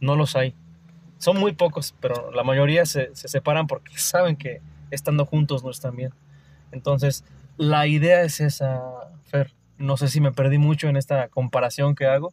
No 0.00 0.16
los 0.16 0.34
hay. 0.36 0.54
Son 1.18 1.38
muy 1.38 1.52
pocos, 1.52 1.94
pero 2.00 2.32
la 2.32 2.42
mayoría 2.42 2.84
se, 2.84 3.14
se 3.14 3.28
separan 3.28 3.66
porque 3.68 3.96
saben 3.96 4.36
que 4.36 4.60
estando 4.90 5.24
juntos 5.24 5.62
no 5.64 5.70
están 5.70 5.94
bien. 5.96 6.12
Entonces, 6.72 7.24
la 7.56 7.86
idea 7.86 8.22
es 8.22 8.40
esa, 8.40 8.80
Fer. 9.30 9.52
No 9.78 9.96
sé 9.96 10.08
si 10.08 10.20
me 10.20 10.32
perdí 10.32 10.58
mucho 10.58 10.88
en 10.88 10.96
esta 10.96 11.28
comparación 11.28 11.94
que 11.94 12.06
hago. 12.06 12.32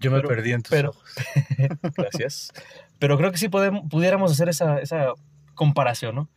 Yo 0.00 0.10
me 0.10 0.16
Pero- 0.18 0.28
perdí 0.28 0.52
en 0.52 0.62
tus 0.62 0.70
pero- 0.70 0.90
ojos. 0.90 1.02
Gracias. 1.96 2.52
Pero 2.98 3.16
creo 3.18 3.30
que 3.30 3.38
sí 3.38 3.48
podemos, 3.48 3.88
pudiéramos 3.88 4.32
hacer 4.32 4.48
esa, 4.48 4.78
esa 4.80 5.12
comparación, 5.54 6.14
¿no? 6.16 6.28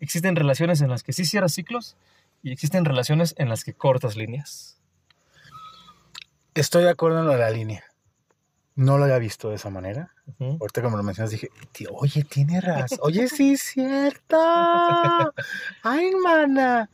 Existen 0.00 0.36
relaciones 0.36 0.80
en 0.82 0.90
las 0.90 1.02
que 1.02 1.12
sí 1.12 1.24
cierras 1.24 1.52
ciclos 1.52 1.96
y 2.42 2.52
existen 2.52 2.84
relaciones 2.84 3.34
en 3.38 3.48
las 3.48 3.64
que 3.64 3.72
cortas 3.72 4.16
líneas. 4.16 4.77
Estoy 6.60 6.82
de 6.84 6.90
acuerdo 6.90 7.20
en 7.20 7.26
lo 7.26 7.32
de 7.32 7.38
la 7.38 7.50
línea. 7.50 7.84
No 8.74 8.96
lo 8.98 9.04
había 9.04 9.18
visto 9.18 9.50
de 9.50 9.56
esa 9.56 9.70
manera. 9.70 10.12
Ahorita 10.38 10.82
como 10.82 10.96
lo 10.96 11.02
mencionas 11.02 11.30
dije, 11.32 11.50
"Tío, 11.72 11.90
oye, 11.92 12.22
tiene 12.24 12.60
razón. 12.60 12.98
Oye, 13.02 13.28
sí 13.28 13.56
cierto. 13.56 14.36
Ay, 15.82 16.10
mana. 16.22 16.88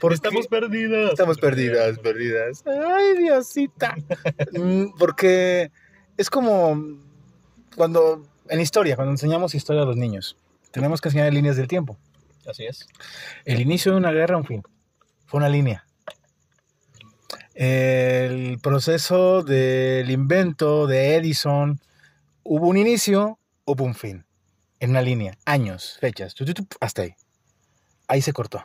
¿Por 0.00 0.12
Estamos 0.12 0.44
qué? 0.46 0.48
perdidas. 0.50 1.10
Estamos 1.10 1.38
perdidas, 1.38 1.98
perdidas. 1.98 2.62
Ay, 2.66 3.18
Diosita. 3.18 3.96
Mm, 4.52 4.96
Porque 4.98 5.70
es 6.16 6.28
como 6.30 6.98
cuando, 7.76 8.26
en 8.48 8.60
historia, 8.60 8.96
cuando 8.96 9.12
enseñamos 9.12 9.54
historia 9.54 9.82
a 9.82 9.86
los 9.86 9.96
niños, 9.96 10.36
tenemos 10.72 11.00
que 11.00 11.08
enseñar 11.08 11.32
líneas 11.32 11.56
del 11.56 11.68
tiempo. 11.68 11.98
Así 12.48 12.64
es. 12.64 12.86
El 13.44 13.60
inicio 13.60 13.92
de 13.92 13.98
una 13.98 14.12
guerra, 14.12 14.36
un 14.36 14.44
fin. 14.44 14.62
Fue 15.26 15.38
una 15.38 15.48
línea. 15.48 15.85
El 17.56 18.58
proceso 18.60 19.42
del 19.42 20.10
invento 20.10 20.86
de 20.86 21.16
Edison, 21.16 21.80
hubo 22.42 22.68
un 22.68 22.76
inicio, 22.76 23.38
hubo 23.64 23.82
un 23.82 23.94
fin. 23.94 24.26
En 24.78 24.90
una 24.90 25.00
línea, 25.00 25.38
años, 25.46 25.96
fechas, 25.98 26.34
hasta 26.80 27.00
ahí. 27.00 27.14
Ahí 28.08 28.20
se 28.20 28.34
cortó. 28.34 28.62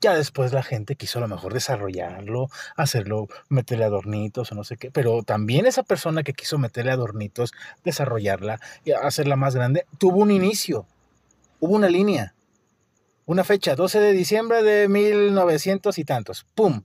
Ya 0.00 0.16
después 0.16 0.52
la 0.52 0.64
gente 0.64 0.96
quiso 0.96 1.20
a 1.20 1.22
lo 1.22 1.28
mejor 1.28 1.54
desarrollarlo, 1.54 2.48
hacerlo, 2.74 3.28
meterle 3.48 3.84
adornitos 3.84 4.50
o 4.50 4.56
no 4.56 4.64
sé 4.64 4.76
qué. 4.76 4.90
Pero 4.90 5.22
también 5.22 5.64
esa 5.64 5.84
persona 5.84 6.24
que 6.24 6.32
quiso 6.32 6.58
meterle 6.58 6.90
adornitos, 6.90 7.52
desarrollarla 7.84 8.58
y 8.84 8.90
hacerla 8.92 9.36
más 9.36 9.54
grande, 9.54 9.86
tuvo 9.98 10.18
un 10.18 10.32
inicio, 10.32 10.86
hubo 11.60 11.76
una 11.76 11.88
línea. 11.88 12.34
una 13.26 13.44
fecha, 13.44 13.76
12 13.76 14.00
de 14.00 14.12
diciembre 14.12 14.62
de 14.64 14.88
1900 14.88 15.98
y 15.98 16.04
tantos. 16.04 16.46
¡Pum! 16.56 16.82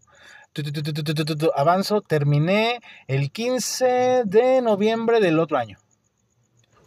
Avanzo, 1.56 2.02
terminé 2.02 2.80
el 3.08 3.32
15 3.32 4.24
de 4.26 4.62
noviembre 4.62 5.20
del 5.20 5.40
otro 5.40 5.58
año. 5.58 5.78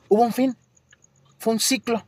Hubo 0.08 0.22
un 0.22 0.32
fin. 0.32 0.56
Fue 1.38 1.52
un 1.52 1.60
ciclo 1.60 2.04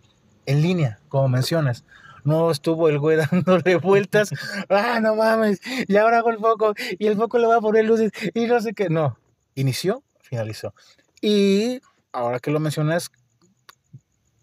en 0.46 0.62
línea, 0.62 1.00
como 1.08 1.28
mencionas. 1.28 1.84
No 2.24 2.50
estuvo 2.50 2.88
el 2.88 2.98
güey 2.98 3.16
dándole 3.30 3.76
vueltas. 3.76 4.30
ah, 4.68 5.00
no 5.00 5.14
mames. 5.16 5.60
Y 5.86 5.96
ahora 5.96 6.18
hago 6.18 6.30
el 6.30 6.38
foco. 6.38 6.74
Y 6.98 7.06
el 7.06 7.16
foco 7.16 7.38
le 7.38 7.46
va 7.46 7.56
a 7.56 7.60
poner 7.60 7.84
luces. 7.84 8.10
Y 8.34 8.46
no 8.46 8.60
sé 8.60 8.72
qué. 8.72 8.88
No. 8.88 9.18
Inició, 9.54 10.02
finalizó. 10.20 10.74
Y 11.20 11.80
ahora 12.12 12.40
que 12.40 12.50
lo 12.50 12.60
mencionas, 12.60 13.10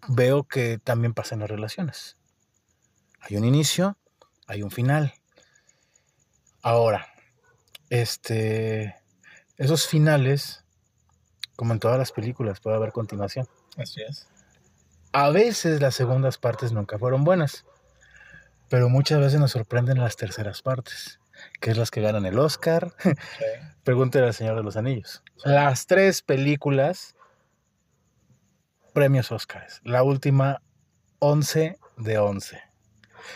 veo 0.08 0.44
que 0.44 0.78
también 0.78 1.14
pasa 1.14 1.34
en 1.34 1.40
las 1.40 1.50
relaciones. 1.50 2.16
Hay 3.20 3.36
un 3.36 3.44
inicio, 3.44 3.96
hay 4.46 4.62
un 4.62 4.70
final. 4.70 5.14
Ahora, 6.64 7.08
este, 7.90 8.96
esos 9.58 9.86
finales, 9.86 10.64
como 11.56 11.74
en 11.74 11.78
todas 11.78 11.98
las 11.98 12.10
películas, 12.10 12.58
puede 12.58 12.76
haber 12.76 12.90
continuación. 12.90 13.46
Así 13.76 14.00
es. 14.00 14.26
A 15.12 15.28
veces 15.28 15.82
las 15.82 15.94
segundas 15.94 16.38
partes 16.38 16.72
nunca 16.72 16.98
fueron 16.98 17.22
buenas, 17.22 17.66
pero 18.70 18.88
muchas 18.88 19.20
veces 19.20 19.38
nos 19.38 19.50
sorprenden 19.50 19.98
las 19.98 20.16
terceras 20.16 20.62
partes, 20.62 21.20
que 21.60 21.70
es 21.70 21.76
las 21.76 21.90
que 21.90 22.00
ganan 22.00 22.24
el 22.24 22.38
Oscar. 22.38 22.94
Pregúntale 23.84 24.24
al 24.24 24.32
Señor 24.32 24.56
de 24.56 24.62
los 24.62 24.78
Anillos. 24.78 25.22
Las 25.44 25.86
tres 25.86 26.22
películas, 26.22 27.14
premios 28.94 29.30
Oscars. 29.30 29.82
La 29.84 30.02
última, 30.02 30.62
11 31.18 31.76
de 31.98 32.18
11. 32.18 32.58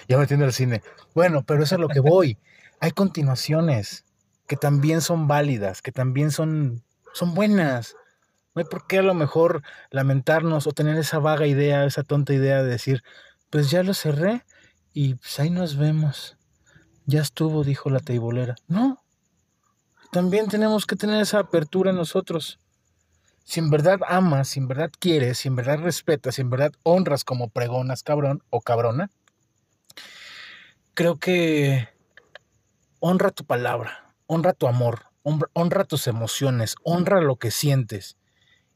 Ya 0.09 0.17
metiendo 0.17 0.47
el 0.47 0.55
cine. 0.55 0.83
Bueno, 1.15 1.45
pero 1.45 1.63
eso 1.63 1.75
es 1.75 1.81
lo 1.83 1.89
que 1.89 2.01
voy. 2.01 2.39
Hay 2.81 2.93
continuaciones 2.93 4.05
que 4.47 4.57
también 4.57 5.01
son 5.01 5.29
válidas, 5.29 5.83
que 5.83 5.93
también 5.93 6.31
son, 6.31 6.83
son 7.13 7.35
buenas. 7.35 7.95
No 8.55 8.61
hay 8.61 8.65
por 8.65 8.87
qué 8.87 8.99
a 8.99 9.03
lo 9.03 9.15
mejor 9.15 9.63
lamentarnos 9.91 10.67
o 10.67 10.73
tener 10.73 10.97
esa 10.97 11.19
vaga 11.19 11.47
idea, 11.47 11.85
esa 11.85 12.03
tonta 12.03 12.33
idea 12.33 12.63
de 12.63 12.71
decir, 12.71 13.03
pues 13.51 13.71
ya 13.71 13.83
lo 13.83 13.95
cerré 13.95 14.45
y 14.93 15.15
pues 15.15 15.39
ahí 15.39 15.51
nos 15.51 15.77
vemos. 15.77 16.37
Ya 17.05 17.21
estuvo, 17.21 17.65
dijo 17.65 17.91
la 17.91 18.01
teibolera. 18.01 18.57
No, 18.67 19.03
también 20.11 20.49
tenemos 20.49 20.87
que 20.87 20.97
tener 20.97 21.21
esa 21.21 21.41
apertura 21.41 21.93
nosotros. 21.93 22.59
Si 23.45 23.61
en 23.61 23.71
verdad 23.71 24.01
amas, 24.09 24.49
si 24.49 24.61
en 24.61 24.69
verdad 24.69 24.91
quieres, 24.99 25.39
si 25.39 25.49
en 25.49 25.57
verdad 25.57 25.79
respetas, 25.79 26.37
si 26.37 26.43
en 26.43 26.51
verdad 26.51 26.73
honras 26.83 27.25
como 27.25 27.49
pregonas 27.49 28.03
cabrón 28.03 28.43
o 28.51 28.61
cabrona, 28.61 29.11
creo 30.95 31.17
que 31.17 31.89
honra 33.01 33.31
tu 33.31 33.45
palabra, 33.45 34.15
honra 34.27 34.53
tu 34.53 34.67
amor, 34.67 35.07
honra 35.23 35.85
tus 35.85 36.07
emociones, 36.07 36.77
honra 36.85 37.21
lo 37.21 37.37
que 37.37 37.51
sientes 37.51 38.17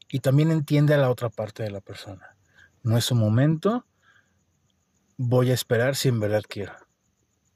y 0.09 0.19
también 0.19 0.51
entiende 0.51 0.93
a 0.93 0.97
la 0.97 1.09
otra 1.09 1.29
parte 1.29 1.63
de 1.63 1.71
la 1.71 1.81
persona. 1.81 2.35
No 2.83 2.97
es 2.97 3.05
su 3.05 3.15
momento, 3.15 3.85
voy 5.17 5.51
a 5.51 5.53
esperar 5.53 5.95
si 5.95 6.09
en 6.09 6.19
verdad 6.19 6.43
quiero, 6.47 6.73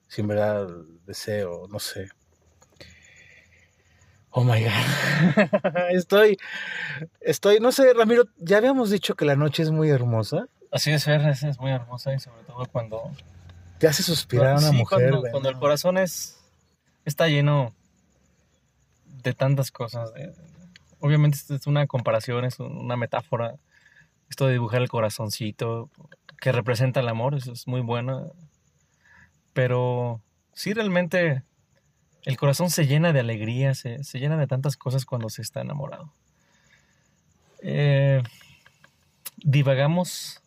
si 0.08 0.22
en 0.22 0.28
verdad 0.28 0.68
deseo, 1.06 1.68
no 1.70 1.80
sé. 1.80 2.10
Oh 4.32 4.44
my 4.44 4.64
God. 4.64 5.72
estoy, 5.92 6.38
estoy, 7.22 7.60
no 7.60 7.72
sé, 7.72 7.94
Ramiro, 7.94 8.26
ya 8.38 8.58
habíamos 8.58 8.92
dicho 8.92 9.16
que 9.16 9.26
la 9.26 9.36
noche 9.36 9.64
es 9.64 9.72
muy 9.72 9.90
hermosa. 9.90 10.48
Así 10.72 10.92
es, 10.92 11.08
es 11.08 11.60
muy 11.60 11.72
hermosa 11.72 12.14
y 12.14 12.20
sobre 12.20 12.44
todo 12.44 12.66
cuando... 12.72 13.12
Te 13.80 13.88
hace 13.88 14.04
suspirar 14.04 14.56
a 14.56 14.58
una 14.58 14.72
mujer. 14.72 15.14
Cuando, 15.32 15.50
el 15.50 15.58
corazón 15.58 15.98
es, 15.98 16.37
está 17.08 17.28
lleno 17.30 17.74
de 19.06 19.34
tantas 19.34 19.72
cosas. 19.72 20.12
obviamente 21.00 21.38
es 21.50 21.68
una 21.68 21.88
comparación, 21.88 22.46
es 22.46 22.60
una 22.60 22.98
metáfora. 22.98 23.56
Esto 24.30 24.46
de 24.46 24.54
dibujar 24.54 24.82
el 24.82 24.90
corazoncito 24.90 25.90
que 26.42 26.52
representa 26.52 27.00
el 27.00 27.08
amor, 27.08 27.36
eso 27.36 27.54
es 27.54 27.66
muy 27.66 27.80
bueno. 27.80 28.34
Pero 29.54 30.22
sí, 30.54 30.74
realmente 30.74 31.44
el 32.24 32.38
corazón 32.38 32.70
se 32.70 32.86
llena 32.88 33.14
de 33.14 33.22
alegría, 33.22 33.74
se, 33.74 34.00
llena 34.14 34.36
de 34.36 34.48
tantas 34.48 34.76
cosas 34.76 35.06
cuando 35.06 35.30
se 35.30 35.42
está 35.42 35.62
enamorado. 35.62 36.12
Eh, 37.62 38.22
divagamos. 39.38 40.42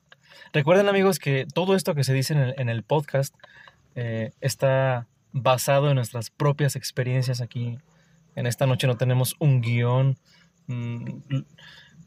Recuerden 0.52 0.88
amigos 0.88 1.18
que 1.18 1.46
todo 1.46 1.74
esto 1.74 1.94
que 1.94 2.04
se 2.04 2.12
dice 2.12 2.34
en 2.34 2.68
el, 2.68 2.82
podcast 2.82 3.34
eh, 3.94 4.32
está 4.40 5.06
basado 5.32 5.88
en 5.88 5.96
nuestras 5.96 6.30
propias 6.30 6.76
experiencias 6.76 7.40
aquí. 7.40 7.78
En 8.36 8.46
esta 8.46 8.66
noche 8.66 8.86
no 8.86 8.96
tenemos 8.96 9.34
un 9.38 9.60
guion. 9.60 10.16
Mm, 10.66 11.20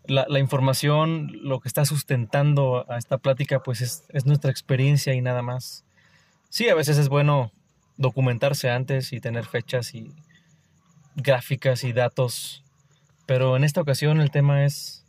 la, 0.05 0.39
información, 0.39 1.31
lo 1.43 1.59
que 1.59 1.67
está 1.67 1.85
sustentando 1.85 2.85
a 2.89 2.97
esta 2.97 3.17
plática, 3.17 3.61
pues 3.63 3.81
es, 3.81 4.03
es 4.09 4.25
nuestra 4.25 4.51
experiencia 4.51 5.13
y 5.13 5.21
nada 5.21 5.41
más. 5.41 5.85
Sí, 6.49 6.69
a 6.69 6.75
veces 6.75 6.97
es 6.97 7.09
bueno 7.09 7.51
documentarse 7.97 8.69
antes 8.69 9.13
y 9.13 9.21
tener 9.21 9.45
fechas 9.45 9.95
y 9.95 10.13
gráficas 11.15 11.83
y 11.83 11.93
datos. 11.93 12.63
Pero 13.25 13.55
en 13.55 13.63
esta 13.63 13.81
ocasión 13.81 14.19
el 14.19 14.31
tema 14.31 14.65
es, 14.65 15.05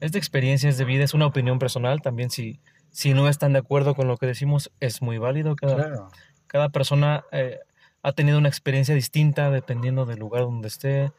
es 0.00 0.12
de 0.12 0.18
experiencias 0.18 0.78
de 0.78 0.84
vida, 0.84 1.04
es 1.04 1.14
una 1.14 1.26
opinión 1.26 1.58
personal. 1.58 2.00
También 2.02 2.30
si, 2.30 2.58
si 2.90 3.14
no 3.14 3.28
están 3.28 3.52
de 3.52 3.60
acuerdo 3.60 3.94
con 3.94 4.08
lo 4.08 4.16
que 4.16 4.26
decimos, 4.26 4.72
es 4.80 5.02
muy 5.02 5.18
válido. 5.18 5.54
Cada, 5.54 6.08
cada 6.48 6.70
persona 6.70 7.24
eh, 7.30 7.60
ha 8.02 8.12
tenido 8.12 8.38
una 8.38 8.48
experiencia 8.48 8.94
distinta 8.94 9.50
dependiendo 9.50 10.06
del 10.06 10.18
lugar 10.18 10.42
donde 10.42 10.68
esté, 10.68 11.12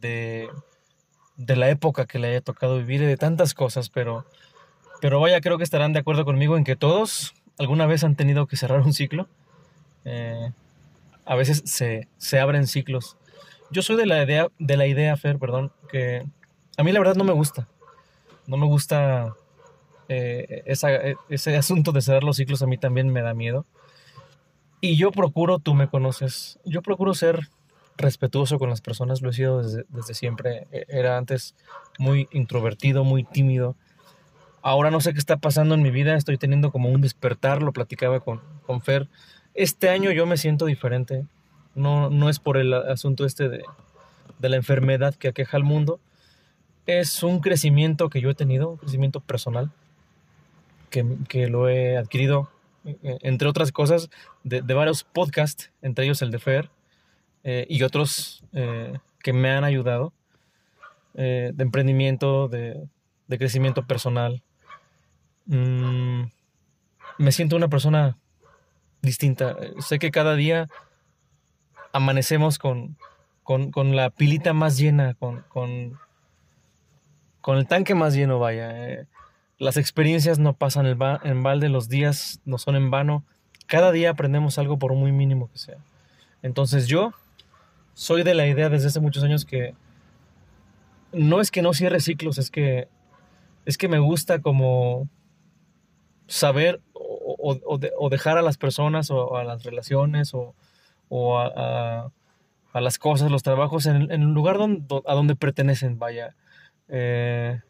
de, 0.00 0.48
de 1.36 1.56
la 1.56 1.70
época 1.70 2.06
que 2.06 2.18
le 2.18 2.28
haya 2.28 2.40
tocado 2.42 2.76
vivir 2.78 3.02
y 3.02 3.06
de 3.06 3.16
tantas 3.16 3.54
cosas. 3.54 3.88
Pero, 3.88 4.26
pero 5.00 5.20
vaya, 5.20 5.40
creo 5.40 5.56
que 5.56 5.64
estarán 5.64 5.94
de 5.94 6.00
acuerdo 6.00 6.24
conmigo 6.24 6.58
en 6.58 6.64
que 6.64 6.76
todos 6.76 7.34
alguna 7.58 7.86
vez 7.86 8.04
han 8.04 8.16
tenido 8.16 8.46
que 8.46 8.56
cerrar 8.56 8.82
un 8.82 8.92
ciclo 8.92 9.28
eh, 10.06 10.52
a 11.24 11.34
veces 11.34 11.62
se, 11.66 12.40
abren 12.40 12.68
ciclos. 12.68 13.16
Yo 13.70 13.82
soy 13.82 13.96
de 13.96 14.06
la 14.06 14.22
idea, 14.22 14.46
de 14.60 14.76
la 14.76 14.86
idea, 14.86 15.16
Fer, 15.16 15.38
perdón, 15.38 15.72
que 15.90 16.24
a 16.78 16.82
mí 16.84 16.92
la 16.92 17.00
verdad 17.00 17.16
no 17.16 17.24
me 17.24 17.32
gusta. 17.32 17.68
No 18.46 18.56
me 18.56 18.66
gusta 18.66 19.34
eh, 20.08 20.62
ese 20.64 21.56
asunto 21.56 21.90
de 21.90 22.00
cerrar 22.00 22.22
los 22.22 22.36
ciclos, 22.36 22.62
a 22.62 22.66
mí 22.66 22.78
también 22.78 23.08
me 23.08 23.20
da 23.20 23.34
miedo. 23.34 23.66
Y 24.86 24.96
yo 24.96 25.10
procuro, 25.10 25.58
tú 25.58 25.74
me 25.74 25.88
conoces, 25.88 26.58
yo 26.64 26.82
procuro 26.82 27.14
ser 27.14 27.48
respetuoso 27.96 28.58
con 28.58 28.70
las 28.70 28.80
personas, 28.80 29.22
lo 29.22 29.30
he 29.30 29.32
sido 29.32 29.62
desde, 29.62 30.14
siempre. 30.14 30.66
E, 30.70 30.86
era 30.88 31.16
antes 31.16 31.54
muy 31.98 32.28
introvertido, 32.32 33.04
muy 33.04 33.24
tímido. 33.24 33.74
Ahora 34.62 34.90
no 34.90 35.00
sé 35.00 35.12
qué 35.12 35.18
está 35.18 35.36
pasando 35.36 35.74
en 35.74 35.82
mi 35.82 35.90
vida, 35.90 36.16
estoy 36.16 36.38
teniendo 36.38 36.70
como 36.70 36.88
un 36.88 37.00
despertar, 37.00 37.62
lo 37.62 37.72
platicaba 37.72 38.20
con, 38.20 38.40
con 38.66 38.80
Fer 38.80 39.08
este 39.56 39.88
año 39.88 40.12
yo 40.12 40.26
me 40.26 40.36
siento 40.36 40.66
diferente. 40.66 41.24
No, 41.74 42.10
no 42.10 42.28
es 42.28 42.38
por 42.38 42.56
el 42.58 42.72
asunto 42.74 43.24
este 43.24 43.48
de, 43.48 43.64
la 44.40 44.56
enfermedad 44.56 45.14
que 45.14 45.28
aqueja 45.28 45.56
al 45.56 45.64
mundo. 45.64 45.98
Es 46.86 47.22
un 47.22 47.40
crecimiento 47.40 48.08
que 48.10 48.20
yo 48.20 48.30
he 48.30 48.34
tenido, 48.34 48.70
un 48.70 48.76
crecimiento 48.76 49.20
personal, 49.20 49.70
que, 50.90 51.48
lo 51.48 51.68
he 51.68 51.96
adquirido, 51.96 52.50
entre 53.02 53.48
otras 53.48 53.72
cosas, 53.72 54.10
de, 54.44 54.60
varios 54.60 55.04
podcasts, 55.04 55.72
entre 55.82 56.04
ellos 56.04 56.22
el 56.22 56.30
de 56.30 56.38
Fer, 56.38 56.70
eh, 57.44 57.66
y 57.68 57.82
otros 57.82 58.44
eh, 58.52 58.98
que 59.20 59.32
me 59.32 59.50
han 59.50 59.64
ayudado, 59.64 60.12
de 61.14 61.54
emprendimiento, 61.58 62.48
de, 62.48 62.88
crecimiento 63.28 63.86
personal. 63.86 64.42
Mm, 65.46 66.24
me 67.18 67.32
siento 67.32 67.56
una 67.56 67.68
persona 67.68 68.18
distinta. 69.00 69.56
Sé 69.78 69.98
que 69.98 70.10
cada 70.10 70.34
día 70.34 70.68
amanecemos 71.92 72.58
con, 72.58 72.98
con, 73.42 73.96
la 73.96 74.10
pilita 74.10 74.52
más 74.52 74.76
llena, 74.76 75.14
con, 75.14 75.44
con, 75.48 75.98
el 77.56 77.66
tanque 77.66 77.94
más 77.94 78.14
lleno, 78.14 78.38
vaya. 78.38 79.06
Las 79.58 79.76
experiencias 79.76 80.38
no 80.38 80.52
pasan 80.52 80.86
en 80.86 81.42
balde, 81.42 81.68
los 81.68 81.88
días 81.88 82.40
no 82.44 82.58
son 82.58 82.76
en 82.76 82.90
vano. 82.90 83.24
Cada 83.66 83.90
día 83.90 84.10
aprendemos 84.10 84.58
algo 84.58 84.78
por 84.78 84.94
muy 84.94 85.12
mínimo 85.12 85.50
que 85.50 85.58
sea. 85.58 85.78
Entonces 86.42 86.86
yo 86.86 87.12
soy 87.94 88.22
de 88.22 88.34
la 88.34 88.46
idea 88.46 88.68
desde 88.68 88.88
hace 88.88 89.00
muchos 89.00 89.22
años 89.24 89.44
que 89.44 89.74
no 91.12 91.40
es 91.40 91.50
que 91.50 91.62
no 91.62 91.72
cierre 91.72 92.00
ciclos, 92.00 92.36
es 92.38 92.50
que 92.50 92.88
es 93.64 93.78
que 93.78 93.88
me 93.88 93.98
gusta 93.98 94.40
como 94.40 95.08
saber 96.28 96.80
o, 96.92 98.08
dejar 98.10 98.38
a 98.38 98.42
las 98.42 98.58
personas 98.58 99.10
o 99.10 99.36
a 99.36 99.44
las 99.44 99.64
relaciones 99.64 100.32
o, 100.34 100.54
a, 101.38 102.10
las 102.74 102.98
cosas, 102.98 103.30
los 103.30 103.42
trabajos 103.42 103.86
en, 103.86 104.10
en 104.10 104.22
el 104.22 104.32
lugar 104.34 104.58
donde, 104.58 104.84
a 105.06 105.14
donde 105.14 105.34
pertenecen, 105.34 105.98
vaya. 105.98 106.34
Eh, 106.88 107.60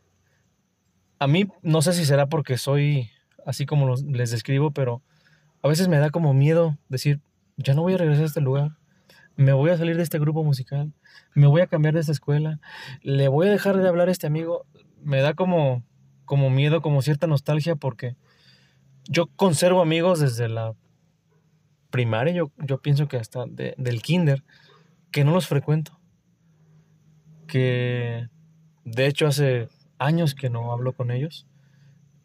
a 1.18 1.26
mí 1.26 1.48
no 1.62 1.82
sé 1.82 1.92
si 1.92 2.04
será 2.04 2.26
porque 2.26 2.58
soy 2.58 3.10
así 3.44 3.66
como 3.66 3.94
les 3.94 4.30
describo, 4.30 4.70
pero 4.70 5.02
a 5.62 5.68
veces 5.68 5.88
me 5.88 5.98
da 5.98 6.10
como 6.10 6.34
miedo 6.34 6.76
decir, 6.88 7.20
ya 7.56 7.74
no 7.74 7.82
voy 7.82 7.94
a 7.94 7.98
regresar 7.98 8.24
a 8.24 8.26
este 8.26 8.40
lugar, 8.40 8.72
me 9.36 9.52
voy 9.52 9.70
a 9.70 9.76
salir 9.76 9.96
de 9.96 10.02
este 10.02 10.18
grupo 10.18 10.42
musical, 10.42 10.92
me 11.34 11.46
voy 11.46 11.60
a 11.60 11.66
cambiar 11.66 11.94
de 11.94 12.00
esta 12.00 12.12
escuela, 12.12 12.58
le 13.02 13.28
voy 13.28 13.48
a 13.48 13.50
dejar 13.50 13.76
de 13.76 13.88
hablar 13.88 14.08
a 14.08 14.12
este 14.12 14.26
amigo. 14.26 14.66
Me 15.02 15.20
da 15.20 15.34
como, 15.34 15.84
como 16.24 16.50
miedo, 16.50 16.80
como 16.80 17.02
cierta 17.02 17.26
nostalgia 17.26 17.76
porque 17.76 18.16
yo 19.08 19.26
conservo 19.36 19.82
amigos 19.82 20.20
desde 20.20 20.48
la 20.48 20.74
primaria, 21.90 22.32
yo, 22.32 22.50
yo 22.58 22.78
pienso 22.78 23.08
que 23.08 23.18
hasta 23.18 23.44
del 23.46 24.02
kinder, 24.02 24.42
que 25.10 25.24
no 25.24 25.32
los 25.32 25.46
frecuento. 25.46 25.98
Que 27.46 28.28
de 28.84 29.06
hecho 29.06 29.26
hace 29.26 29.68
años 29.98 30.34
que 30.34 30.50
no 30.50 30.72
hablo 30.72 30.92
con 30.92 31.10
ellos, 31.10 31.46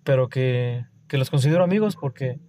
pero 0.04 0.30
que, 0.30 0.86
que 1.08 1.18
los 1.18 1.30
considero 1.30 1.64
amigos 1.64 1.96
porque 1.96 2.40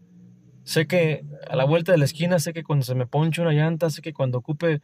sé 0.64 0.86
que 0.86 1.24
a 1.48 1.56
la 1.56 1.64
vuelta 1.64 1.92
de 1.92 1.98
la 1.98 2.04
esquina, 2.04 2.38
sé 2.38 2.52
que 2.52 2.62
cuando 2.62 2.84
se 2.84 2.94
me 2.94 3.06
ponche 3.06 3.42
una 3.42 3.52
llanta, 3.52 3.90
sé 3.90 4.02
que 4.02 4.12
cuando 4.12 4.38
ocupe 4.38 4.80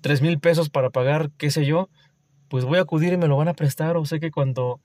tres 0.00 0.22
mil 0.22 0.38
pesos 0.38 0.68
para 0.68 0.90
pagar, 0.90 1.30
qué 1.36 1.50
sé 1.50 1.64
yo, 1.64 1.88
pues 2.48 2.64
voy 2.64 2.78
a 2.78 2.82
acudir 2.82 3.12
y 3.12 3.16
me 3.16 3.28
lo 3.28 3.36
van 3.36 3.48
a 3.48 3.54
prestar, 3.54 3.96
o 3.96 4.04
sé 4.04 4.20
que 4.20 4.30
cuando 4.30 4.80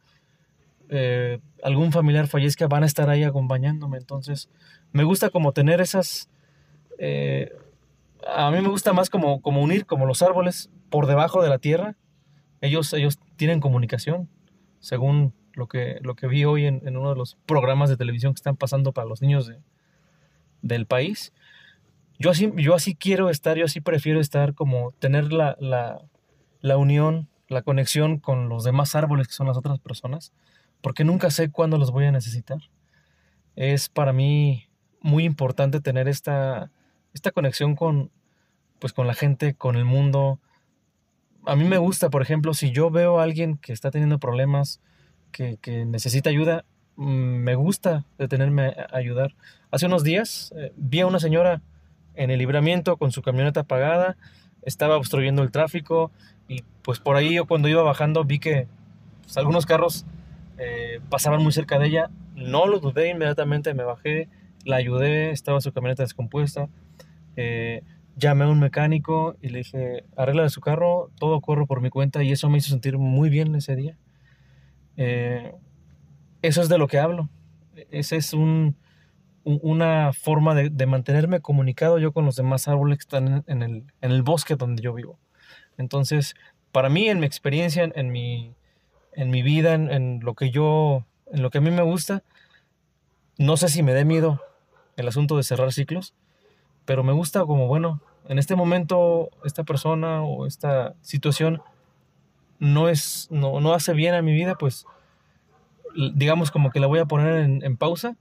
eh, 0.90 1.40
algún 1.64 1.92
familiar 1.92 2.28
fallezca 2.28 2.68
van 2.68 2.84
a 2.84 2.86
estar 2.86 3.10
ahí 3.10 3.24
acompañándome. 3.24 3.98
Entonces, 3.98 4.50
me 4.92 5.04
gusta 5.04 5.30
como 5.30 5.54
tener 5.54 5.80
esas... 5.82 6.30
Eh, 7.00 7.56
a 8.28 8.52
mí 8.52 8.62
me 8.62 8.68
gusta 8.68 8.94
más 8.94 9.10
como, 9.10 9.42
como 9.42 9.62
unir 9.62 9.86
como 9.86 10.06
los 10.06 10.22
árboles 10.22 10.70
por 10.90 11.08
debajo 11.08 11.42
de 11.42 11.50
la 11.50 11.58
tierra. 11.58 11.96
Ellos, 12.60 12.94
ellos 12.94 13.20
tienen 13.36 13.60
comunicación, 13.60 14.30
según 14.82 15.34
lo 15.54 15.68
que, 15.68 16.00
lo 16.02 16.16
que 16.16 16.28
vi 16.28 16.44
hoy 16.44 16.66
en, 16.66 16.82
uno 16.86 17.10
de 17.10 17.16
los 17.16 17.38
programas 17.46 17.90
de 17.90 17.98
televisión 17.98 18.34
que 18.34 18.40
están 18.40 18.58
pasando 18.58 18.92
para 18.92 19.08
los 19.08 19.22
niños 19.22 19.48
de, 19.48 19.60
del 20.62 20.86
país. 20.86 21.34
Yo 22.20 22.30
así, 22.30 22.52
yo 22.58 22.76
así 22.76 22.96
quiero 22.96 23.30
estar, 23.30 23.58
yo 23.58 23.66
así 23.66 23.80
prefiero 23.80 24.20
estar 24.20 24.54
como 24.54 24.92
tener 25.00 25.32
la, 25.32 25.56
la, 25.60 26.02
la 26.60 26.78
unión, 26.78 27.30
la 27.48 27.62
conexión 27.62 28.20
con 28.20 28.50
los 28.50 28.64
demás 28.64 28.96
árboles 28.96 29.28
que 29.28 29.34
son 29.34 29.48
las 29.48 29.58
otras 29.58 29.80
personas, 29.80 30.34
porque 30.82 31.04
nunca 31.04 31.32
sé 31.32 31.50
cuándo 31.50 31.78
los 31.78 31.92
voy 31.92 32.06
a 32.06 32.12
necesitar. 32.12 32.60
Es 33.56 33.90
para 33.90 34.14
mí 34.14 34.68
muy 35.02 35.26
importante 35.26 35.82
tener 35.82 36.08
esta, 36.08 36.72
esta 37.14 37.32
conexión 37.32 37.76
con, 37.76 38.12
pues, 38.80 38.94
con 38.94 39.08
la 39.08 39.14
gente, 39.14 39.56
con 39.56 39.76
el 39.76 39.86
mundo. 39.86 40.40
A 41.46 41.56
mí 41.56 41.64
me 41.64 41.78
gusta, 41.78 42.10
por 42.10 42.22
ejemplo, 42.22 42.54
si 42.54 42.72
yo 42.72 42.92
veo 42.92 43.20
a 43.20 43.24
alguien 43.24 43.58
que 43.58 43.74
está 43.74 43.92
teniendo 43.92 44.20
problemas, 44.20 44.80
que, 45.32 45.58
que 45.62 45.86
necesita 45.86 46.30
ayuda, 46.30 46.66
mm, 46.98 47.04
me 47.06 47.56
gusta 47.56 48.06
detenerme 48.18 48.68
a 48.68 48.96
ayudar. 48.96 49.34
Hace 49.72 49.86
unos 49.86 50.04
días 50.04 50.54
eh, 50.58 50.72
vi 50.76 51.00
a 51.02 51.08
una 51.08 51.20
señora 51.20 51.62
en 52.16 52.30
el 52.30 52.40
libramiento 52.40 52.98
con 52.98 53.12
su 53.12 53.22
camioneta 53.22 53.62
apagada, 53.62 54.18
estaba 54.64 54.98
obstruyendo 54.98 55.42
el 55.44 55.52
tráfico 55.52 56.12
y 56.48 56.64
pues 56.82 57.00
por 57.00 57.16
ahí 57.16 57.34
yo 57.34 57.46
cuando 57.46 57.68
iba 57.70 57.82
bajando 57.82 58.24
vi 58.26 58.40
que 58.40 58.68
pues, 59.24 59.38
algunos 59.38 59.66
carros 59.66 60.06
eh, 60.58 61.00
pasaban 61.10 61.42
muy 61.42 61.52
cerca 61.52 61.80
de 61.80 61.88
ella, 61.88 62.10
no 62.36 62.68
lo 62.68 62.80
dudé 62.80 63.10
inmediatamente, 63.10 63.74
me 63.74 63.84
bajé, 63.84 64.28
la 64.66 64.76
ayudé, 64.76 65.32
estaba 65.32 65.62
su 65.62 65.72
camioneta 65.72 66.04
descompuesta, 66.04 66.68
eh, 67.36 67.82
llamé 68.22 68.46
a 68.46 68.48
un 68.48 68.60
mecánico 68.60 69.36
y 69.42 69.50
le 69.50 69.60
dije, 69.60 70.06
arregla 70.16 70.48
su 70.50 70.62
carro, 70.62 71.12
todo 71.20 71.42
corro 71.42 71.66
por 71.68 71.82
mi 71.82 71.90
cuenta 71.90 72.24
y 72.24 72.32
eso 72.32 72.50
me 72.50 72.60
hizo 72.60 72.70
sentir 72.70 72.98
muy 72.98 73.30
bien 73.30 73.54
ese 73.56 73.76
día. 73.76 73.98
eso 74.96 76.62
es 76.62 76.70
de 76.70 76.78
lo 76.78 76.88
que 76.88 77.00
hablo. 77.00 77.30
Ese 77.90 78.18
es 78.18 78.34
un, 78.34 78.78
una 79.44 80.14
forma 80.14 80.54
de, 80.56 80.86
mantenerme 80.86 81.42
comunicado 81.42 81.98
yo 81.98 82.12
con 82.12 82.26
los 82.26 82.36
demás 82.36 82.68
árboles 82.68 83.00
que 83.00 83.02
están 83.02 83.44
en 83.48 83.64
el, 83.64 83.84
en 84.02 84.12
el 84.12 84.24
bosque 84.24 84.56
donde 84.56 84.84
yo 84.84 84.94
vivo. 84.94 85.20
Entonces, 85.78 86.36
para 86.72 86.90
mí, 86.90 87.10
en 87.10 87.20
mi 87.20 87.26
experiencia, 87.26 87.90
en, 87.94 88.12
mi, 88.12 88.54
en 89.14 89.32
mi 89.32 89.42
vida, 89.42 89.74
en, 89.74 90.20
lo 90.22 90.36
que 90.36 90.52
yo, 90.52 91.06
en 91.32 91.42
lo 91.42 91.50
que 91.50 91.58
a 91.58 91.62
mí 91.62 91.72
me 91.72 91.82
gusta, 91.82 92.24
no 93.38 93.58
sé 93.58 93.68
si 93.70 93.82
me 93.82 93.94
dé 93.94 94.06
miedo 94.06 94.42
el 94.96 95.08
asunto 95.08 95.38
de 95.38 95.44
cerrar 95.44 95.74
ciclos, 95.74 96.14
pero 96.86 97.04
me 97.04 97.14
gusta 97.14 97.46
como, 97.46 97.68
bueno, 97.68 98.02
en 98.32 98.40
este 98.40 98.56
momento 98.56 99.30
esta 99.44 99.66
persona 99.66 100.24
o 100.24 100.46
esta 100.46 100.96
situación 101.02 101.62
no, 102.60 102.88
es, 102.88 103.28
no, 103.30 103.60
no 103.60 103.74
hace 103.74 103.92
bien 103.94 104.14
a 104.16 104.22
mi 104.22 104.32
vida, 104.32 104.56
pues 104.56 104.86
digamos 106.16 106.50
como 106.50 106.72
que 106.72 106.80
la 106.80 106.88
voy 106.88 107.00
a 107.00 107.06
poner 107.06 107.44
en, 107.44 107.76
pausa 107.76 108.16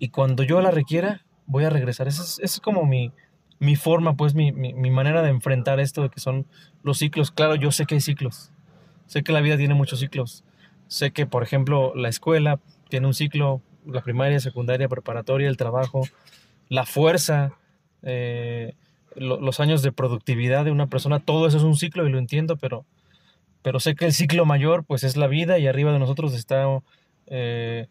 y 0.00 0.08
cuando 0.08 0.42
yo 0.42 0.60
la 0.60 0.72
requiera, 0.72 1.24
voy 1.46 1.62
a 1.62 1.70
regresar. 1.70 2.08
Esa 2.08 2.42
es, 2.42 2.58
como 2.58 2.84
mi, 2.84 3.12
mi 3.60 3.76
forma, 3.76 4.16
pues 4.16 4.34
mi, 4.34 4.50
mi, 4.50 4.90
manera 4.90 5.22
de 5.22 5.28
enfrentar 5.28 5.78
esto 5.78 6.02
de 6.02 6.08
que 6.08 6.18
son 6.18 6.44
los 6.82 6.98
ciclos. 6.98 7.30
Claro, 7.30 7.54
yo 7.54 7.70
sé 7.70 7.86
que 7.86 7.94
hay 7.94 8.00
ciclos. 8.00 8.50
Sé 9.06 9.22
que 9.22 9.30
la 9.30 9.40
vida 9.40 9.56
tiene 9.56 9.74
muchos 9.74 10.00
ciclos. 10.00 10.42
Sé 10.88 11.12
que, 11.12 11.26
por 11.26 11.44
ejemplo, 11.44 11.94
la 11.94 12.08
escuela 12.08 12.58
tiene 12.88 13.06
un 13.06 13.14
ciclo, 13.14 13.62
la 13.86 14.02
primaria, 14.02 14.40
secundaria, 14.40 14.88
preparatoria, 14.88 15.48
el 15.48 15.56
trabajo, 15.56 16.08
la 16.68 16.86
fuerza, 16.86 17.52
eh, 18.02 18.74
los 19.16 19.60
años 19.60 19.82
de 19.82 19.92
productividad 19.92 20.64
de 20.64 20.70
una 20.70 20.86
persona, 20.86 21.20
todo 21.20 21.46
eso 21.46 21.56
es 21.56 21.64
un 21.64 21.76
ciclo 21.76 22.06
y 22.06 22.10
lo 22.10 22.18
entiendo, 22.18 22.56
pero, 22.56 22.84
pero 23.62 23.80
sé 23.80 23.94
que 23.94 24.06
el 24.06 24.12
ciclo 24.12 24.44
mayor 24.44 24.84
pues 24.84 25.04
es 25.04 25.16
la 25.16 25.26
vida 25.26 25.58
y 25.58 25.66
arriba 25.66 25.92
de 25.92 25.98
nosotros 25.98 26.34
está 26.34 26.66
eh, 27.26 27.88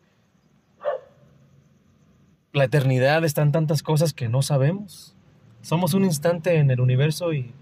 la 2.54 2.64
eternidad 2.64 3.24
están 3.26 3.52
tantas 3.52 3.84
cosas 3.84 4.14
que 4.14 4.28
no 4.28 4.42
sabemos. 4.42 5.16
Somos 5.62 5.94
un 5.94 6.06
instante 6.06 6.56
en 6.56 6.72
el 6.72 6.80
universo 6.80 7.34
y, 7.34 7.54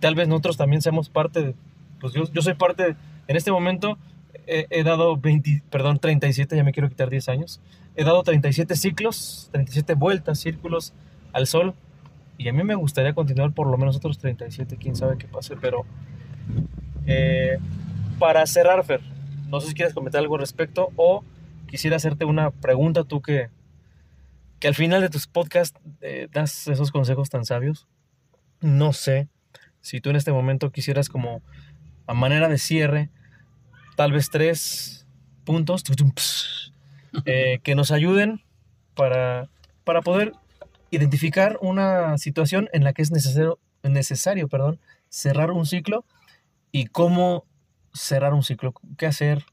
tal 0.00 0.14
vez 0.14 0.28
nosotros 0.28 0.56
también 0.56 0.82
seamos 0.82 1.08
parte, 1.08 1.54
pues 2.00 2.12
yo, 2.12 2.24
yo 2.32 2.42
soy 2.42 2.54
parte, 2.54 2.96
en 3.28 3.36
este 3.36 3.52
momento 3.52 3.98
he, 4.46 4.82
dado 4.82 5.16
20, 5.16 5.62
perdón, 5.70 5.98
37, 5.98 6.56
ya 6.56 6.64
me 6.64 6.72
quiero 6.72 6.88
quitar 6.88 7.10
10 7.10 7.28
años, 7.28 7.60
he 7.94 8.04
dado 8.04 8.22
37 8.22 8.74
ciclos, 8.76 9.48
37 9.52 9.94
vueltas, 9.94 10.40
círculos 10.40 10.92
al 11.32 11.46
sol 11.46 11.74
y 12.38 12.48
a 12.48 12.52
mí 12.52 12.62
me 12.62 12.74
gustaría 12.74 13.12
continuar 13.14 13.52
por 13.52 13.66
lo 13.66 13.76
menos 13.76 13.96
otros 13.96 14.18
37, 14.18 14.76
quién 14.78 14.96
sabe 14.96 15.18
qué 15.18 15.26
pase, 15.26 15.56
pero 15.56 15.84
eh, 17.06 17.58
para 18.18 18.46
cerrar, 18.46 18.84
Fer, 18.84 19.00
no 19.48 19.60
sé 19.60 19.68
si 19.68 19.74
quieres 19.74 19.94
comentar 19.94 20.20
algo 20.20 20.36
al 20.36 20.40
respecto 20.40 20.90
o 20.96 21.24
quisiera 21.66 21.96
hacerte 21.96 22.24
una 22.24 22.50
pregunta 22.50 23.04
tú 23.04 23.20
que 23.20 23.48
que 24.60 24.68
al 24.68 24.74
final 24.74 25.00
de 25.00 25.08
tus 25.08 25.26
podcasts 25.26 25.80
eh, 26.02 26.28
das 26.30 26.68
esos 26.68 26.92
consejos 26.92 27.30
tan 27.30 27.44
sabios. 27.44 27.88
No 28.60 28.92
sé 28.92 29.28
si 29.80 30.00
tú 30.00 30.10
en 30.10 30.16
este 30.16 30.32
momento 30.32 30.70
quisieras 30.70 31.08
como 31.08 31.42
a 32.06 32.12
manera 32.12 32.48
de 32.48 32.58
cierre, 32.58 33.08
tal 33.96 34.12
vez 34.12 34.28
tres 34.30 35.06
puntos 35.44 35.82
eh, 37.24 37.58
que 37.62 37.74
nos 37.74 37.90
ayuden 37.90 38.42
para, 38.94 39.48
para 39.84 40.02
poder 40.02 40.32
identificar 40.90 41.58
una 41.60 42.18
situación 42.18 42.68
en 42.72 42.84
la 42.84 42.92
que 42.92 43.02
es 43.02 43.10
necesario, 43.10 43.58
necesario 43.82 44.48
perdón, 44.48 44.80
cerrar 45.08 45.50
un 45.50 45.66
ciclo 45.66 46.04
y 46.72 46.86
cómo 46.86 47.44
cerrar 47.92 48.34
un 48.34 48.42
ciclo, 48.42 48.74
qué 48.96 49.06
hacer, 49.06 49.44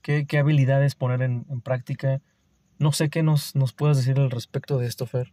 qué, 0.00 0.26
qué 0.26 0.38
habilidades 0.38 0.94
poner 0.94 1.22
en, 1.22 1.46
en 1.50 1.60
práctica 1.60 2.20
no 2.82 2.92
sé 2.92 3.08
qué 3.08 3.22
nos, 3.22 3.54
nos 3.54 3.72
puedas 3.72 3.96
decir 3.96 4.18
al 4.18 4.30
respecto 4.30 4.76
de 4.76 4.86
esto, 4.88 5.06
Fer. 5.06 5.32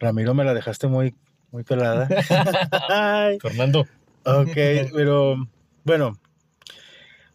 Ramiro, 0.00 0.34
me 0.34 0.44
la 0.44 0.52
dejaste 0.52 0.88
muy, 0.88 1.14
muy 1.52 1.62
pelada. 1.62 2.08
Fernando. 3.40 3.86
Ok, 4.24 4.56
pero 4.92 5.48
bueno, 5.84 6.18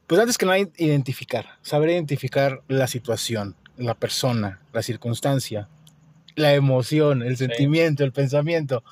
pues 0.06 0.20
antes 0.20 0.38
que 0.38 0.46
nada, 0.46 0.60
identificar, 0.78 1.58
saber 1.62 1.92
identificar 1.92 2.62
la 2.68 2.88
situación, 2.88 3.56
la 3.78 3.96
persona, 3.96 4.60
la 4.74 4.84
circunstancia, 4.84 5.70
la 6.36 6.54
emoción, 6.54 7.22
el 7.22 7.38
sentimiento, 7.38 8.04
el 8.04 8.12
pensamiento. 8.12 8.84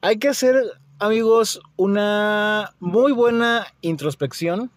Hay 0.00 0.18
que 0.18 0.28
hacer, 0.28 0.56
amigos, 0.98 1.60
una 1.76 2.74
muy 2.80 3.12
buena 3.12 3.66
introspección 3.80 4.70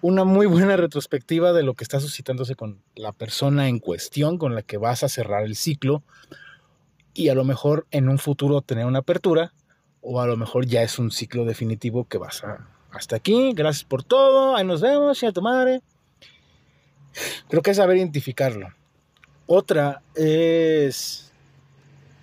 una 0.00 0.24
muy 0.24 0.46
buena 0.46 0.76
retrospectiva 0.76 1.52
de 1.52 1.62
lo 1.62 1.74
que 1.74 1.82
está 1.82 1.98
suscitándose 1.98 2.54
con 2.54 2.80
la 2.94 3.12
persona 3.12 3.68
en 3.68 3.80
cuestión 3.80 4.38
con 4.38 4.54
la 4.54 4.62
que 4.62 4.76
vas 4.76 5.02
a 5.02 5.08
cerrar 5.08 5.44
el 5.44 5.56
ciclo 5.56 6.02
y 7.14 7.30
a 7.30 7.34
lo 7.34 7.44
mejor 7.44 7.86
en 7.90 8.08
un 8.08 8.18
futuro 8.18 8.62
tener 8.62 8.86
una 8.86 9.00
apertura 9.00 9.52
o 10.00 10.20
a 10.20 10.26
lo 10.26 10.36
mejor 10.36 10.66
ya 10.66 10.82
es 10.82 10.98
un 10.98 11.10
ciclo 11.10 11.44
definitivo 11.44 12.04
que 12.04 12.18
vas 12.18 12.44
a 12.44 12.68
hasta 12.90 13.16
aquí, 13.16 13.52
gracias 13.54 13.84
por 13.84 14.02
todo, 14.02 14.56
ahí 14.56 14.64
nos 14.64 14.80
vemos, 14.80 15.22
a 15.22 15.32
tu 15.32 15.42
madre. 15.42 15.82
Creo 17.48 17.60
que 17.60 17.72
es 17.72 17.76
saber 17.76 17.98
identificarlo. 17.98 18.68
Otra 19.48 20.02
es 20.14 21.28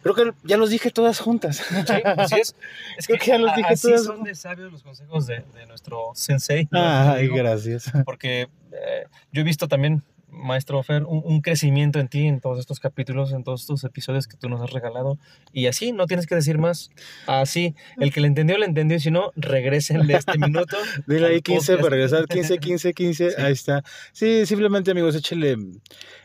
Creo 0.05 0.13
que 0.13 0.34
ya 0.43 0.57
los 0.57 0.69
dije 0.69 0.91
todas 0.91 1.19
juntas. 1.19 1.57
Sí, 1.57 1.93
así 2.05 2.36
es. 2.39 2.55
Es 2.99 3.07
que, 3.07 3.17
ya 3.26 3.39
los 3.39 3.55
dije 3.55 3.73
así 3.73 3.88
todas. 3.88 4.03
son 4.03 4.23
de 4.23 4.36
sabios 4.36 4.71
los 4.71 4.84
consejos 4.84 5.26
de, 5.26 5.43
de 5.55 5.65
nuestro 5.65 6.11
sensei. 6.13 6.69
Ay, 6.71 7.28
gracias. 7.28 7.91
Porque 8.05 8.41
eh, 8.71 9.07
yo 9.32 9.41
he 9.41 9.43
visto 9.43 9.67
también 9.67 10.03
maestro 10.36 10.82
Fer, 10.84 11.04
un, 11.04 11.22
un, 11.24 11.42
crecimiento 11.42 12.00
en 12.00 12.08
ti 12.08 12.28
en 12.28 12.40
todos 12.40 12.60
estos 12.60 12.80
capítulos, 12.80 13.32
en 13.32 13.44
todos 13.44 13.62
estos 13.62 13.84
episodios 13.84 14.28
que 14.28 14.38
tú 14.38 14.50
nos 14.50 14.62
has 14.62 14.72
regalado. 14.72 15.18
Y 15.52 15.68
así, 15.68 15.92
no 15.92 16.06
tienes 16.06 16.28
que 16.28 16.36
decir 16.36 16.58
más. 16.58 16.92
Así, 17.28 17.76
el 17.98 18.14
que 18.14 18.22
le 18.22 18.28
entendió, 18.28 18.58
le 18.58 18.66
entendió. 18.66 18.98
Y 18.98 19.00
si 19.00 19.12
no, 19.12 19.32
regresen 19.36 20.06
de 20.08 20.16
este 20.16 20.38
minuto. 20.38 20.78
Dile 21.08 21.28
ahí 21.28 21.42
15 21.42 21.78
para 21.78 21.90
regresar. 21.90 22.28
15, 22.28 22.58
15, 22.60 22.94
15. 22.94 23.36
Ahí 23.38 23.54
está. 23.54 23.84
Sí, 24.12 24.46
simplemente, 24.46 24.92
amigos, 24.92 25.16
échenle, 25.16 25.58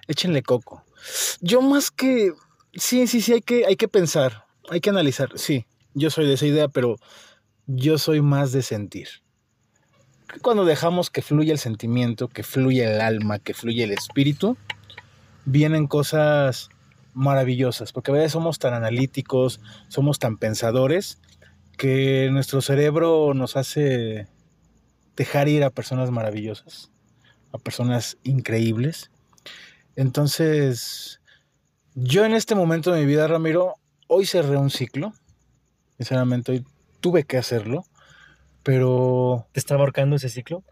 échenle 0.06 0.42
coco. 0.42 0.84
Yo 1.40 1.62
más 1.62 1.90
que... 1.90 2.32
Sí, 2.74 3.06
sí, 3.06 3.20
sí, 3.20 3.32
hay 3.32 3.40
que, 3.40 3.66
hay 3.66 3.76
que 3.76 3.88
pensar, 3.88 4.44
hay 4.68 4.80
que 4.80 4.90
analizar. 4.90 5.30
Sí, 5.34 5.66
yo 5.94 6.10
soy 6.10 6.26
de 6.26 6.34
esa 6.34 6.46
idea, 6.46 6.68
pero 6.68 6.96
yo 7.66 7.98
soy 7.98 8.20
más 8.20 8.52
de 8.52 8.62
sentir 8.62 9.08
cuando 10.42 10.64
dejamos 10.64 11.10
que 11.10 11.22
fluya 11.22 11.52
el 11.52 11.58
sentimiento, 11.58 12.28
que 12.28 12.42
fluya 12.42 12.92
el 12.94 13.00
alma, 13.00 13.38
que 13.38 13.54
fluya 13.54 13.84
el 13.84 13.92
espíritu, 13.92 14.56
vienen 15.44 15.86
cosas 15.86 16.70
maravillosas, 17.14 17.92
porque 17.92 18.10
a 18.10 18.14
veces 18.14 18.32
somos 18.32 18.58
tan 18.58 18.74
analíticos, 18.74 19.60
somos 19.88 20.18
tan 20.18 20.36
pensadores, 20.36 21.18
que 21.76 22.28
nuestro 22.30 22.60
cerebro 22.60 23.32
nos 23.34 23.56
hace 23.56 24.28
dejar 25.16 25.48
ir 25.48 25.64
a 25.64 25.70
personas 25.70 26.10
maravillosas, 26.10 26.90
a 27.52 27.58
personas 27.58 28.18
increíbles. 28.22 29.10
Entonces, 29.96 31.20
yo 31.94 32.24
en 32.24 32.34
este 32.34 32.54
momento 32.54 32.92
de 32.92 33.00
mi 33.00 33.06
vida, 33.06 33.26
Ramiro, 33.26 33.76
hoy 34.06 34.26
cerré 34.26 34.56
un 34.56 34.70
ciclo, 34.70 35.12
sinceramente 35.96 36.52
hoy 36.52 36.64
tuve 37.00 37.24
que 37.24 37.38
hacerlo, 37.38 37.84
pero... 38.62 39.46
¿Te 39.52 39.60
estaba 39.60 39.80
ahorcando 39.80 40.16
ese 40.16 40.28
ciclo? 40.28 40.62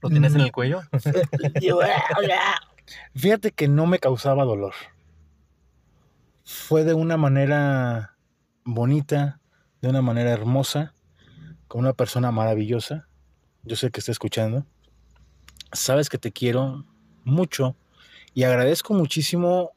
¿Lo 0.00 0.10
tienes 0.10 0.34
en 0.34 0.42
el 0.42 0.52
cuello? 0.52 0.82
Fíjate 3.14 3.52
que 3.52 3.68
no 3.68 3.86
me 3.86 3.98
causaba 3.98 4.44
dolor. 4.44 4.74
Fue 6.44 6.84
de 6.84 6.94
una 6.94 7.16
manera 7.16 8.16
bonita, 8.64 9.40
de 9.80 9.88
una 9.88 10.02
manera 10.02 10.30
hermosa, 10.30 10.94
con 11.68 11.80
una 11.80 11.92
persona 11.92 12.32
maravillosa. 12.32 13.06
Yo 13.62 13.76
sé 13.76 13.90
que 13.90 14.00
está 14.00 14.12
escuchando. 14.12 14.66
Sabes 15.72 16.08
que 16.08 16.18
te 16.18 16.32
quiero 16.32 16.84
mucho 17.24 17.76
y 18.34 18.42
agradezco 18.42 18.94
muchísimo 18.94 19.72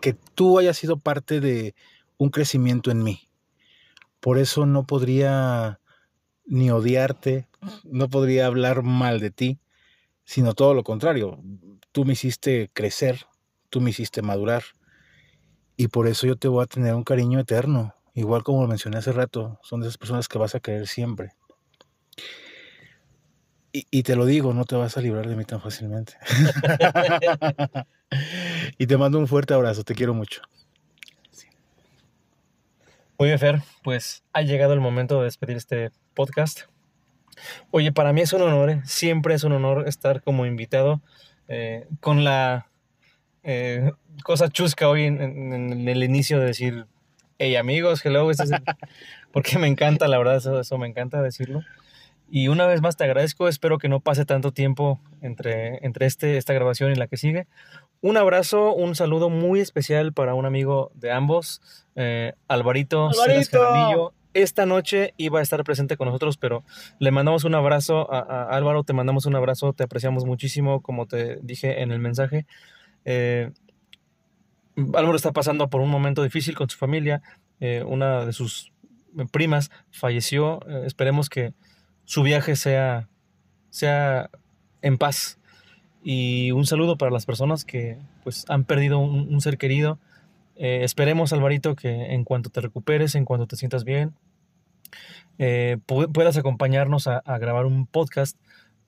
que 0.00 0.12
tú 0.12 0.58
hayas 0.58 0.76
sido 0.76 0.96
parte 0.96 1.40
de 1.40 1.74
un 2.16 2.30
crecimiento 2.30 2.90
en 2.90 3.02
mí. 3.02 3.28
Por 4.20 4.38
eso 4.38 4.66
no 4.66 4.86
podría 4.86 5.80
ni 6.48 6.70
odiarte, 6.70 7.46
no 7.84 8.08
podría 8.08 8.46
hablar 8.46 8.82
mal 8.82 9.20
de 9.20 9.30
ti, 9.30 9.58
sino 10.24 10.54
todo 10.54 10.74
lo 10.74 10.82
contrario. 10.82 11.38
Tú 11.92 12.04
me 12.04 12.14
hiciste 12.14 12.70
crecer, 12.72 13.26
tú 13.70 13.80
me 13.80 13.90
hiciste 13.90 14.22
madurar 14.22 14.64
y 15.76 15.88
por 15.88 16.08
eso 16.08 16.26
yo 16.26 16.36
te 16.36 16.48
voy 16.48 16.64
a 16.64 16.66
tener 16.66 16.92
un 16.94 17.04
cariño 17.04 17.38
eterno. 17.38 17.94
Igual 18.12 18.42
como 18.42 18.62
lo 18.62 18.68
mencioné 18.68 18.98
hace 18.98 19.12
rato, 19.12 19.60
son 19.62 19.80
de 19.80 19.86
esas 19.86 19.96
personas 19.96 20.26
que 20.26 20.36
vas 20.36 20.56
a 20.56 20.60
querer 20.60 20.88
siempre. 20.88 21.34
Y, 23.70 24.02
te 24.02 24.16
lo 24.16 24.26
digo, 24.26 24.52
no 24.54 24.64
te 24.64 24.74
vas 24.74 24.96
a 24.96 25.00
librar 25.00 25.28
de 25.28 25.36
mí 25.36 25.44
tan 25.44 25.60
fácilmente. 25.60 26.14
y 28.78 28.88
te 28.88 28.96
mando 28.96 29.20
un 29.20 29.28
fuerte 29.28 29.54
abrazo, 29.54 29.84
te 29.84 29.94
quiero 29.94 30.14
mucho. 30.14 30.42
Muy 33.18 33.28
bien, 33.28 33.38
Fer, 33.38 33.62
pues 33.84 34.24
ha 34.32 34.42
llegado 34.42 34.72
el 34.72 34.80
momento 34.80 35.18
de 35.18 35.24
despedir 35.24 35.56
este 35.56 35.92
podcast. 36.18 36.62
Oye, 37.70 37.92
para 37.92 38.12
mí 38.12 38.22
es 38.22 38.32
un 38.32 38.42
honor, 38.42 38.70
¿eh? 38.70 38.82
siempre 38.84 39.34
es 39.34 39.44
un 39.44 39.52
honor 39.52 39.86
estar 39.86 40.20
como 40.20 40.46
invitado 40.46 41.00
eh, 41.46 41.86
con 42.00 42.24
la 42.24 42.66
eh, 43.44 43.92
cosa 44.24 44.48
chusca 44.48 44.88
hoy 44.88 45.04
en, 45.04 45.88
el 45.88 46.02
inicio 46.02 46.40
de 46.40 46.46
decir, 46.46 46.86
hey 47.38 47.54
amigos, 47.54 48.04
hello, 48.04 48.32
este 48.32 48.46
porque 49.32 49.60
me 49.60 49.68
encanta, 49.68 50.08
la 50.08 50.18
verdad, 50.18 50.38
eso, 50.38 50.58
eso 50.58 50.76
me 50.76 50.88
encanta 50.88 51.22
decirlo. 51.22 51.62
Y 52.28 52.48
una 52.48 52.66
vez 52.66 52.82
más 52.82 52.96
te 52.96 53.04
agradezco, 53.04 53.46
espero 53.46 53.78
que 53.78 53.88
no 53.88 54.00
pase 54.00 54.24
tanto 54.24 54.50
tiempo 54.50 54.98
entre, 55.22 55.78
entre 55.86 56.06
este, 56.06 56.36
esta 56.36 56.52
grabación 56.52 56.90
y 56.90 56.96
la 56.96 57.06
que 57.06 57.16
sigue. 57.16 57.46
Un 58.00 58.16
abrazo, 58.16 58.74
un 58.74 58.96
saludo 58.96 59.30
muy 59.30 59.60
especial 59.60 60.12
para 60.12 60.34
un 60.34 60.46
amigo 60.46 60.90
de 60.94 61.12
ambos, 61.12 61.62
Alvarito, 62.48 63.08
Alvarito 63.08 64.14
esta 64.42 64.66
noche 64.66 65.14
iba 65.16 65.40
a 65.40 65.42
estar 65.42 65.62
presente 65.64 65.96
con 65.96 66.06
nosotros, 66.06 66.36
pero 66.36 66.62
le 66.98 67.10
mandamos 67.10 67.44
un 67.44 67.54
abrazo 67.54 68.12
a, 68.12 68.44
Álvaro, 68.56 68.84
te 68.84 68.92
mandamos 68.92 69.26
un 69.26 69.34
abrazo, 69.34 69.72
te 69.72 69.82
apreciamos 69.82 70.24
muchísimo, 70.24 70.80
como 70.80 71.06
te 71.06 71.36
dije 71.42 71.82
en 71.82 71.90
el 71.90 71.98
mensaje. 71.98 72.46
Eh, 73.04 73.50
Álvaro 74.76 75.16
está 75.16 75.32
pasando 75.32 75.68
por 75.68 75.80
un 75.80 75.90
momento 75.90 76.22
difícil 76.22 76.54
con 76.54 76.70
su 76.70 76.78
familia, 76.78 77.20
eh, 77.60 77.82
una 77.84 78.24
de 78.24 78.32
sus 78.32 78.72
primas 79.32 79.70
falleció, 79.90 80.60
eh, 80.68 80.84
esperemos 80.86 81.28
que 81.28 81.52
su 82.04 82.22
viaje 82.22 82.54
sea, 82.54 83.08
sea 83.70 84.30
en 84.82 84.98
paz. 84.98 85.38
Y 86.04 86.52
un 86.52 86.64
saludo 86.64 86.96
para 86.96 87.10
las 87.10 87.26
personas 87.26 87.64
que 87.64 87.98
pues, 88.22 88.44
han 88.48 88.64
perdido 88.64 89.00
un 89.00 89.40
ser 89.40 89.58
querido 89.58 89.98
esperemos, 90.60 91.32
Alvarito, 91.32 91.76
que 91.76 92.12
en 92.14 92.24
cuanto 92.24 92.50
te 92.50 92.60
recuperes, 92.60 93.14
en 93.14 93.24
cuanto 93.24 93.46
te 93.46 93.54
sientas 93.54 93.84
bien, 93.84 94.12
eh, 95.38 95.78
puedas 95.86 96.36
acompañarnos 96.36 97.06
a, 97.06 97.22
grabar 97.38 97.66
un 97.66 97.86
podcast 97.86 98.36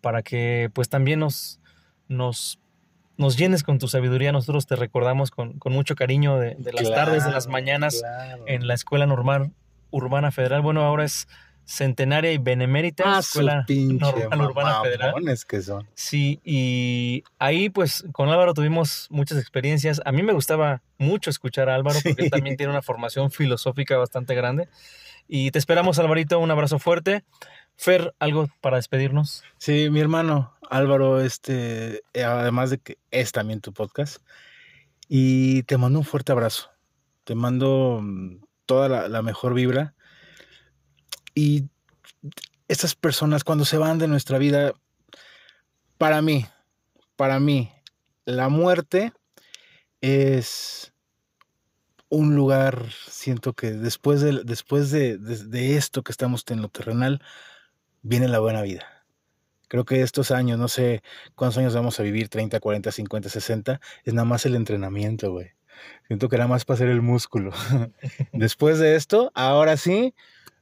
para 0.01 0.22
que 0.22 0.70
pues 0.72 0.88
también 0.88 1.20
nos, 1.20 1.61
nos, 2.09 2.59
nos 3.16 3.36
llenes 3.36 3.62
con 3.62 3.78
tu 3.78 3.88
sabiduría. 3.88 4.32
Nosotros 4.32 4.66
te 4.66 4.76
recordamos 4.76 5.30
con, 5.30 5.59
mucho 5.66 5.94
cariño 5.94 6.38
de, 6.38 6.57
las 6.72 6.90
tardes, 6.90 7.24
de 7.24 7.30
las 7.30 7.46
mañanas 7.46 8.03
en 8.46 8.66
la 8.66 8.74
Escuela 8.74 9.07
Normal 9.07 9.53
Urbana 9.90 10.30
Federal. 10.32 10.62
Bueno, 10.62 10.82
ahora 10.82 11.05
es 11.05 11.28
Centenaria 11.70 12.32
y 12.32 12.38
Benemérita 12.38 13.05
ah, 13.07 13.20
Escuela 13.20 13.64
Normal 13.68 14.40
Urbana 14.40 14.82
Federal. 14.82 15.14
que 15.46 15.62
son. 15.62 15.88
Sí, 15.94 16.40
y 16.42 17.22
ahí 17.38 17.70
pues 17.70 18.05
con 18.11 18.28
Álvaro 18.28 18.55
tuvimos 18.55 19.07
muchas 19.11 19.38
experiencias. 19.38 20.03
A 20.05 20.11
mí 20.11 20.24
me 20.24 20.32
gustaba 20.32 20.82
mucho 20.98 21.30
escuchar 21.30 21.68
a 21.68 21.76
Álvaro 21.76 22.01
porque 22.03 22.28
también 22.28 22.57
tiene 22.57 22.72
una 22.72 22.82
formación 22.82 23.30
filosófica 23.30 23.96
bastante 23.96 24.34
grande. 24.34 24.68
Y 25.33 25.53
te 25.53 25.61
esperamos, 25.61 26.01
Alvarito, 26.01 26.41
un 26.41 26.51
abrazo 26.51 26.81
fuerte. 26.81 27.22
Fer, 27.76 28.12
¿algo 28.18 28.49
para 28.61 28.78
despedirnos? 28.78 29.45
Sí, 29.59 29.89
mi 29.89 30.01
hermano 30.01 30.57
Álvaro, 30.68 31.20
este, 31.20 32.03
eh, 32.14 32.24
además 32.24 32.70
de 32.70 32.78
que 32.78 32.99
es 33.12 33.31
también 33.31 33.61
tu 33.61 33.72
podcast, 33.72 34.26
y 35.07 35.62
te 35.62 35.78
mando 35.78 36.01
un 36.01 36.05
fuerte 36.05 36.33
abrazo. 36.33 36.70
Te 37.22 37.37
mando 37.37 38.01
mm, 38.03 38.43
toda 38.66 39.09
la 39.09 39.22
mejor 39.22 39.55
vibra 39.55 39.95
y 41.33 41.68
estas 42.66 42.97
personas 42.97 43.45
cuando 43.45 43.64
se 43.64 43.78
van 43.78 43.99
de 43.99 44.09
nuestra 44.09 44.37
vida, 44.37 44.72
para 45.97 46.22
mí, 46.22 46.45
para 47.14 47.39
mí, 47.39 47.70
la 48.24 48.49
muerte 48.49 49.12
es 50.01 50.93
un 52.11 52.35
lugar, 52.35 52.87
siento 53.09 53.55
que 53.55 53.71
después 53.71 54.21
de, 54.21 54.43
después 54.45 54.91
de, 54.91 55.77
esto 55.77 56.03
que 56.03 56.13
estamos 56.13 56.45
en 56.49 56.61
lo 56.61 56.69
terrenal, 56.69 57.23
viene 58.03 58.29
la 58.29 58.41
buena 58.41 58.63
vida. 58.63 58.85
Creo 59.69 59.85
que 59.85 60.03
estos 60.03 60.33
años, 60.33 60.59
no 60.59 60.69
sé 60.69 61.03
cuántos 61.37 61.59
años 61.59 61.75
vamos 61.75 61.99
a 62.01 62.03
vivir, 62.03 62.29
30, 62.29 62.59
40, 62.61 62.91
50, 62.91 63.29
60, 63.29 63.81
es 64.05 64.15
nada 64.15 64.25
más 64.25 64.45
el 64.45 64.57
entrenamiento, 64.57 65.31
güey. 65.31 65.53
Siento 66.09 66.29
que 66.29 66.37
nada 66.37 66.49
más 66.49 66.65
para 66.65 66.75
hacer 66.75 66.89
el 66.89 67.01
músculo. 67.01 67.53
Después 68.33 68.81
de 68.81 68.97
esto, 68.97 69.31
ahora 69.35 69.77
sí, 69.77 70.15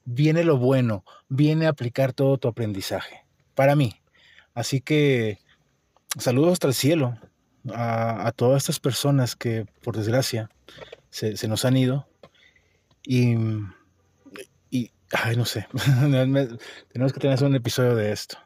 viene 0.05 0.45
lo 0.45 0.59
bueno, 0.59 1.05
viene 1.29 1.67
a 1.67 1.71
aplicar 1.71 2.13
todo 2.13 2.39
tu 2.39 2.49
aprendizaje, 2.49 3.25
para 3.55 3.75
mí. 3.75 4.01
Así 4.55 4.81
que 4.81 5.39
saludos 6.19 6.53
hasta 6.53 6.69
el 6.69 6.75
cielo 6.75 7.19
a, 7.75 8.33
todas 8.37 8.63
estas 8.63 8.81
personas 8.81 9.37
que 9.37 9.67
por 9.83 9.97
desgracia 9.97 10.51
se, 11.11 11.49
nos 11.49 11.65
han 11.65 11.77
ido 11.77 12.09
y, 13.03 13.35
y 14.71 14.91
ay, 15.13 15.37
no 15.37 15.45
sé, 15.45 15.67
tenemos 16.93 17.13
que 17.13 17.21
tener 17.21 17.43
un 17.45 17.55
episodio 17.55 17.95
de 17.95 18.13
esto. 18.13 18.39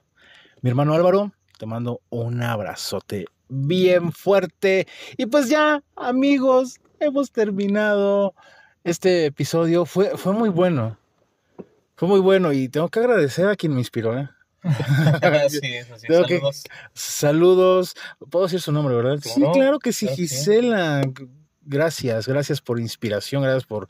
Mi 0.61 0.71
hermano 0.71 0.95
Álvaro, 0.95 1.33
te 1.59 1.67
mando 1.67 2.01
un 2.11 2.43
abrazote 2.43 3.27
bien 3.53 4.13
fuerte. 4.13 4.87
Y 5.17 5.27
pues 5.27 5.49
ya, 5.49 5.83
amigos, 5.97 6.81
hemos 7.01 7.31
terminado 7.31 8.35
este 8.85 9.27
episodio. 9.27 9.85
Fue, 9.85 10.17
fue 10.17 10.33
muy 10.33 10.49
bueno. 10.49 10.97
Fue 11.97 12.09
muy 12.09 12.21
bueno 12.21 12.53
y 12.53 12.69
tengo 12.69 12.89
que 12.89 13.01
agradecer 13.01 13.47
a 13.47 13.57
quien 13.57 13.75
me 13.75 13.81
inspiró, 13.81 14.19
¿eh? 14.19 14.29
sí, 15.49 15.61
eso 15.75 15.99
sí. 15.99 16.07
saludos. 16.07 16.65
saludos. 16.95 17.95
Puedo 18.31 18.47
decir 18.47 18.61
su 18.61 18.73
nombre, 18.73 18.95
¿verdad? 18.95 19.19
sí, 19.23 19.43
claro 19.53 19.79
que 19.79 19.93
sí, 19.93 20.09
Gisela. 20.09 21.03
Gracias, 21.65 22.27
gracias 22.27 22.61
por 22.61 22.81
inspiración, 22.81 23.43
gracias 23.43 23.65
por 23.65 23.89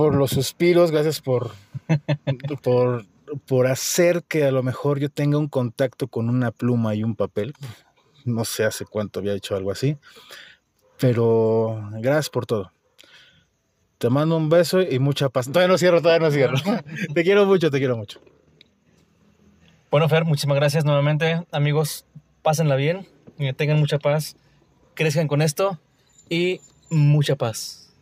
por 0.00 0.14
los 0.14 0.30
suspiros, 0.30 0.90
gracias 0.90 1.20
por, 1.20 1.50
por, 2.62 3.04
por 3.46 3.66
hacer 3.66 4.22
que 4.24 4.44
a 4.44 4.50
lo 4.50 4.62
mejor 4.62 4.98
yo 4.98 5.10
tenga 5.10 5.36
un 5.36 5.48
contacto 5.48 6.08
con 6.08 6.30
una 6.30 6.52
pluma 6.52 6.94
y 6.94 7.04
un 7.04 7.16
papel. 7.16 7.52
no 8.24 8.46
sé 8.46 8.64
hace 8.64 8.86
cuánto 8.86 9.20
había 9.20 9.34
hecho 9.34 9.56
algo 9.56 9.70
así. 9.70 9.98
Pero 10.98 11.90
gracias 11.98 12.30
por 12.30 12.46
todo. 12.46 12.72
Te 13.98 14.08
mando 14.08 14.38
un 14.38 14.48
beso 14.48 14.80
y 14.80 14.98
mucha 14.98 15.28
paz. 15.28 15.48
Todavía 15.48 15.68
no 15.68 15.76
cierro, 15.76 16.00
todavía 16.00 16.26
no 16.26 16.32
cierro. 16.32 16.56
te 17.14 17.22
quiero 17.22 17.44
mucho, 17.44 17.70
te 17.70 17.78
quiero 17.78 17.98
mucho. 17.98 18.22
Bueno, 19.90 20.08
Fer, 20.08 20.24
muchísimas 20.24 20.56
gracias 20.56 20.86
nuevamente. 20.86 21.44
Amigos, 21.52 22.06
pásenla 22.40 22.76
bien, 22.76 23.06
tengan 23.58 23.78
mucha 23.78 23.98
paz, 23.98 24.34
crezcan 24.94 25.28
con 25.28 25.42
esto 25.42 25.78
y 26.30 26.60
mucha 26.88 27.36
paz. 27.36 27.92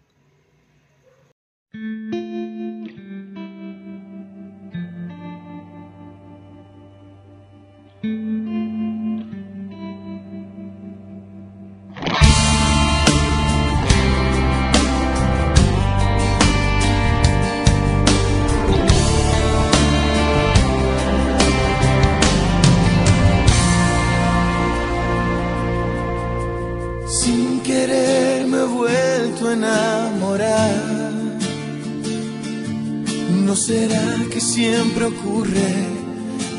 Será 33.57 34.17
que 34.31 34.41
siempre 34.41 35.07
ocurre 35.07 35.73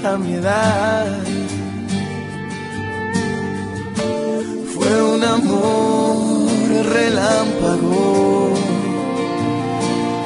a 0.04 0.18
mi 0.18 0.34
edad? 0.34 1.06
Fue 4.74 5.04
un 5.14 5.24
amor 5.24 6.50
relámpago 6.92 8.54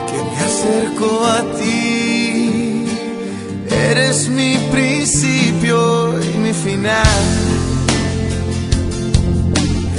que 0.09 0.17
me 0.29 0.39
acercó 0.49 1.25
a 1.25 1.41
ti. 1.57 2.85
Eres 3.89 4.29
mi 4.29 4.57
principio 4.71 6.21
y 6.21 6.37
mi 6.37 6.53
final. 6.53 7.23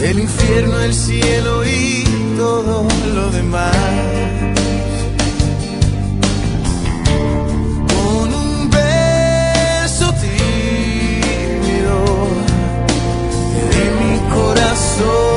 El 0.02 0.18
infierno, 0.18 0.80
el 0.80 0.94
cielo 0.94 1.64
y 1.64 2.04
todo 2.36 2.86
lo 3.14 3.30
demás. 3.30 4.53
soul 14.96 15.33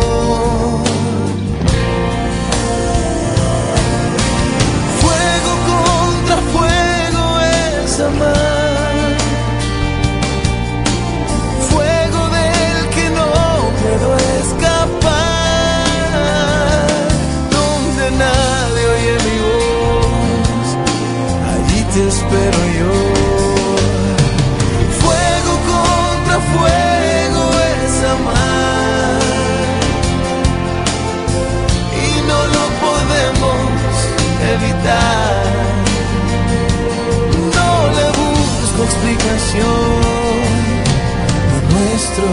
Lo 41.51 41.59
nuestro 41.73 42.27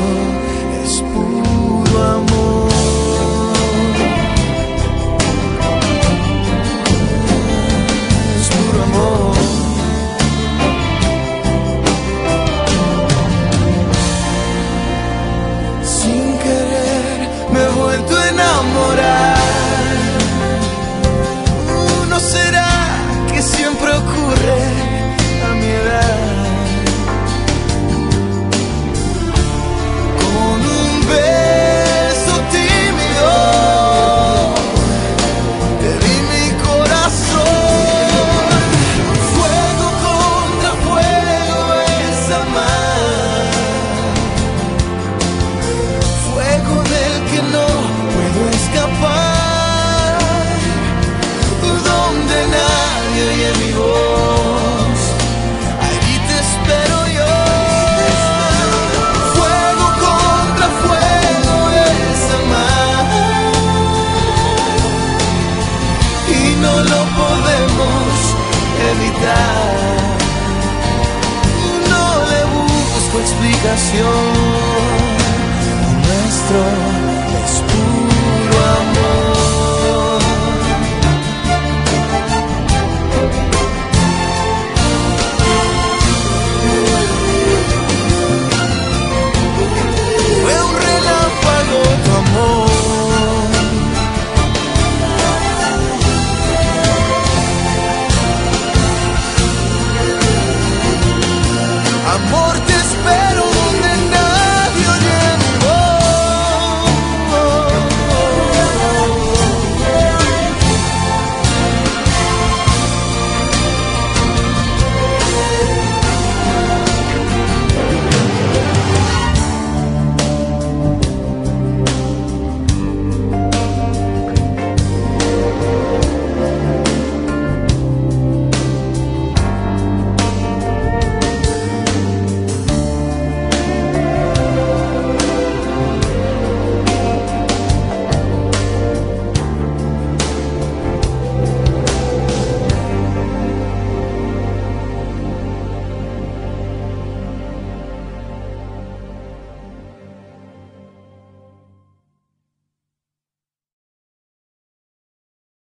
es 0.85 1.03
puro 1.13 2.03
amor. 2.03 2.34